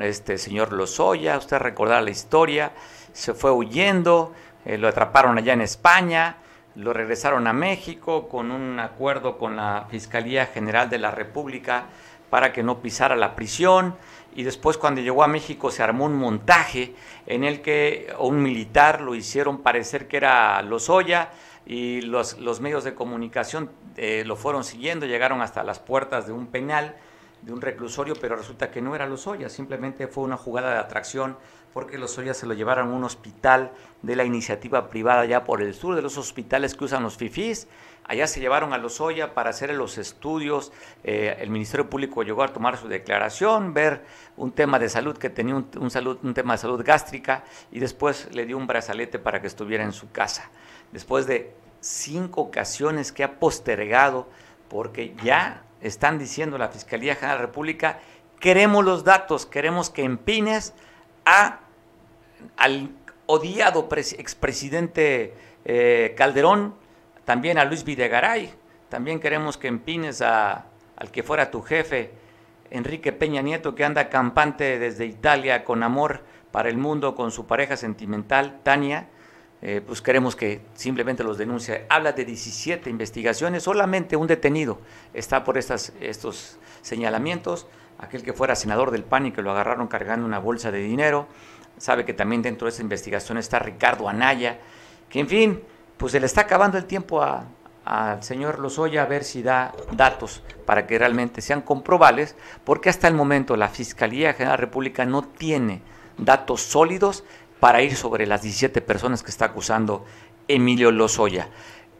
este 0.00 0.36
señor 0.38 0.72
Lozoya, 0.72 1.38
usted 1.38 1.58
recordará 1.58 2.00
la 2.00 2.10
historia, 2.10 2.72
se 3.12 3.32
fue 3.32 3.52
huyendo, 3.52 4.32
eh, 4.64 4.76
lo 4.76 4.88
atraparon 4.88 5.38
allá 5.38 5.52
en 5.52 5.60
España, 5.60 6.36
lo 6.74 6.92
regresaron 6.92 7.46
a 7.46 7.52
México 7.52 8.28
con 8.28 8.50
un 8.50 8.80
acuerdo 8.80 9.38
con 9.38 9.54
la 9.54 9.86
Fiscalía 9.88 10.46
General 10.46 10.90
de 10.90 10.98
la 10.98 11.12
República 11.12 11.84
para 12.28 12.52
que 12.52 12.64
no 12.64 12.80
pisara 12.80 13.14
la 13.14 13.36
prisión 13.36 13.94
y 14.34 14.42
después 14.42 14.76
cuando 14.76 15.00
llegó 15.00 15.22
a 15.22 15.28
México 15.28 15.70
se 15.70 15.84
armó 15.84 16.06
un 16.06 16.16
montaje 16.16 16.94
en 17.26 17.44
el 17.44 17.62
que 17.62 18.12
un 18.18 18.42
militar 18.42 19.00
lo 19.00 19.14
hicieron 19.14 19.62
parecer 19.62 20.08
que 20.08 20.16
era 20.16 20.60
Lozoya 20.62 21.30
y 21.70 22.00
los, 22.00 22.40
los 22.40 22.60
medios 22.60 22.82
de 22.82 22.96
comunicación 22.96 23.70
eh, 23.96 24.24
lo 24.26 24.34
fueron 24.34 24.64
siguiendo, 24.64 25.06
llegaron 25.06 25.40
hasta 25.40 25.62
las 25.62 25.78
puertas 25.78 26.26
de 26.26 26.32
un 26.32 26.48
penal 26.48 26.96
de 27.42 27.52
un 27.52 27.60
reclusorio, 27.60 28.16
pero 28.20 28.34
resulta 28.34 28.72
que 28.72 28.82
no 28.82 28.96
era 28.96 29.06
Lozoya, 29.06 29.48
simplemente 29.48 30.08
fue 30.08 30.24
una 30.24 30.36
jugada 30.36 30.72
de 30.72 30.78
atracción 30.78 31.36
porque 31.72 31.96
Lozoya 31.96 32.34
se 32.34 32.46
lo 32.46 32.54
llevaron 32.54 32.88
a 32.88 32.92
un 32.92 33.04
hospital 33.04 33.70
de 34.02 34.16
la 34.16 34.24
iniciativa 34.24 34.90
privada 34.90 35.24
ya 35.26 35.44
por 35.44 35.62
el 35.62 35.72
sur 35.72 35.94
de 35.94 36.02
los 36.02 36.18
hospitales 36.18 36.74
que 36.74 36.86
usan 36.86 37.04
los 37.04 37.16
FIFIs. 37.16 37.68
Allá 38.02 38.26
se 38.26 38.40
llevaron 38.40 38.72
a 38.72 38.78
Lozoya 38.78 39.32
para 39.34 39.50
hacer 39.50 39.72
los 39.72 39.96
estudios. 39.96 40.72
Eh, 41.04 41.36
el 41.38 41.50
Ministerio 41.50 41.88
Público 41.88 42.24
llegó 42.24 42.42
a 42.42 42.48
tomar 42.48 42.78
su 42.78 42.88
declaración, 42.88 43.74
ver 43.74 44.04
un 44.36 44.50
tema 44.50 44.80
de 44.80 44.88
salud 44.88 45.16
que 45.16 45.30
tenía 45.30 45.54
un, 45.54 45.90
salud, 45.92 46.18
un 46.24 46.34
tema 46.34 46.54
de 46.54 46.58
salud 46.58 46.82
gástrica 46.84 47.44
y 47.70 47.78
después 47.78 48.28
le 48.34 48.44
dio 48.44 48.56
un 48.56 48.66
brazalete 48.66 49.20
para 49.20 49.40
que 49.40 49.46
estuviera 49.46 49.84
en 49.84 49.92
su 49.92 50.10
casa. 50.10 50.50
Después 50.92 51.26
de 51.26 51.54
cinco 51.80 52.42
ocasiones 52.42 53.12
que 53.12 53.24
ha 53.24 53.38
postergado 53.38 54.28
porque 54.68 55.14
ya 55.22 55.62
están 55.80 56.18
diciendo 56.18 56.58
la 56.58 56.68
Fiscalía 56.68 57.14
General 57.14 57.38
de 57.38 57.42
la 57.42 57.46
República, 57.46 57.98
queremos 58.38 58.84
los 58.84 59.04
datos, 59.04 59.46
queremos 59.46 59.90
que 59.90 60.04
empines 60.04 60.74
a, 61.24 61.60
al 62.56 62.90
odiado 63.26 63.88
expresidente 63.92 65.34
eh, 65.64 66.14
Calderón, 66.16 66.74
también 67.24 67.58
a 67.58 67.64
Luis 67.64 67.84
Videgaray, 67.84 68.52
también 68.88 69.20
queremos 69.20 69.56
que 69.56 69.68
empines 69.68 70.22
a, 70.22 70.66
al 70.96 71.10
que 71.10 71.22
fuera 71.22 71.50
tu 71.50 71.62
jefe, 71.62 72.12
Enrique 72.70 73.12
Peña 73.12 73.42
Nieto, 73.42 73.74
que 73.74 73.84
anda 73.84 74.08
campante 74.08 74.78
desde 74.78 75.06
Italia 75.06 75.64
con 75.64 75.82
amor 75.82 76.22
para 76.50 76.68
el 76.68 76.76
mundo 76.76 77.14
con 77.14 77.30
su 77.30 77.46
pareja 77.46 77.76
sentimental, 77.76 78.60
Tania, 78.62 79.08
eh, 79.62 79.82
pues 79.86 80.00
queremos 80.00 80.36
que 80.36 80.62
simplemente 80.74 81.22
los 81.22 81.36
denuncie. 81.36 81.84
Habla 81.88 82.12
de 82.12 82.24
17 82.24 82.88
investigaciones, 82.88 83.62
solamente 83.62 84.16
un 84.16 84.26
detenido 84.26 84.78
está 85.12 85.44
por 85.44 85.58
estas, 85.58 85.92
estos 86.00 86.58
señalamientos. 86.82 87.66
Aquel 87.98 88.22
que 88.22 88.32
fuera 88.32 88.56
senador 88.56 88.90
del 88.90 89.04
PAN 89.04 89.26
y 89.26 89.32
que 89.32 89.42
lo 89.42 89.50
agarraron 89.50 89.86
cargando 89.86 90.24
una 90.24 90.38
bolsa 90.38 90.70
de 90.70 90.78
dinero. 90.78 91.26
Sabe 91.76 92.06
que 92.06 92.14
también 92.14 92.40
dentro 92.40 92.64
de 92.64 92.70
esta 92.70 92.82
investigación 92.82 93.36
está 93.36 93.58
Ricardo 93.58 94.08
Anaya, 94.08 94.58
que 95.10 95.20
en 95.20 95.28
fin, 95.28 95.62
pues 95.98 96.12
se 96.12 96.20
le 96.20 96.24
está 96.24 96.42
acabando 96.42 96.78
el 96.78 96.86
tiempo 96.86 97.22
al 97.84 98.22
señor 98.22 98.58
Lozoya 98.58 99.02
a 99.02 99.06
ver 99.06 99.24
si 99.24 99.42
da 99.42 99.74
datos 99.92 100.42
para 100.64 100.86
que 100.86 100.98
realmente 100.98 101.42
sean 101.42 101.60
comprobables, 101.60 102.36
porque 102.64 102.88
hasta 102.88 103.06
el 103.06 103.14
momento 103.14 103.54
la 103.56 103.68
Fiscalía 103.68 104.32
General 104.32 104.56
de 104.56 104.62
la 104.62 104.66
República 104.66 105.04
no 105.04 105.22
tiene 105.22 105.82
datos 106.16 106.62
sólidos 106.62 107.24
para 107.60 107.82
ir 107.82 107.94
sobre 107.94 108.26
las 108.26 108.42
17 108.42 108.80
personas 108.80 109.22
que 109.22 109.30
está 109.30 109.46
acusando 109.46 110.04
Emilio 110.48 110.90
Lozoya. 110.90 111.48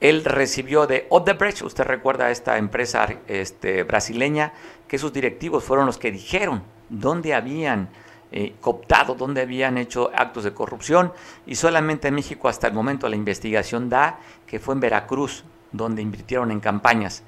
Él 0.01 0.25
recibió 0.25 0.87
de 0.87 1.07
Odebrecht, 1.11 1.63
usted 1.63 1.85
recuerda 1.85 2.31
esta 2.31 2.57
empresa 2.57 3.07
este, 3.29 3.83
brasileña, 3.83 4.55
que 4.89 4.99
sus 4.99 5.13
directivos 5.13 5.63
fueron 5.63 5.85
los 5.87 5.99
que 5.99 6.11
dijeron 6.11 6.63
dónde 6.89 7.35
habían 7.35 7.91
eh, 8.33 8.55
cooptado, 8.61 9.15
dónde 9.15 9.43
habían 9.43 9.77
hecho 9.77 10.11
actos 10.15 10.45
de 10.45 10.55
corrupción, 10.55 11.13
y 11.47 11.57
solamente 11.57 12.09
en 12.09 12.15
México 12.15 12.49
hasta 12.49 12.69
el 12.69 12.73
momento 12.73 13.09
la 13.09 13.17
investigación 13.17 13.91
da 13.91 14.21
que 14.47 14.59
fue 14.59 14.75
en 14.75 14.81
Veracruz, 14.81 15.45
donde 15.71 16.01
invirtieron 16.01 16.51
en 16.51 16.61
campañas. 16.61 17.23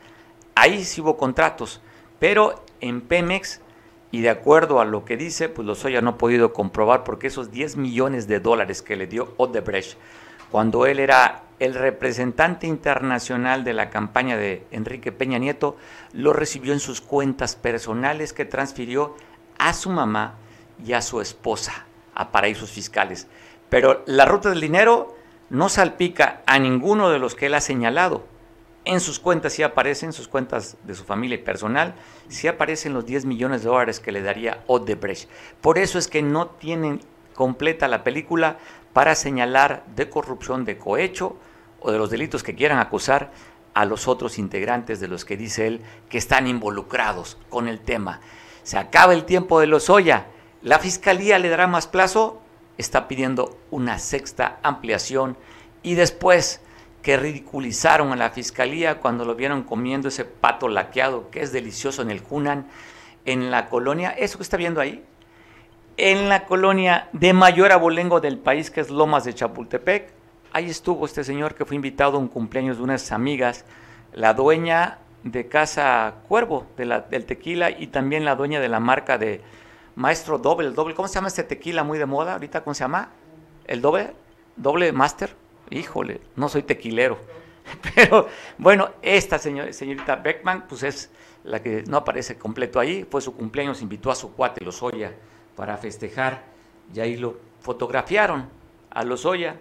Ahí 0.55 0.85
sí 0.85 1.03
hubo 1.03 1.19
contratos, 1.19 1.83
pero 2.19 2.65
en 2.81 3.03
Pemex 3.03 3.61
y 4.13 4.21
de 4.21 4.31
acuerdo 4.31 4.81
a 4.81 4.85
lo 4.85 5.05
que 5.05 5.17
dice, 5.17 5.49
pues 5.49 5.67
Lozoya 5.67 6.01
no 6.03 6.11
ha 6.11 6.19
podido 6.19 6.53
comprobar 6.53 7.03
porque 7.03 7.27
esos 7.27 7.51
10 7.51 7.77
millones 7.79 8.29
de 8.29 8.39
dólares 8.39 8.83
que 8.83 8.95
le 8.95 9.09
dio 9.09 9.35
Odebrecht 9.39 9.97
cuando 10.53 10.85
él 10.85 11.01
era 11.01 11.45
el 11.61 11.73
representante 11.73 12.67
internacional 12.67 13.65
de 13.65 13.73
la 13.73 13.89
campaña 13.89 14.37
de 14.37 14.67
Enrique 14.71 15.13
Peña 15.13 15.39
Nieto, 15.39 15.79
lo 16.13 16.35
recibió 16.35 16.75
en 16.75 16.81
sus 16.81 17.01
cuentas 17.01 17.57
personales 17.57 18.35
que 18.35 18.45
transfirió 18.45 19.17
a 19.57 19.73
su 19.73 19.89
mamá 19.89 20.35
y 20.85 20.93
a 20.93 21.01
su 21.01 21.23
esposa 21.23 21.87
a 22.15 22.33
paraísos 22.33 22.71
fiscales. 22.71 23.29
Pero 23.71 24.03
la 24.05 24.27
ruta 24.27 24.51
del 24.51 24.61
dinero 24.61 25.17
no 25.49 25.71
salpica 25.71 26.43
a 26.45 26.59
ninguno 26.59 27.09
de 27.09 27.19
los 27.19 27.35
que 27.35 27.47
él 27.47 27.55
ha 27.55 27.63
señalado. 27.63 28.27
En 28.85 29.01
sus 29.01 29.21
cuentas 29.21 29.53
sí 29.53 29.63
aparecen, 29.63 30.13
sus 30.13 30.27
cuentas 30.27 30.77
de 30.85 30.95
su 30.95 31.05
familia 31.05 31.37
y 31.37 31.43
personal, 31.43 31.95
sí 32.29 32.49
aparecen 32.49 32.93
los 32.93 33.07
10 33.07 33.27
millones 33.27 33.63
de 33.63 33.69
dólares 33.69 34.01
que 34.01 34.11
le 34.11 34.23
daría 34.23 34.65
Odebrecht. 34.67 35.29
Por 35.61 35.79
eso 35.79 35.99
es 35.99 36.09
que 36.09 36.21
no 36.21 36.49
tienen 36.49 37.01
completa 37.35 37.87
la 37.87 38.03
película 38.03 38.59
para 38.93 39.15
señalar 39.15 39.85
de 39.95 40.11
corrupción 40.11 40.65
de 40.65 40.79
cohecho 40.79 41.37
o 41.81 41.93
de 41.93 41.99
los 41.99 42.11
delitos 42.11 42.43
que 42.43 42.55
quieran 42.55 42.79
acusar 42.79 43.31
a 43.75 43.85
los 43.85 44.09
otros 44.09 44.39
integrantes 44.39 45.01
de 45.01 45.09
los 45.09 45.25
que 45.25 45.37
dice 45.37 45.67
él 45.67 45.81
que 46.09 46.19
están 46.19 46.47
involucrados 46.47 47.39
con 47.49 47.69
el 47.69 47.81
tema. 47.81 48.21
Se 48.65 48.79
acaba 48.79 49.15
el 49.15 49.25
tiempo 49.25 49.61
de 49.61 49.67
Lozoya. 49.67 50.27
La 50.61 50.79
fiscalía 50.79 51.39
le 51.39 51.49
dará 51.49 51.67
más 51.67 51.87
plazo, 51.87 52.43
está 52.79 53.09
pidiendo 53.09 53.59
una 53.71 53.99
sexta 53.99 54.59
ampliación 54.63 55.37
y 55.83 55.95
después 55.95 56.61
que 57.03 57.17
ridiculizaron 57.17 58.13
a 58.13 58.17
la 58.17 58.31
fiscalía 58.31 59.01
cuando 59.01 59.25
lo 59.25 59.35
vieron 59.35 59.65
comiendo 59.65 60.09
ese 60.09 60.25
pato 60.25 60.69
laqueado 60.69 61.31
que 61.31 61.43
es 61.43 61.53
delicioso 61.53 62.01
en 62.03 62.11
el 62.11 62.23
Hunan, 62.29 62.69
en 63.25 63.51
la 63.51 63.69
colonia, 63.69 64.11
eso 64.11 64.39
que 64.39 64.45
está 64.45 64.57
viendo 64.57 64.81
ahí, 64.81 65.05
en 65.97 66.29
la 66.29 66.47
colonia 66.47 67.09
de 67.13 67.33
mayor 67.33 67.73
abolengo 67.73 68.21
del 68.21 68.39
país, 68.39 68.71
que 68.71 68.81
es 68.81 68.91
Lomas 68.91 69.25
de 69.25 69.35
Chapultepec. 69.35 70.13
Ahí 70.53 70.71
estuvo 70.71 71.05
este 71.07 71.25
señor 71.25 71.55
que 71.55 71.65
fue 71.65 71.77
invitado 71.77 72.17
a 72.17 72.21
un 72.21 72.29
cumpleaños 72.29 72.79
de 72.79 72.83
unas 72.83 73.13
amigas, 73.13 73.65
la 74.13 74.35
dueña 74.35 74.99
de 75.23 75.49
Casa 75.49 76.15
Cuervo, 76.29 76.67
de 76.77 76.87
la, 76.87 77.01
del 77.01 77.27
tequila, 77.27 77.71
y 77.71 77.89
también 77.89 78.25
la 78.25 78.37
dueña 78.37 78.61
de 78.61 78.69
la 78.69 78.81
marca 78.81 79.19
de 79.19 79.41
Maestro 79.97 80.39
Doble, 80.39 80.71
Doble. 80.71 80.95
¿Cómo 80.95 81.09
se 81.09 81.15
llama 81.15 81.29
este 81.29 81.43
tequila 81.43 81.85
muy 81.85 81.99
de 81.99 82.07
moda 82.07 82.35
ahorita? 82.35 82.63
¿Cómo 82.63 82.75
se 82.75 82.85
llama? 82.85 83.11
¿El 83.67 83.81
Doble? 83.81 84.15
¿Doble 84.57 84.93
Master? 84.93 85.42
Híjole, 85.73 86.21
no 86.37 86.49
soy 86.49 86.63
tequilero. 86.63 87.19
Pero 87.95 88.29
bueno, 88.59 88.91
esta 89.03 89.39
señorita 89.39 90.17
Beckman, 90.17 90.67
pues 90.69 90.83
es 90.83 91.11
la 91.45 91.63
que 91.63 91.85
no 91.89 91.99
aparece 91.99 92.37
completo 92.37 92.79
ahí, 92.79 93.07
fue 93.09 93.21
su 93.21 93.35
cumpleaños, 93.35 93.83
invitó 93.83 94.11
a 94.11 94.15
su 94.15 94.33
cuate 94.33 94.65
Lozoya 94.65 95.13
para 95.57 95.77
festejar 95.77 96.43
y 96.95 97.01
ahí 97.01 97.17
lo 97.17 97.37
fotografiaron 97.61 98.49
a 98.91 99.05
Lozoya 99.05 99.57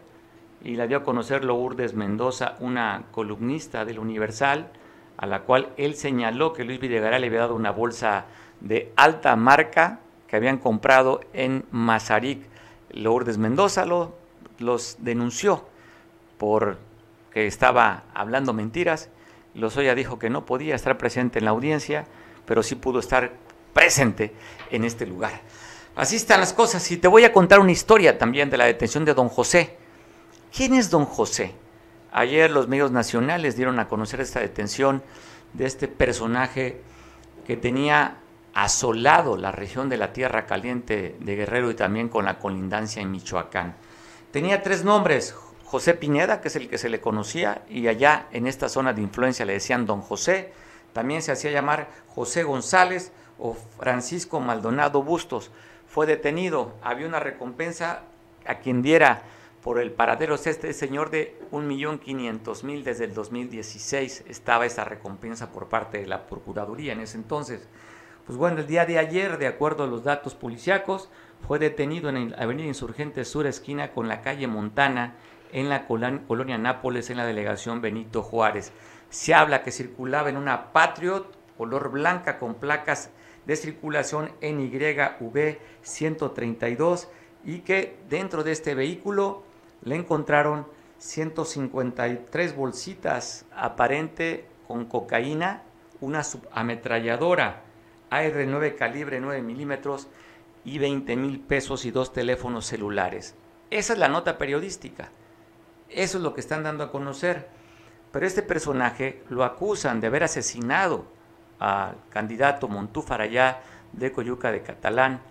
y 0.64 0.76
la 0.76 0.88
dio 0.88 0.98
a 0.98 1.04
conocer 1.04 1.44
Lourdes 1.44 1.94
Mendoza, 1.94 2.56
una 2.60 3.06
columnista 3.12 3.84
del 3.86 4.00
Universal, 4.00 4.72
a 5.18 5.26
la 5.26 5.42
cual 5.42 5.70
él 5.78 5.96
señaló 5.96 6.54
que 6.54 6.64
Luis 6.64 6.80
Videgaray 6.80 7.20
le 7.20 7.28
había 7.28 7.42
dado 7.42 7.56
una 7.56 7.72
bolsa 7.72 8.26
de 8.60 8.92
alta 8.96 9.36
marca 9.36 10.00
que 10.28 10.36
habían 10.36 10.58
comprado 10.58 11.22
en 11.34 11.66
Mazarik. 11.72 12.48
Lourdes 12.92 13.38
Mendoza 13.38 13.86
lo, 13.86 14.16
los 14.60 14.98
denunció 15.00 15.66
por 16.42 16.80
que 17.32 17.46
estaba 17.46 18.06
hablando 18.16 18.52
mentiras. 18.52 19.10
Lozoya 19.54 19.94
dijo 19.94 20.18
que 20.18 20.32
no 20.32 20.44
podía 20.44 20.74
estar 20.74 20.98
presente 20.98 21.38
en 21.38 21.46
la 21.46 21.52
audiencia, 21.52 22.08
pero 22.48 22.64
sí 22.64 22.74
pudo 22.74 22.98
estar 22.98 23.34
presente 23.74 24.34
en 24.72 24.84
este 24.84 25.06
lugar. 25.06 25.40
Así 25.96 26.16
están 26.16 26.40
las 26.40 26.52
cosas. 26.52 26.90
Y 26.90 26.98
te 26.98 27.08
voy 27.08 27.26
a 27.26 27.32
contar 27.32 27.60
una 27.60 27.72
historia 27.72 28.18
también 28.18 28.50
de 28.50 28.58
la 28.58 28.66
detención 28.66 29.06
de 29.06 29.14
don 29.14 29.30
José. 29.30 29.78
¿Quién 30.52 30.74
es 30.74 30.90
don 30.90 31.06
José? 31.06 31.54
Ayer 32.12 32.50
los 32.50 32.68
medios 32.68 32.90
nacionales 32.90 33.56
dieron 33.56 33.78
a 33.78 33.88
conocer 33.88 34.20
esta 34.20 34.40
detención 34.40 35.04
de 35.54 35.68
este 35.68 35.88
personaje 35.88 36.82
que 37.46 37.56
tenía 37.56 38.18
asolado 38.56 39.38
la 39.38 39.52
región 39.52 39.90
de 39.90 39.98
la 39.98 40.12
Tierra 40.12 40.48
Caliente 40.48 41.16
de 41.20 41.36
Guerrero 41.36 41.70
y 41.70 41.76
también 41.76 42.10
con 42.10 42.26
la 42.26 42.40
colindancia 42.40 43.00
en 43.00 43.12
Michoacán. 43.12 43.76
Tenía 44.32 44.64
tres 44.64 44.84
nombres, 44.84 45.36
José 45.72 45.94
Pineda, 45.94 46.42
que 46.42 46.50
es 46.50 46.58
el 46.58 46.68
que 46.68 46.78
se 46.78 46.90
le 46.90 47.00
conocía, 47.00 47.62
y 47.70 47.88
allá 47.88 48.28
en 48.34 48.46
esta 48.46 48.68
zona 48.68 48.92
de 48.92 49.02
influencia 49.02 49.46
le 49.46 49.54
decían 49.54 49.86
don 49.86 50.02
José, 50.02 50.52
también 50.92 51.22
se 51.22 51.32
hacía 51.32 51.50
llamar 51.50 51.88
José 52.08 52.44
González 52.44 53.14
o 53.40 53.54
Francisco 53.80 54.42
Maldonado 54.42 55.02
Bustos. 55.02 55.50
Fue 55.88 56.06
detenido, 56.06 56.74
había 56.82 57.08
una 57.08 57.22
recompensa 57.22 58.02
a 58.46 58.56
quien 58.56 58.82
diera 58.82 59.22
por 59.64 59.80
el 59.80 59.94
paradero 59.94 60.36
este 60.36 60.74
señor 60.74 61.10
de 61.10 61.40
1.500.000 61.54 62.84
desde 62.84 63.06
el 63.06 63.14
2016 63.14 64.26
estaba 64.28 64.66
esa 64.66 64.84
recompensa 64.84 65.54
por 65.54 65.70
parte 65.70 66.00
de 66.00 66.08
la 66.08 66.28
Procuraduría 66.28 66.92
en 66.92 67.00
ese 67.00 67.16
entonces. 67.16 67.66
Pues 68.26 68.38
bueno, 68.38 68.60
el 68.60 68.68
día 68.68 68.86
de 68.86 69.00
ayer, 69.00 69.38
de 69.38 69.48
acuerdo 69.48 69.86
a 69.86 69.88
los 69.88 70.04
datos 70.04 70.36
policíacos, 70.36 71.10
fue 71.48 71.60
detenido 71.60 72.10
en 72.10 72.32
la 72.32 72.38
Avenida 72.38 72.68
Insurgente 72.68 73.24
Sur, 73.24 73.48
esquina 73.48 73.92
con 73.92 74.10
la 74.10 74.22
calle 74.22 74.48
Montana, 74.48 75.16
en 75.54 75.70
la 75.70 75.88
colonia 75.88 76.58
Nápoles, 76.58 77.10
en 77.10 77.18
la 77.18 77.26
delegación 77.26 77.82
Benito 77.82 78.24
Juárez. 78.24 78.72
Se 79.10 79.34
habla 79.34 79.64
que 79.64 79.72
circulaba 79.72 80.30
en 80.30 80.38
una 80.38 80.72
Patriot 80.72 81.36
color 81.58 81.92
blanca 81.92 82.40
con 82.40 82.56
placas 82.56 83.12
de 83.46 83.56
circulación 83.56 84.32
NYV 84.42 85.58
132 85.82 87.08
y 87.44 87.60
que 87.60 87.98
dentro 88.10 88.44
de 88.44 88.52
este 88.52 88.76
vehículo 88.76 89.44
le 89.84 89.96
encontraron 89.96 90.68
153 91.00 92.56
bolsitas 92.56 93.46
aparente 93.56 94.46
con 94.68 94.86
cocaína, 94.86 95.64
una 96.00 96.24
subametralladora 96.24 97.62
AR-9 98.10 98.76
calibre 98.76 99.20
9 99.20 99.42
milímetros 99.42 100.08
y 100.64 100.78
20 100.78 101.16
mil 101.16 101.40
pesos 101.40 101.86
y 101.86 101.92
dos 101.92 102.14
teléfonos 102.14 102.66
celulares. 102.66 103.36
Esa 103.70 103.94
es 103.94 104.00
la 104.00 104.08
nota 104.08 104.38
periodística. 104.38 105.10
Eso 105.94 106.18
es 106.18 106.24
lo 106.24 106.34
que 106.34 106.42
están 106.42 106.64
dando 106.64 106.84
a 106.84 106.92
conocer. 106.92 107.48
Pero 108.12 108.26
este 108.26 108.42
personaje 108.42 109.24
lo 109.30 109.44
acusan 109.44 110.02
de 110.02 110.08
haber 110.08 110.24
asesinado 110.24 111.06
al 111.60 111.96
candidato 112.10 112.68
Montúfar 112.68 113.22
allá 113.22 113.62
de 113.94 114.12
Coyuca 114.12 114.52
de 114.52 114.62
Catalán. 114.62 115.22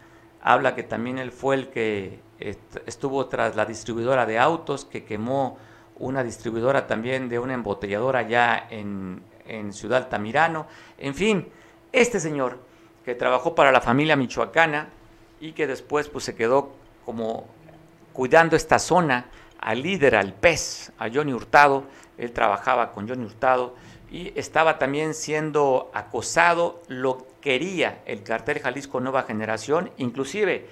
Habla 0.42 0.74
que 0.74 0.82
también 0.82 1.18
él 1.18 1.32
fue 1.32 1.56
el 1.56 1.68
que 1.68 2.20
estuvo 2.86 3.26
tras 3.26 3.56
la 3.56 3.66
distribuidora 3.66 4.24
de 4.24 4.38
autos, 4.38 4.84
que 4.84 5.04
quemó 5.04 5.58
una 5.98 6.24
distribuidora 6.24 6.86
también 6.86 7.28
de 7.28 7.38
una 7.38 7.54
embotelladora 7.54 8.20
allá 8.20 8.66
en, 8.70 9.22
Ciudad 9.72 10.08
Tamirano. 10.08 10.68
En 10.96 11.12
fin, 11.12 11.48
este 11.90 12.20
señor 12.20 12.60
que 13.04 13.16
trabajó 13.16 13.56
para 13.56 13.72
la 13.72 13.80
familia 13.80 14.14
michoacana 14.14 14.90
y 15.40 15.52
que 15.52 15.66
después 15.66 16.08
pues, 16.08 16.24
se 16.24 16.36
quedó 16.36 16.76
como 17.04 17.46
cuidando 18.12 18.54
esta 18.54 18.78
zona, 18.78 19.26
al 19.60 19.82
líder, 19.82 20.16
al 20.16 20.32
pez, 20.32 20.92
a 20.98 21.08
Johnny 21.12 21.32
Hurtado, 21.32 21.84
él 22.16 22.32
trabajaba 22.32 22.92
con 22.92 23.08
Johnny 23.08 23.24
Hurtado 23.24 23.74
y 24.10 24.32
estaba 24.38 24.78
también 24.78 25.14
siendo 25.14 25.90
acosado, 25.94 26.82
lo 26.88 27.26
quería 27.40 28.02
el 28.06 28.22
cartel 28.22 28.60
Jalisco 28.60 29.00
Nueva 29.00 29.22
Generación, 29.22 29.90
inclusive 29.98 30.66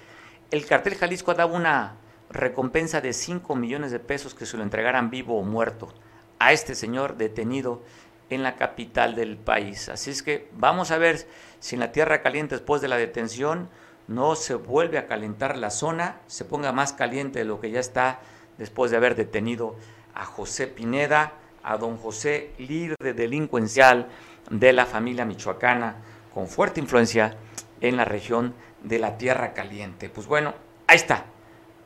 el 0.51 0.67
cartel 0.67 0.95
Jalisco 0.95 1.35
daba 1.35 1.55
una 1.55 1.97
recompensa 2.31 3.01
de 3.01 3.13
5 3.13 3.55
millones 3.57 3.91
de 3.91 4.01
pesos 4.01 4.35
que 4.35 4.47
se 4.47 4.57
lo 4.57 4.63
entregaran 4.63 5.11
vivo 5.11 5.39
o 5.39 5.43
muerto 5.43 5.93
a 6.39 6.53
este 6.53 6.75
señor 6.75 7.17
detenido 7.17 7.83
en 8.31 8.43
la 8.43 8.57
capital 8.57 9.15
del 9.15 9.37
país. 9.37 9.89
Así 9.89 10.11
es 10.11 10.23
que 10.23 10.49
vamos 10.53 10.91
a 10.91 10.99
ver 10.99 11.27
si 11.61 11.77
en 11.77 11.81
la 11.81 11.93
Tierra 11.93 12.23
Caliente 12.23 12.55
después 12.55 12.83
de 12.83 12.89
la 12.89 12.97
detención 12.97 13.69
no 14.07 14.35
se 14.35 14.55
vuelve 14.55 14.99
a 14.99 15.07
calentar 15.07 15.57
la 15.57 15.71
zona, 15.71 16.21
se 16.27 16.45
ponga 16.45 16.73
más 16.73 16.93
caliente 16.93 17.41
de 17.41 17.45
lo 17.45 17.61
que 17.61 17.71
ya 17.71 17.81
está 17.81 18.21
después 18.59 18.91
de 18.91 18.97
haber 18.97 19.15
detenido 19.15 19.77
a 20.15 20.25
José 20.25 20.67
Pineda, 20.67 21.33
a 21.63 21.77
don 21.77 21.97
José, 21.97 22.53
líder 22.59 23.15
delincuencial 23.15 24.09
de 24.51 24.73
la 24.73 24.87
familia 24.87 25.25
michoacana, 25.25 25.97
con 26.35 26.49
fuerte 26.49 26.81
influencia 26.81 27.37
en 27.81 27.97
la 27.97 28.05
región 28.05 28.55
de 28.83 28.99
la 28.99 29.17
Tierra 29.17 29.55
Caliente. 29.55 30.09
Pues 30.09 30.27
bueno, 30.27 30.55
ahí 30.87 30.97
está, 30.97 31.27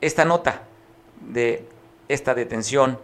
esta 0.00 0.24
nota 0.24 0.62
de 1.20 1.66
esta 2.08 2.34
detención. 2.34 2.98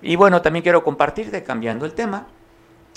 Y 0.00 0.16
bueno, 0.16 0.42
también 0.42 0.62
quiero 0.62 0.82
compartirte, 0.82 1.42
cambiando 1.42 1.86
el 1.86 1.94
tema, 1.94 2.28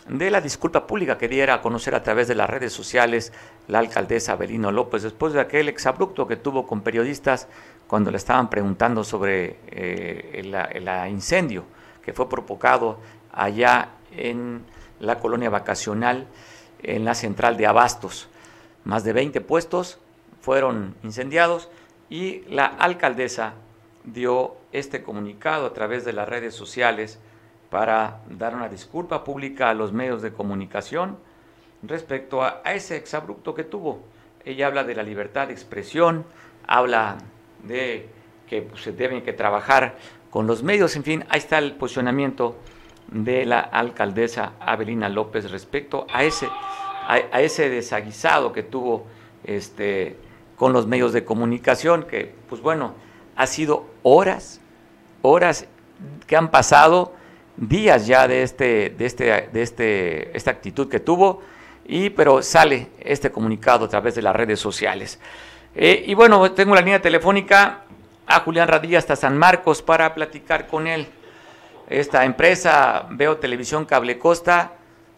de 0.07 0.29
la 0.29 0.39
disculpa 0.39 0.85
pública 0.85 1.17
que 1.17 1.27
diera 1.27 1.55
a 1.55 1.61
conocer 1.61 1.95
a 1.95 2.03
través 2.03 2.27
de 2.27 2.35
las 2.35 2.49
redes 2.49 2.71
sociales 2.73 3.33
la 3.67 3.79
alcaldesa 3.79 4.33
Abelino 4.33 4.71
López 4.71 5.01
después 5.01 5.33
de 5.33 5.41
aquel 5.41 5.67
exabrupto 5.67 6.27
que 6.27 6.35
tuvo 6.35 6.67
con 6.67 6.81
periodistas 6.81 7.47
cuando 7.95 8.11
le 8.11 8.17
estaban 8.17 8.49
preguntando 8.49 9.05
sobre 9.05 9.55
eh, 9.67 10.41
el, 10.73 11.09
incendio 11.09 11.63
que 12.03 12.11
fue 12.11 12.27
provocado 12.27 12.99
allá 13.31 13.87
en 14.11 14.65
la 14.99 15.17
colonia 15.17 15.49
vacacional 15.49 16.27
en 16.83 17.05
la 17.05 17.15
central 17.15 17.55
de 17.55 17.67
Abastos. 17.67 18.27
Más 18.83 19.05
de 19.05 19.13
20 19.13 19.39
puestos 19.39 19.97
fueron 20.41 20.93
incendiados 21.03 21.69
y 22.09 22.41
la 22.49 22.65
alcaldesa 22.65 23.53
dio 24.03 24.57
este 24.73 25.01
comunicado 25.01 25.65
a 25.65 25.73
través 25.73 26.03
de 26.03 26.11
las 26.11 26.27
redes 26.27 26.53
sociales 26.53 27.17
para 27.69 28.19
dar 28.29 28.55
una 28.55 28.67
disculpa 28.67 29.23
pública 29.23 29.69
a 29.69 29.73
los 29.73 29.93
medios 29.93 30.21
de 30.21 30.33
comunicación 30.33 31.17
respecto 31.81 32.43
a, 32.43 32.61
ese 32.65 32.97
exabrupto 32.97 33.55
que 33.55 33.63
tuvo. 33.63 34.01
Ella 34.43 34.67
habla 34.67 34.83
de 34.83 34.95
la 34.95 35.03
libertad 35.03 35.47
de 35.47 35.53
expresión, 35.53 36.25
habla 36.67 37.19
de 37.67 38.07
que 38.47 38.61
pues, 38.61 38.81
se 38.81 38.91
deben 38.91 39.21
que 39.21 39.33
trabajar 39.33 39.97
con 40.29 40.47
los 40.47 40.63
medios, 40.63 40.95
en 40.95 41.03
fin, 41.03 41.25
ahí 41.29 41.39
está 41.39 41.57
el 41.57 41.73
posicionamiento 41.73 42.57
de 43.07 43.45
la 43.45 43.59
alcaldesa 43.59 44.53
Abelina 44.59 45.09
López 45.09 45.49
respecto 45.51 46.05
a 46.11 46.23
ese, 46.23 46.47
a, 47.07 47.41
ese 47.41 47.69
desaguisado 47.69 48.51
que 48.51 48.63
tuvo 48.63 49.05
este, 49.43 50.17
con 50.55 50.73
los 50.73 50.87
medios 50.87 51.13
de 51.13 51.23
comunicación, 51.23 52.03
que 52.03 52.33
pues 52.49 52.61
bueno, 52.61 52.93
ha 53.35 53.47
sido 53.47 53.85
horas, 54.03 54.61
horas 55.21 55.67
que 56.27 56.35
han 56.35 56.51
pasado 56.51 57.13
días 57.57 58.07
ya 58.07 58.27
de, 58.27 58.43
este, 58.43 58.89
de, 58.89 59.05
este, 59.05 59.49
de 59.51 59.61
este, 59.61 60.35
esta 60.35 60.51
actitud 60.51 60.89
que 60.89 60.99
tuvo, 60.99 61.41
y, 61.87 62.09
pero 62.09 62.41
sale 62.41 62.89
este 62.99 63.31
comunicado 63.31 63.85
a 63.85 63.89
través 63.89 64.15
de 64.15 64.21
las 64.21 64.35
redes 64.35 64.59
sociales. 64.59 65.19
Eh, 65.75 66.05
y 66.07 66.13
bueno, 66.13 66.51
tengo 66.53 66.73
la 66.73 66.81
línea 66.81 67.01
telefónica 67.01 67.81
a 68.25 68.39
Julián 68.39 68.67
Radilla 68.67 68.97
hasta 68.97 69.15
San 69.15 69.37
Marcos 69.37 69.81
para 69.81 70.13
platicar 70.13 70.67
con 70.67 70.87
él. 70.87 71.07
Esta 71.89 72.23
empresa, 72.23 73.07
Veo 73.11 73.37
Televisión 73.37 73.85
Cable 73.85 74.17
Costa, 74.17 74.73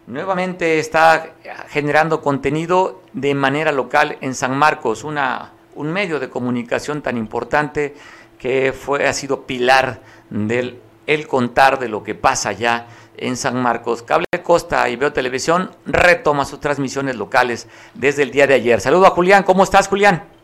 nuevamente 0.08 0.80
está 0.80 1.30
generando 1.68 2.20
contenido 2.20 3.02
de 3.12 3.34
manera 3.34 3.70
local 3.70 4.18
en 4.20 4.34
San 4.34 4.56
Marcos, 4.56 5.04
una, 5.04 5.52
un 5.76 5.92
medio 5.92 6.18
de 6.18 6.28
comunicación 6.28 7.02
tan 7.02 7.16
importante 7.16 7.94
que 8.38 8.72
fue, 8.72 9.06
ha 9.06 9.12
sido 9.12 9.46
pilar 9.46 10.00
del 10.28 10.80
el 11.06 11.26
contar 11.26 11.78
de 11.78 11.88
lo 11.88 12.02
que 12.02 12.14
pasa 12.14 12.52
ya 12.52 12.86
en 13.16 13.36
San 13.36 13.62
Marcos. 13.62 14.02
Cable 14.02 14.26
Costa 14.42 14.88
y 14.90 14.96
Veo 14.96 15.12
Televisión 15.12 15.70
retoma 15.86 16.44
sus 16.44 16.60
transmisiones 16.60 17.16
locales 17.16 17.66
desde 17.94 18.24
el 18.24 18.30
día 18.30 18.46
de 18.46 18.54
ayer. 18.54 18.80
Saludo 18.80 19.06
a 19.06 19.10
Julián, 19.10 19.42
¿cómo 19.42 19.64
estás 19.64 19.88
Julián? 19.88 20.37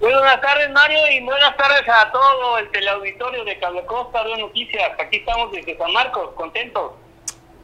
Muy 0.00 0.12
buenas 0.12 0.40
tardes 0.42 0.70
Mario 0.70 0.98
y 1.10 1.20
buenas 1.20 1.56
tardes 1.56 1.88
a 1.88 2.12
todo 2.12 2.58
el 2.58 2.70
teleauditorio 2.70 3.44
de 3.44 3.58
Cable 3.58 3.86
Costa, 3.86 4.22
de 4.24 4.36
Noticias. 4.36 4.92
Aquí 4.98 5.16
estamos 5.16 5.50
desde 5.52 5.76
San 5.78 5.90
Marcos, 5.92 6.32
contentos. 6.34 6.92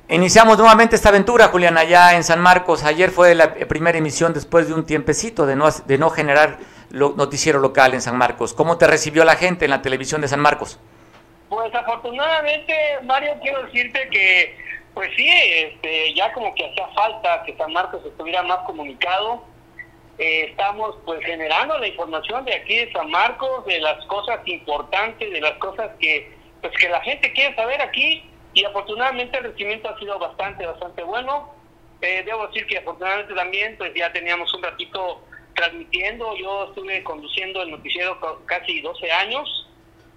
Iniciamos 0.09 0.57
nuevamente 0.57 0.97
esta 0.97 1.11
aventura, 1.11 1.49
Julián, 1.49 1.77
allá 1.77 2.15
en 2.15 2.25
San 2.25 2.41
Marcos. 2.41 2.85
Ayer 2.85 3.11
fue 3.11 3.35
la 3.35 3.55
primera 3.55 3.99
emisión 3.99 4.33
después 4.33 4.67
de 4.67 4.75
un 4.75 4.87
tiempecito 4.87 5.45
de 5.45 5.57
no, 5.57 5.71
de 5.71 5.99
no 5.99 6.09
generar 6.09 6.59
noticiero 6.91 7.61
local 7.61 7.93
en 7.93 8.01
San 8.01 8.17
Marcos. 8.17 8.55
¿Cómo 8.55 8.79
te 8.79 8.87
recibió 8.87 9.25
la 9.25 9.37
gente 9.37 9.67
en 9.67 9.71
la 9.71 9.83
televisión 9.83 10.23
de 10.23 10.29
San 10.29 10.41
Marcos? 10.41 10.81
Pues 11.51 11.75
afortunadamente, 11.75 12.75
Mario, 13.05 13.35
quiero 13.43 13.63
decirte 13.65 14.09
que, 14.11 14.57
pues 14.95 15.11
sí, 15.17 15.29
este, 15.29 16.15
ya 16.15 16.33
como 16.33 16.55
que 16.55 16.67
hacía 16.67 16.89
falta 16.95 17.43
que 17.45 17.55
San 17.57 17.73
Marcos 17.75 18.01
estuviera 18.07 18.43
más 18.43 18.61
comunicado. 18.61 19.52
Eh, 20.19 20.47
estamos 20.51 20.97
pues 21.05 21.25
generando 21.25 21.79
la 21.79 21.89
información 21.89 22.45
de 22.45 22.55
aquí 22.55 22.77
de 22.77 22.93
San 22.93 23.11
Marcos, 23.11 23.65
de 23.67 23.81
las 23.81 24.05
cosas 24.07 24.41
importantes, 24.47 25.31
de 25.31 25.41
las 25.41 25.55
cosas 25.55 25.91
que 25.99 26.33
pues 26.61 26.73
que 26.79 26.89
la 26.89 27.01
gente 27.01 27.33
quiere 27.33 27.55
saber 27.57 27.81
aquí 27.83 28.23
y 28.55 28.65
afortunadamente 28.65 29.37
el 29.39 29.45
recibimiento 29.45 29.89
ha 29.89 29.99
sido 29.99 30.19
bastante, 30.19 30.65
bastante 30.65 31.03
bueno. 31.03 31.53
Eh, 32.01 32.23
debo 32.25 32.47
decir 32.49 32.67
que 32.67 32.79
afortunadamente 32.79 33.35
también 33.35 33.77
pues 33.79 33.93
ya 33.95 34.13
teníamos 34.13 34.53
un 34.55 34.63
ratito 34.63 35.23
transmitiendo, 35.55 36.37
yo 36.37 36.65
estuve 36.65 37.03
conduciendo 37.03 37.63
el 37.63 37.71
noticiero 37.71 38.19
casi 38.47 38.81
12 38.81 39.11
años 39.11 39.69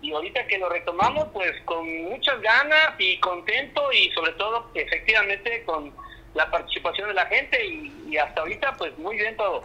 y 0.02 0.12
ahorita 0.12 0.46
que 0.48 0.58
lo 0.58 0.70
retomamos 0.70 1.28
pues 1.34 1.52
con 1.66 1.88
muchas 2.04 2.39
ganas 2.41 2.93
y 3.00 3.20
contento 3.20 3.91
y 3.91 4.10
sobre 4.12 4.34
todo 4.34 4.70
efectivamente 4.74 5.64
con 5.64 5.93
la 6.34 6.50
participación 6.52 7.08
de 7.08 7.14
la 7.14 7.26
gente 7.26 7.66
y, 7.66 8.18
hasta 8.18 8.41
ahorita 8.41 8.76
pues 8.78 8.98
muy 8.98 9.18
bien 9.18 9.36
todo. 9.36 9.64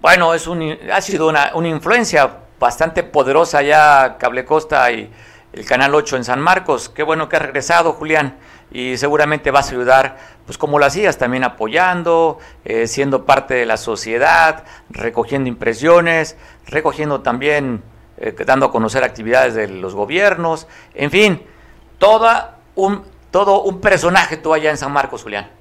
Bueno, 0.00 0.34
es 0.34 0.46
un, 0.46 0.78
ha 0.92 1.00
sido 1.00 1.28
una, 1.28 1.52
una 1.54 1.68
influencia 1.68 2.30
bastante 2.58 3.02
poderosa 3.02 3.62
ya 3.62 4.16
Cable 4.18 4.44
Costa 4.44 4.90
y 4.90 5.10
el 5.52 5.64
Canal 5.64 5.94
8 5.94 6.16
en 6.16 6.24
San 6.24 6.40
Marcos. 6.40 6.88
Qué 6.88 7.02
bueno 7.02 7.28
que 7.28 7.36
has 7.36 7.42
regresado, 7.42 7.92
Julián, 7.92 8.38
y 8.70 8.96
seguramente 8.96 9.50
vas 9.50 9.68
a 9.68 9.70
ayudar, 9.72 10.18
pues 10.44 10.58
como 10.58 10.78
lo 10.78 10.84
hacías, 10.84 11.18
también 11.18 11.44
apoyando, 11.44 12.38
eh, 12.64 12.86
siendo 12.86 13.24
parte 13.24 13.54
de 13.54 13.66
la 13.66 13.76
sociedad, 13.76 14.64
recogiendo 14.90 15.48
impresiones, 15.48 16.36
recogiendo 16.66 17.20
también, 17.20 17.82
eh, 18.18 18.34
dando 18.44 18.66
a 18.66 18.72
conocer 18.72 19.04
actividades 19.04 19.54
de 19.54 19.68
los 19.68 19.94
gobiernos, 19.94 20.66
en 20.94 21.10
fin, 21.10 21.42
toda 21.98 22.58
un, 22.74 23.04
todo 23.30 23.62
un 23.62 23.80
personaje 23.80 24.36
tú 24.36 24.52
allá 24.52 24.70
en 24.70 24.76
San 24.76 24.92
Marcos, 24.92 25.22
Julián. 25.22 25.57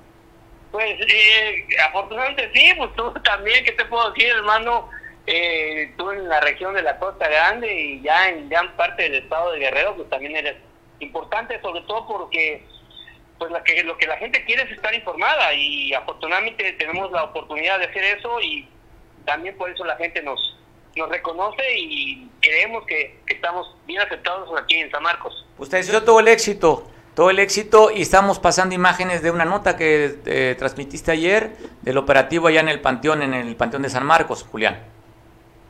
Pues 0.72 1.00
eh, 1.02 1.68
afortunadamente 1.88 2.52
sí, 2.54 2.72
pues 2.78 2.94
tú 2.96 3.14
también, 3.24 3.64
¿qué 3.64 3.72
te 3.72 3.86
puedo 3.86 4.12
decir, 4.12 4.30
hermano? 4.30 4.90
eh, 5.28 5.94
tú 5.98 6.10
en 6.10 6.28
la 6.28 6.40
región 6.40 6.74
de 6.74 6.82
la 6.82 6.98
Costa 6.98 7.28
Grande 7.28 7.72
y 7.72 8.02
ya 8.02 8.30
en 8.30 8.48
gran 8.48 8.76
parte 8.78 9.04
del 9.04 9.16
estado 9.16 9.52
de 9.52 9.60
Guerrero, 9.60 9.96
pues 9.96 10.10
también 10.10 10.36
eres 10.38 10.56
importante, 11.00 11.62
sobre 11.62 11.82
todo 11.82 12.08
porque 12.08 12.66
pues 13.38 13.52
la 13.52 13.62
que, 13.64 13.84
lo 13.84 13.98
que 13.98 14.08
la 14.08 14.18
gente 14.18 14.44
quiere 14.46 14.64
es 14.64 14.72
estar 14.72 14.96
informada 14.96 15.54
y 15.54 15.94
afortunadamente 15.94 16.72
tenemos 16.74 17.12
la 17.12 17.26
oportunidad 17.26 17.78
de 17.78 17.86
hacer 17.86 18.04
eso 18.06 18.42
y 18.42 18.68
también 19.26 19.56
por 19.58 19.70
eso 19.70 19.84
la 19.84 19.98
gente 19.98 20.24
nos 20.24 20.56
nos 20.96 21.10
reconoce 21.10 21.62
y 21.78 22.28
creemos 22.42 22.84
que, 22.88 23.20
estamos 23.28 23.76
bien 23.86 24.02
aceptados 24.02 24.50
aquí 24.60 24.78
en 24.78 24.90
San 24.90 25.04
Marcos. 25.04 25.46
Usted 25.60 25.78
hizo 25.78 26.04
todo 26.04 26.20
el 26.20 26.28
éxito, 26.28 26.90
todo 27.18 27.32
el 27.32 27.40
éxito 27.40 27.90
y 27.90 28.04
estamos 28.04 28.38
pasando 28.38 28.76
imágenes 28.76 29.24
de 29.24 29.32
una 29.32 29.44
nota 29.44 29.76
que 29.76 30.20
eh, 30.28 30.56
transmitiste 30.56 31.12
ayer 31.12 31.50
del 31.82 31.98
operativo 31.98 32.48
allá 32.48 32.60
en 32.60 32.70
el 32.70 32.80
Panteón, 32.80 33.24
en 33.24 33.34
el 33.34 33.56
Panteón 33.56 33.82
de 33.82 33.90
San 33.90 34.06
Marcos, 34.06 34.44
Julián. 34.44 34.80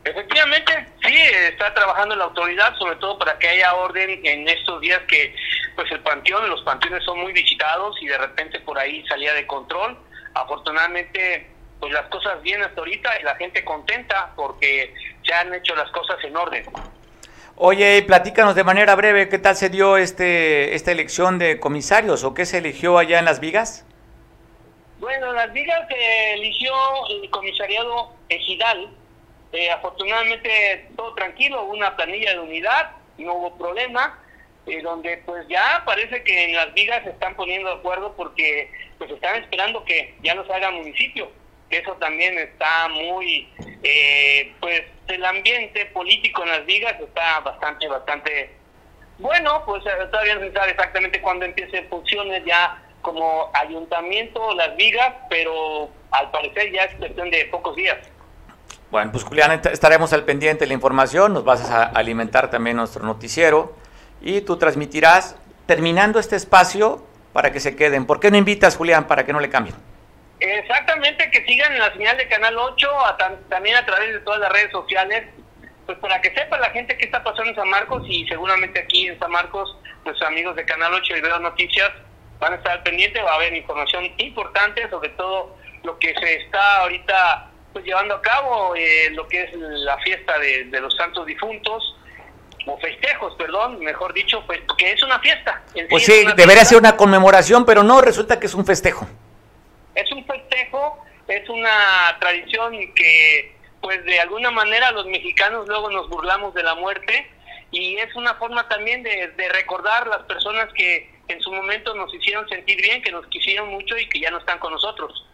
Efectivamente, 0.04 0.88
sí, 1.02 1.16
está 1.50 1.74
trabajando 1.74 2.18
la 2.18 2.26
autoridad, 2.26 2.76
sobre 2.76 2.98
todo 2.98 3.18
para 3.18 3.40
que 3.40 3.48
haya 3.48 3.74
orden 3.76 4.20
en 4.26 4.46
estos 4.50 4.82
días 4.82 5.00
que 5.08 5.34
pues 5.74 5.90
el 5.90 6.02
panteón, 6.02 6.50
los 6.50 6.64
panteones 6.64 7.02
son 7.06 7.22
muy 7.22 7.32
visitados 7.32 7.96
y 8.02 8.08
de 8.08 8.18
repente 8.18 8.60
por 8.60 8.78
ahí 8.78 9.08
salía 9.08 9.34
de 9.34 9.48
control. 9.48 9.98
Afortunadamente, 10.34 11.50
pues 11.80 11.94
las 11.94 12.08
cosas 12.08 12.42
bien 12.42 12.62
hasta 12.62 12.82
ahorita 12.82 13.22
y 13.22 13.24
la 13.24 13.36
gente 13.38 13.64
contenta 13.64 14.34
porque 14.36 14.94
se 15.26 15.34
han 15.34 15.54
hecho 15.54 15.74
las 15.78 15.90
cosas 15.92 16.18
en 16.26 16.36
orden. 16.36 16.66
Oye, 17.60 18.04
platícanos 18.04 18.54
de 18.54 18.64
manera 18.64 18.94
breve, 18.94 19.30
¿qué 19.30 19.40
tal 19.40 19.56
se 19.56 19.70
dio 19.70 19.98
este 19.98 20.76
esta 20.76 20.92
elección 20.92 21.40
de 21.40 21.60
comisarios 21.60 22.24
o 22.24 22.36
qué 22.36 22.46
se 22.46 22.60
eligió 22.60 23.00
allá 23.00 23.18
en 23.18 23.26
Las 23.26 23.40
Vigas? 23.40 23.84
Bueno, 25.00 25.32
en 25.32 25.38
Las 25.38 25.52
Vigas 25.52 25.88
se 25.90 26.34
eligió 26.34 26.72
el 27.10 27.28
comisariado 27.32 28.14
Ejidal, 28.30 28.92
eh, 29.54 29.72
afortunadamente 29.72 30.88
todo 30.96 31.16
tranquilo, 31.16 31.64
una 31.64 31.96
planilla 31.96 32.34
de 32.34 32.40
unidad, 32.42 32.92
no 33.18 33.34
hubo 33.34 33.58
problema, 33.58 34.20
eh, 34.68 34.80
donde 34.84 35.18
pues 35.26 35.48
ya 35.48 35.82
parece 35.84 36.22
que 36.22 36.46
en 36.46 36.56
las 36.56 36.72
vigas 36.76 37.04
se 37.06 37.10
están 37.10 37.36
poniendo 37.36 37.70
de 37.70 37.76
acuerdo 37.78 38.14
porque 38.16 38.70
pues 39.00 39.10
están 39.10 39.36
esperando 39.42 39.84
que 39.84 40.14
ya 40.22 40.36
nos 40.36 40.48
haga 40.52 40.70
municipio. 40.70 41.32
Eso 41.72 41.94
también 41.94 42.38
está 42.38 42.88
muy, 42.90 43.50
eh, 43.82 44.54
pues 44.60 44.84
el 45.08 45.26
ambiente 45.26 45.86
político 45.88 46.44
en 46.44 46.50
las 46.50 46.66
vigas 46.66 47.00
está 47.00 47.40
bastante, 47.42 47.88
bastante 47.88 48.56
bueno, 49.20 49.64
pues 49.66 49.84
todavía 49.84 50.36
no 50.36 50.42
se 50.42 50.54
sabe 50.54 50.72
exactamente 50.72 51.22
cuándo 51.22 51.46
empiecen 51.46 51.88
funciones 51.90 52.44
ya 52.46 52.84
como 53.02 53.50
ayuntamiento 53.54 54.54
las 54.54 54.76
vigas, 54.76 55.14
pero 55.30 55.90
al 56.12 56.30
parecer 56.30 56.72
ya 56.72 56.84
es 56.84 56.96
cuestión 56.96 57.32
de 57.32 57.46
pocos 57.46 57.76
días. 57.76 57.98
Bueno, 58.92 59.12
pues 59.12 59.24
Julián, 59.24 59.60
estaremos 59.72 60.14
al 60.14 60.24
pendiente 60.24 60.62
de 60.66 60.68
la 60.68 60.74
información, 60.74 61.34
nos 61.34 61.44
vas 61.44 61.70
a 61.70 61.84
alimentar 61.84 62.50
también 62.50 62.78
nuestro 62.78 63.04
noticiero 63.06 63.76
y 64.22 64.42
tú 64.42 64.58
transmitirás 64.58 65.36
terminando 65.66 66.20
este 66.20 66.36
espacio 66.36 67.04
para 67.34 67.52
que 67.52 67.60
se 67.60 67.76
queden. 67.76 68.06
¿Por 68.06 68.20
qué 68.20 68.32
no 68.32 68.38
invitas, 68.38 68.78
Julián, 68.78 69.08
para 69.08 69.26
que 69.26 69.34
no 69.34 69.40
le 69.40 69.50
cambien? 69.50 69.76
Exactamente, 70.40 71.32
que 71.32 71.44
sigan 71.46 71.74
en 71.74 71.80
la 71.80 71.92
señal 71.94 72.18
de 72.18 72.28
Canal 72.28 72.58
8, 72.58 72.90
también 73.50 73.76
a 73.76 73.86
través 73.86 74.14
de 74.14 74.20
todas 74.20 74.40
las 74.40 74.52
redes 74.52 74.72
sociales, 74.72 75.24
pues 75.86 75.98
para 76.00 76.22
que 76.22 76.34
sepa 76.34 76.60
la 76.60 76.70
gente 76.70 76.98
qué 76.98 77.06
está 77.06 77.24
pasando 77.24 77.50
en 77.50 77.56
San 77.56 77.70
Marcos 77.70 78.04
y 78.08 78.28
seguramente 78.28 78.80
aquí 78.80 79.08
en 79.08 79.18
San 79.18 79.32
Marcos, 79.32 79.76
nuestros 80.06 80.28
amigos 80.28 80.56
de 80.56 80.66
Canal 80.66 80.94
8 80.94 81.18
y 81.18 81.22
Veo 81.22 81.40
Noticias 81.40 81.92
van 82.40 82.54
a 82.54 82.56
estar 82.58 82.74
al 82.74 82.84
pendiente, 82.84 83.22
va 83.22 83.32
a 83.32 83.36
haber 83.36 83.56
información 83.56 84.12
importante 84.18 84.88
sobre 84.90 85.10
todo 85.10 85.58
lo 85.84 85.98
que 85.98 86.14
se 86.14 86.36
está 86.36 86.82
ahorita 86.82 87.50
pues, 87.74 87.86
llevando 87.86 88.16
a 88.16 88.22
cabo 88.22 88.76
eh, 88.76 89.10
lo 89.12 89.28
que 89.28 89.44
es 89.44 89.54
la 89.54 89.98
fiesta 90.00 90.38
de, 90.40 90.66
los 90.80 90.96
santos 90.96 91.26
difuntos, 91.26 91.96
o 92.66 92.78
festejos, 92.80 93.34
perdón, 93.36 93.80
mejor 93.80 94.14
dicho, 94.14 94.44
pues 94.46 94.60
que 94.78 94.92
es 94.92 95.02
una 95.02 95.20
fiesta. 95.20 95.62
pues 95.90 96.04
sí, 96.04 96.26
debería 96.36 96.66
ser 96.66 96.80
una 96.80 96.98
conmemoración, 96.98 97.66
pero 97.66 97.82
no, 97.82 98.02
resulta 98.02 98.40
que 98.40 98.48
es 98.48 98.54
un 98.54 98.66
festejo. 98.66 99.08
Es 99.98 100.12
un 100.12 100.24
festejo, 100.26 101.04
es 101.28 101.50
una 101.50 102.16
tradición 102.20 102.72
que, 102.94 103.56
pues 103.82 104.06
de 104.06 104.20
alguna 104.20 104.52
manera 104.52 104.92
los 104.92 105.08
mexicanos 105.08 105.68
luego 105.68 105.90
nos 105.90 106.08
burlamos 106.08 106.54
de 106.54 106.62
la 106.62 106.76
muerte 106.76 107.28
y 107.72 107.96
es 107.98 108.16
una 108.16 108.36
forma 108.36 108.68
también 108.70 109.02
de, 109.02 109.34
recordar 109.50 110.06
las 110.08 110.22
personas 110.24 110.72
que 110.74 111.10
en 111.28 111.42
su 111.42 111.52
momento 111.52 111.96
nos 111.96 112.14
hicieron 112.14 112.48
sentir 112.48 112.80
bien, 112.80 113.02
que 113.02 113.12
nos 113.12 113.26
quisieron 113.26 113.70
mucho 113.70 113.98
y 113.98 114.08
que 114.08 114.20
ya 114.20 114.30
no 114.30 114.38
están 114.38 114.60
con 114.60 114.72
nosotros. 114.72 115.26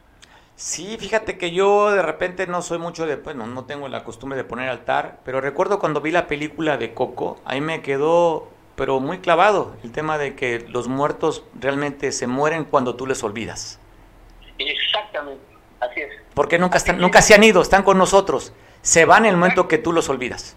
Sí, 0.55 0.95
fíjate 0.97 1.38
que 1.38 1.51
yo 1.51 1.91
de 1.91 2.01
repente 2.01 2.47
no 2.47 2.61
soy 2.61 2.78
mucho 2.78 3.05
de, 3.05 3.18
bueno, 3.18 3.45
no 3.45 3.66
tengo 3.66 3.89
la 3.89 4.05
costumbre 4.05 4.38
de 4.38 4.45
poner 4.45 4.70
altar, 4.70 5.20
pero 5.26 5.41
recuerdo 5.41 5.78
cuando 5.78 5.99
vi 5.99 6.11
la 6.11 6.28
película 6.28 6.78
de 6.78 6.93
Coco, 6.93 7.41
ahí 7.43 7.59
me 7.59 7.82
quedó, 7.82 8.49
pero 8.78 9.01
muy 9.01 9.20
clavado, 9.20 9.76
el 9.84 9.91
tema 9.91 10.18
de 10.18 10.36
que 10.36 10.59
los 10.70 10.88
muertos 10.88 11.43
realmente 11.59 12.14
se 12.14 12.28
mueren 12.28 12.64
cuando 12.64 12.95
tú 12.95 13.07
les 13.07 13.24
olvidas. 13.24 13.80
Exactamente, 14.58 15.43
así 15.80 16.01
es. 16.01 16.12
Porque 16.34 16.60
nunca, 16.60 16.78
están, 16.78 16.99
nunca 16.99 17.22
se 17.22 17.34
han 17.34 17.43
ido, 17.43 17.62
están 17.62 17.84
con 17.84 17.97
nosotros, 17.97 18.54
se 18.82 19.06
van 19.06 19.26
en 19.26 19.32
el 19.32 19.38
momento 19.38 19.68
que 19.68 19.78
tú 19.78 19.91
los 19.91 20.10
olvidas. 20.10 20.56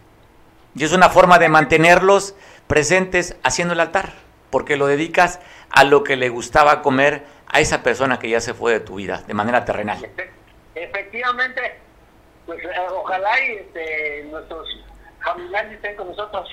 Y 0.75 0.85
es 0.85 0.93
una 0.93 1.09
forma 1.09 1.39
de 1.39 1.49
mantenerlos 1.49 2.35
presentes 2.67 3.37
haciendo 3.43 3.75
el 3.75 3.81
altar, 3.81 4.13
porque 4.51 4.77
lo 4.77 4.87
dedicas 4.87 5.41
a 5.71 5.85
lo 5.85 6.05
que 6.05 6.17
le 6.17 6.29
gustaba 6.29 6.83
comer 6.83 7.25
a 7.47 7.61
esa 7.61 7.83
persona 7.83 8.19
que 8.19 8.29
ya 8.29 8.41
se 8.41 8.55
fue 8.55 8.73
de 8.73 8.81
tu 8.81 8.97
vida 8.97 9.23
de 9.27 9.35
manera 9.35 9.65
terrenal. 9.65 10.07
Efectivamente, 10.75 11.81
pues 12.45 12.63
eh, 12.63 12.69
ojalá 12.91 13.41
y 13.43 13.53
este, 13.57 14.25
nuestros 14.31 14.69
familiares 15.25 15.73
estén 15.73 15.97
con 15.97 16.09
nosotros. 16.09 16.49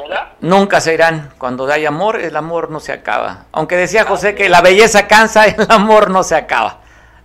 ¿Verdad? 0.00 0.32
Nunca 0.40 0.80
se 0.80 0.94
irán. 0.94 1.32
Cuando 1.38 1.70
hay 1.70 1.86
amor, 1.86 2.20
el 2.20 2.36
amor 2.36 2.70
no 2.70 2.80
se 2.80 2.92
acaba. 2.92 3.46
Aunque 3.52 3.76
decía 3.76 4.04
José 4.04 4.34
que 4.34 4.48
la 4.48 4.60
belleza 4.60 5.06
cansa, 5.06 5.44
el 5.46 5.66
amor 5.70 6.10
no 6.10 6.22
se 6.22 6.36
acaba. 6.36 6.80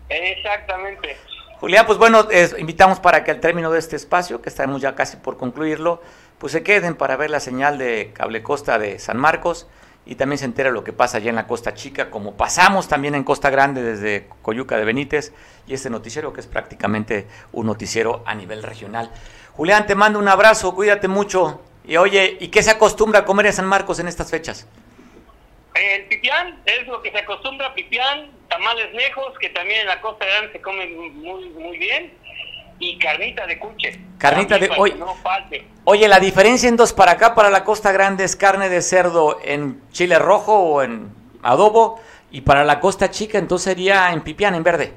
Exactamente. 0.10 1.18
Julián, 1.60 1.86
pues 1.86 1.98
bueno, 1.98 2.28
invitamos 2.58 3.00
para 3.00 3.24
que 3.24 3.32
al 3.32 3.40
término 3.40 3.72
de 3.72 3.80
este 3.80 3.96
espacio, 3.96 4.42
que 4.42 4.50
estamos 4.50 4.82
ya 4.82 4.94
casi 4.94 5.18
por 5.18 5.38
concluirlo, 5.38 6.02
pues 6.38 6.52
se 6.52 6.64
queden 6.64 6.96
para 6.96 7.16
ver 7.16 7.30
la 7.30 7.40
señal 7.40 7.78
de 7.78 8.12
Cable 8.14 8.44
Costa 8.44 8.78
de 8.78 9.00
San 9.00 9.18
Marcos 9.18 9.68
y 10.06 10.16
también 10.16 10.38
se 10.38 10.46
entera 10.46 10.70
lo 10.70 10.84
que 10.84 10.94
pasa 10.94 11.18
allá 11.18 11.30
en 11.30 11.36
la 11.36 11.48
Costa 11.48 11.74
Chica, 11.74 12.12
como 12.12 12.36
pasamos 12.36 12.88
también 12.88 13.16
en 13.16 13.24
Costa 13.24 13.50
Grande 13.50 13.82
desde 13.82 14.28
Coyuca 14.42 14.78
de 14.78 14.86
Benítez 14.86 15.34
y 15.66 15.74
este 15.74 15.90
noticiero 15.90 16.34
que 16.34 16.42
es 16.42 16.48
prácticamente 16.48 17.28
un 17.52 17.66
noticiero 17.66 18.22
a 18.26 18.36
nivel 18.36 18.62
regional. 18.62 19.10
Julián, 19.54 19.88
te 19.88 19.96
mando 19.96 20.20
un 20.20 20.28
abrazo, 20.28 20.76
cuídate 20.76 21.08
mucho 21.08 21.62
y 21.88 21.98
oye, 21.98 22.38
¿y 22.40 22.48
qué 22.48 22.64
se 22.64 22.72
acostumbra 22.72 23.20
a 23.20 23.26
comer 23.26 23.48
en 23.48 23.54
San 23.54 23.66
Marcos 23.66 24.00
en 24.00 24.08
estas 24.08 24.32
fechas? 24.32 24.68
El 25.76 26.06
pipián 26.06 26.62
es 26.66 26.88
lo 26.88 27.02
que 27.02 27.12
se 27.12 27.18
acostumbra, 27.20 27.74
pipián, 27.74 28.32
tamales 28.50 28.94
lejos, 28.94 29.38
que 29.40 29.50
también 29.50 29.82
en 29.82 29.88
la 29.88 30.00
Costa 30.02 30.26
Grande 30.26 30.54
se 30.54 30.62
come 30.62 30.88
muy, 30.88 31.50
muy 31.50 31.78
bien 31.78 32.14
y 32.80 32.98
carnita 32.98 33.46
de 33.46 33.60
cuche. 33.60 34.00
Carnita 34.18 34.58
de 34.58 34.70
oye, 34.78 34.96
oye, 35.84 36.08
la 36.08 36.20
diferencia 36.20 36.70
en 36.70 36.78
dos 36.78 36.94
para 36.94 37.14
acá, 37.14 37.36
para 37.36 37.50
la 37.50 37.64
Costa 37.64 37.92
Grande 37.92 38.24
es 38.24 38.36
carne 38.36 38.70
de 38.70 38.82
cerdo 38.82 39.40
en 39.44 39.82
chile 39.92 40.18
rojo 40.18 40.58
o 40.58 40.82
en 40.82 41.14
adobo 41.44 42.00
y 42.32 42.42
para 42.42 42.64
la 42.64 42.80
Costa 42.80 43.12
Chica 43.12 43.38
entonces 43.38 43.66
sería 43.66 44.12
en 44.12 44.22
pipián, 44.22 44.56
en 44.56 44.64
verde. 44.64 44.94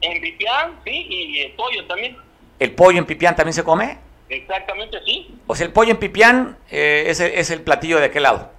En 0.00 0.20
pipián, 0.20 0.80
sí, 0.84 1.06
y 1.08 1.40
el 1.40 1.52
pollo 1.52 1.86
también. 1.86 2.16
¿El 2.58 2.72
pollo 2.72 2.98
en 2.98 3.06
pipián 3.06 3.36
también 3.36 3.54
se 3.54 3.64
come? 3.64 3.98
Exactamente, 4.32 4.98
sí. 5.04 5.38
O 5.46 5.54
sea, 5.54 5.66
el 5.66 5.72
pollo 5.72 5.90
en 5.90 5.98
pipián 5.98 6.56
eh, 6.70 7.04
es, 7.08 7.20
el, 7.20 7.32
es, 7.32 7.50
el 7.50 7.60
platillo 7.60 7.98
de 7.98 8.06
aquel 8.06 8.22
lado. 8.22 8.50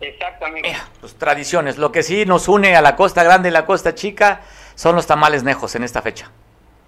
Exactamente. 0.00 0.68
Mira, 0.68 0.88
pues 1.00 1.14
tradiciones. 1.14 1.78
Lo 1.78 1.92
que 1.92 2.02
sí 2.02 2.26
nos 2.26 2.48
une 2.48 2.74
a 2.74 2.82
la 2.82 2.96
Costa 2.96 3.22
Grande 3.22 3.50
y 3.50 3.52
la 3.52 3.66
Costa 3.66 3.94
Chica 3.94 4.40
son 4.74 4.96
los 4.96 5.06
tamales 5.06 5.44
nejos 5.44 5.74
en 5.76 5.84
esta 5.84 6.02
fecha. 6.02 6.30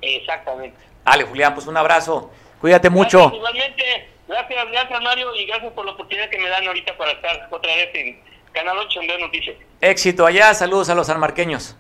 Exactamente. 0.01 0.77
Dale, 1.05 1.25
Julián, 1.25 1.55
pues 1.55 1.69
un 1.69 1.77
abrazo. 1.77 2.33
Cuídate 2.61 2.91
mucho. 2.91 3.19
Gracias, 3.19 3.39
igualmente, 3.39 4.09
gracias, 4.27 4.71
gracias 4.71 5.03
Mario 5.03 5.35
y 5.37 5.47
gracias 5.47 5.73
por 5.73 5.85
la 5.85 5.93
oportunidad 5.93 6.29
que 6.29 6.39
me 6.39 6.49
dan 6.49 6.67
ahorita 6.67 6.97
para 6.97 7.13
estar 7.13 7.49
otra 7.51 7.77
vez 7.77 7.89
en 7.95 8.21
Canal 8.53 8.79
8 8.79 9.01
en 9.01 9.21
Noticias. 9.21 9.57
Éxito 9.81 10.27
allá, 10.27 10.55
saludos 10.55 10.89
a 10.89 10.95
los 10.95 11.07
sanmarqueños. 11.07 11.77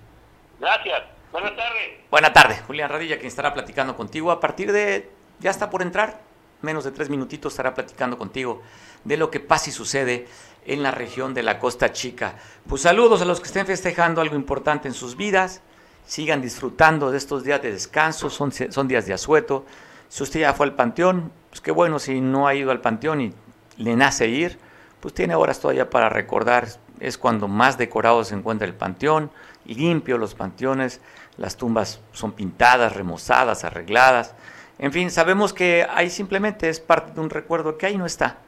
Gracias, 0.61 1.03
buenas 1.33 1.57
tardes. 1.57 2.01
Buenas 2.11 2.33
tardes, 2.33 2.63
Julián 2.63 2.91
Radilla, 2.91 3.17
quien 3.17 3.29
estará 3.29 3.55
platicando 3.55 3.97
contigo 3.97 4.31
a 4.31 4.39
partir 4.39 4.71
de, 4.71 5.09
ya 5.43 5.51
está 5.51 5.69
por 5.71 5.83
entrar, 5.83 6.21
menos 6.63 6.85
de 6.85 6.93
tres 6.93 7.11
minutitos 7.11 7.53
estará 7.53 7.75
platicando 7.75 8.17
contigo 8.17 8.63
de 9.05 9.17
lo 9.17 9.31
que 9.31 9.41
pasa 9.41 9.71
y 9.71 9.73
sucede 9.73 10.27
en 10.65 10.83
la 10.83 10.93
región 10.93 11.35
de 11.35 11.43
la 11.43 11.59
Costa 11.59 11.93
Chica. 11.93 12.37
Pues 12.69 12.83
saludos 12.83 13.21
a 13.21 13.25
los 13.25 13.41
que 13.41 13.47
estén 13.47 13.67
festejando 13.67 14.21
algo 14.21 14.37
importante 14.37 14.89
en 14.89 14.95
sus 14.95 15.17
vidas, 15.17 15.61
sigan 16.07 16.41
disfrutando 16.41 17.11
de 17.11 17.19
estos 17.19 17.45
días 17.45 17.61
de 17.63 17.73
descanso, 17.73 18.31
son, 18.31 18.53
son 18.53 18.89
días 18.89 19.07
de 19.07 19.15
asueto. 19.15 19.67
Si 20.09 20.23
usted 20.23 20.41
ya 20.41 20.55
fue 20.55 20.67
al 20.67 20.75
panteón, 20.75 21.33
pues 21.51 21.61
qué 21.61 21.73
bueno, 21.73 21.99
si 21.99 22.21
no 22.21 22.47
ha 22.47 22.55
ido 22.55 22.71
al 22.71 22.81
panteón 22.81 23.21
y 23.21 23.35
le 23.77 23.97
nace 23.97 24.29
ir, 24.29 24.59
pues 25.01 25.15
tiene 25.15 25.35
horas 25.35 25.59
todavía 25.59 25.91
para 25.91 26.09
recordar, 26.09 26.69
es 27.01 27.19
cuando 27.19 27.49
más 27.49 27.77
decorado 27.77 28.23
se 28.23 28.35
encuentra 28.35 28.69
el 28.69 28.75
panteón, 28.75 29.33
limpio 29.65 30.19
los 30.19 30.35
panteones, 30.35 31.01
las 31.37 31.57
tumbas 31.57 32.01
son 32.13 32.33
pintadas, 32.33 32.95
remozadas, 32.95 33.65
arregladas. 33.65 34.35
En 34.83 34.91
fin, 34.91 35.13
sabemos 35.13 35.53
que 35.53 35.87
ahí 35.89 36.11
simplemente 36.11 36.69
es 36.69 36.81
parte 36.81 37.13
de 37.13 37.21
un 37.21 37.31
recuerdo 37.31 37.79
que 37.79 37.87
ahí 37.87 37.97
no 37.97 38.05
está, 38.05 38.39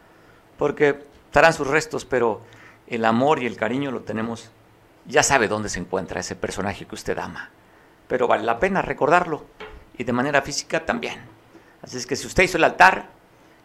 porque 0.59 0.99
estarán 1.26 1.53
sus 1.53 1.68
restos, 1.68 2.05
pero 2.05 2.41
el 2.89 3.05
amor 3.05 3.41
y 3.41 3.47
el 3.47 3.57
cariño 3.57 3.93
lo 3.93 4.01
tenemos, 4.01 4.51
ya 5.07 5.22
sabe 5.22 5.47
dónde 5.47 5.68
se 5.68 5.78
encuentra 5.78 6.18
ese 6.18 6.35
personaje 6.35 6.87
que 6.87 6.97
usted 6.97 7.16
ama, 7.20 7.51
pero 8.09 8.26
vale 8.26 8.43
la 8.43 8.59
pena 8.59 8.82
recordarlo 8.82 9.45
y 9.97 10.03
de 10.03 10.12
manera 10.12 10.43
física 10.43 10.85
también. 10.85 11.20
Así 11.82 11.99
es 11.99 12.05
que 12.05 12.16
si 12.16 12.26
usted 12.26 12.43
hizo 12.43 12.57
el 12.57 12.64
altar, 12.64 13.11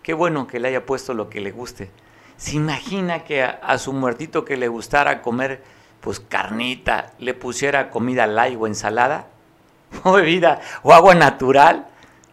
qué 0.04 0.14
bueno 0.14 0.46
que 0.46 0.60
le 0.60 0.68
haya 0.68 0.86
puesto 0.86 1.16
lo 1.16 1.28
que 1.28 1.42
le 1.42 1.50
guste. 1.50 1.90
¿Se 2.38 2.56
imagina 2.56 3.24
que 3.24 3.42
a, 3.42 3.78
su 3.80 3.94
muertito 3.94 4.46
que 4.46 4.58
le 4.58 4.68
gustara 4.68 5.24
comer 5.24 5.64
pues 6.02 6.20
carnita, 6.20 7.14
le 7.18 7.34
pusiera 7.34 7.90
comida 7.90 8.28
light 8.28 8.60
o 8.62 8.68
ensalada, 8.68 9.26
o 10.04 10.12
bebida, 10.12 10.62
o 10.84 10.94
agua 10.94 11.16
natural, 11.16 11.88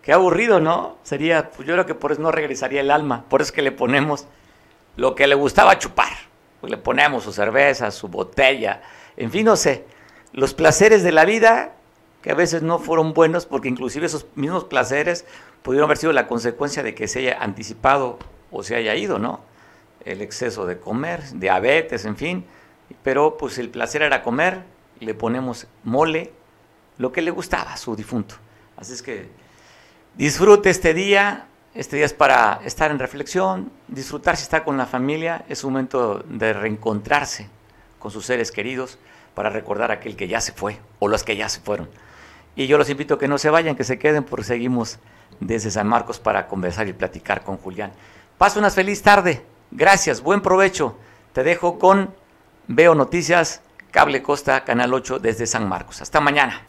qué 0.07 0.13
aburrido, 0.13 0.61
¿no? 0.61 0.99
Sería, 1.03 1.51
pues 1.51 1.67
yo 1.67 1.75
creo 1.75 1.85
que 1.85 1.97
por 1.97 2.13
eso 2.13 2.23
no 2.23 2.31
regresaría 2.31 2.81
el 2.81 2.93
alma, 2.93 3.25
por 3.29 3.41
eso 3.41 3.49
es 3.49 3.53
que 3.53 3.61
le 3.61 3.73
ponemos 3.73 4.29
lo 4.95 5.17
que 5.17 5.27
le 5.27 5.35
gustaba 5.35 5.81
chupar, 5.81 6.13
pues 6.61 6.71
le 6.71 6.77
ponemos 6.77 7.25
su 7.25 7.33
cerveza, 7.33 7.91
su 7.91 8.07
botella, 8.07 8.83
en 9.17 9.33
fin, 9.33 9.45
no 9.45 9.57
sé, 9.57 9.85
los 10.33 10.55
placeres 10.55 11.03
de 11.03 11.11
la 11.11 11.25
vida 11.25 11.73
que 12.23 12.31
a 12.31 12.37
veces 12.37 12.63
no 12.63 12.79
fueron 12.79 13.15
buenos, 13.15 13.47
porque 13.47 13.69
inclusive 13.69 14.07
esos 14.07 14.27
mismos 14.37 14.63
placeres 14.63 15.25
pudieron 15.65 15.89
haber 15.89 15.97
sido 15.97 16.13
la 16.13 16.29
consecuencia 16.29 16.85
de 16.85 16.95
que 16.95 17.09
se 17.09 17.19
haya 17.19 17.43
anticipado 17.43 18.21
o 18.53 18.63
se 18.63 18.77
haya 18.77 18.95
ido, 18.95 19.19
¿no? 19.19 19.41
El 20.05 20.23
exceso 20.23 20.67
de 20.67 20.79
comer, 20.79 21.25
diabetes, 21.35 22.05
en 22.05 22.17
fin, 22.17 22.45
pero 23.03 23.37
pues 23.37 23.59
el 23.59 23.71
placer 23.71 24.03
era 24.03 24.23
comer, 24.23 24.63
le 25.01 25.15
ponemos 25.15 25.67
mole, 25.83 26.33
lo 26.97 27.11
que 27.11 27.23
le 27.23 27.33
gustaba 27.33 27.73
a 27.73 27.77
su 27.77 27.97
difunto. 27.97 28.37
Así 28.77 28.93
es 28.93 29.03
que 29.03 29.46
disfrute 30.17 30.71
este 30.71 30.95
día, 30.95 31.47
este 31.75 31.97
día 31.97 32.07
es 32.07 32.15
para 32.15 32.61
estar 32.65 32.91
en 32.91 32.99
reflexión, 32.99 33.71
disfrutar 33.89 34.37
si 34.37 34.45
está 34.45 34.65
con 34.65 34.77
la 34.77 34.87
familia, 34.87 35.45
es 35.49 35.65
un 35.65 35.73
momento 35.73 36.25
de 36.29 36.53
reencontrarse 36.53 37.49
con 37.99 38.11
sus 38.11 38.27
seres 38.27 38.51
queridos 38.51 38.99
para 39.35 39.51
recordar 39.51 39.91
aquel 39.91 40.17
que 40.17 40.29
ya 40.29 40.41
se 40.41 40.53
fue 40.53 40.79
o 40.99 41.09
los 41.09 41.23
que 41.23 41.37
ya 41.37 41.49
se 41.49 41.61
fueron. 41.61 41.89
Y 42.55 42.67
yo 42.67 42.79
los 42.79 42.89
invito 42.89 43.15
a 43.15 43.19
que 43.19 43.29
no 43.29 43.37
se 43.37 43.51
vayan, 43.51 43.77
que 43.77 43.85
se 43.85 43.99
queden, 43.99 44.25
porque 44.25 44.45
seguimos 44.45 44.99
desde 45.41 45.71
San 45.71 45.87
Marcos 45.87 46.19
para 46.19 46.47
conversar 46.49 46.89
y 46.89 46.95
platicar 46.95 47.43
con 47.43 47.59
Julián. 47.59 47.93
Pasa 48.39 48.59
una 48.59 48.71
feliz 48.71 49.03
tarde. 49.03 49.45
Gracias, 49.71 50.23
buen 50.23 50.41
provecho. 50.41 50.97
Te 51.35 51.43
dejo 51.43 51.79
con 51.79 52.15
Veo 52.67 52.95
Noticias, 52.95 53.61
Cable 53.91 54.23
Costa, 54.23 54.65
Canal 54.65 54.95
8 54.95 55.19
desde 55.19 55.47
San 55.47 55.69
Marcos. 55.69 56.01
Hasta 56.01 56.21
mañana. 56.21 56.63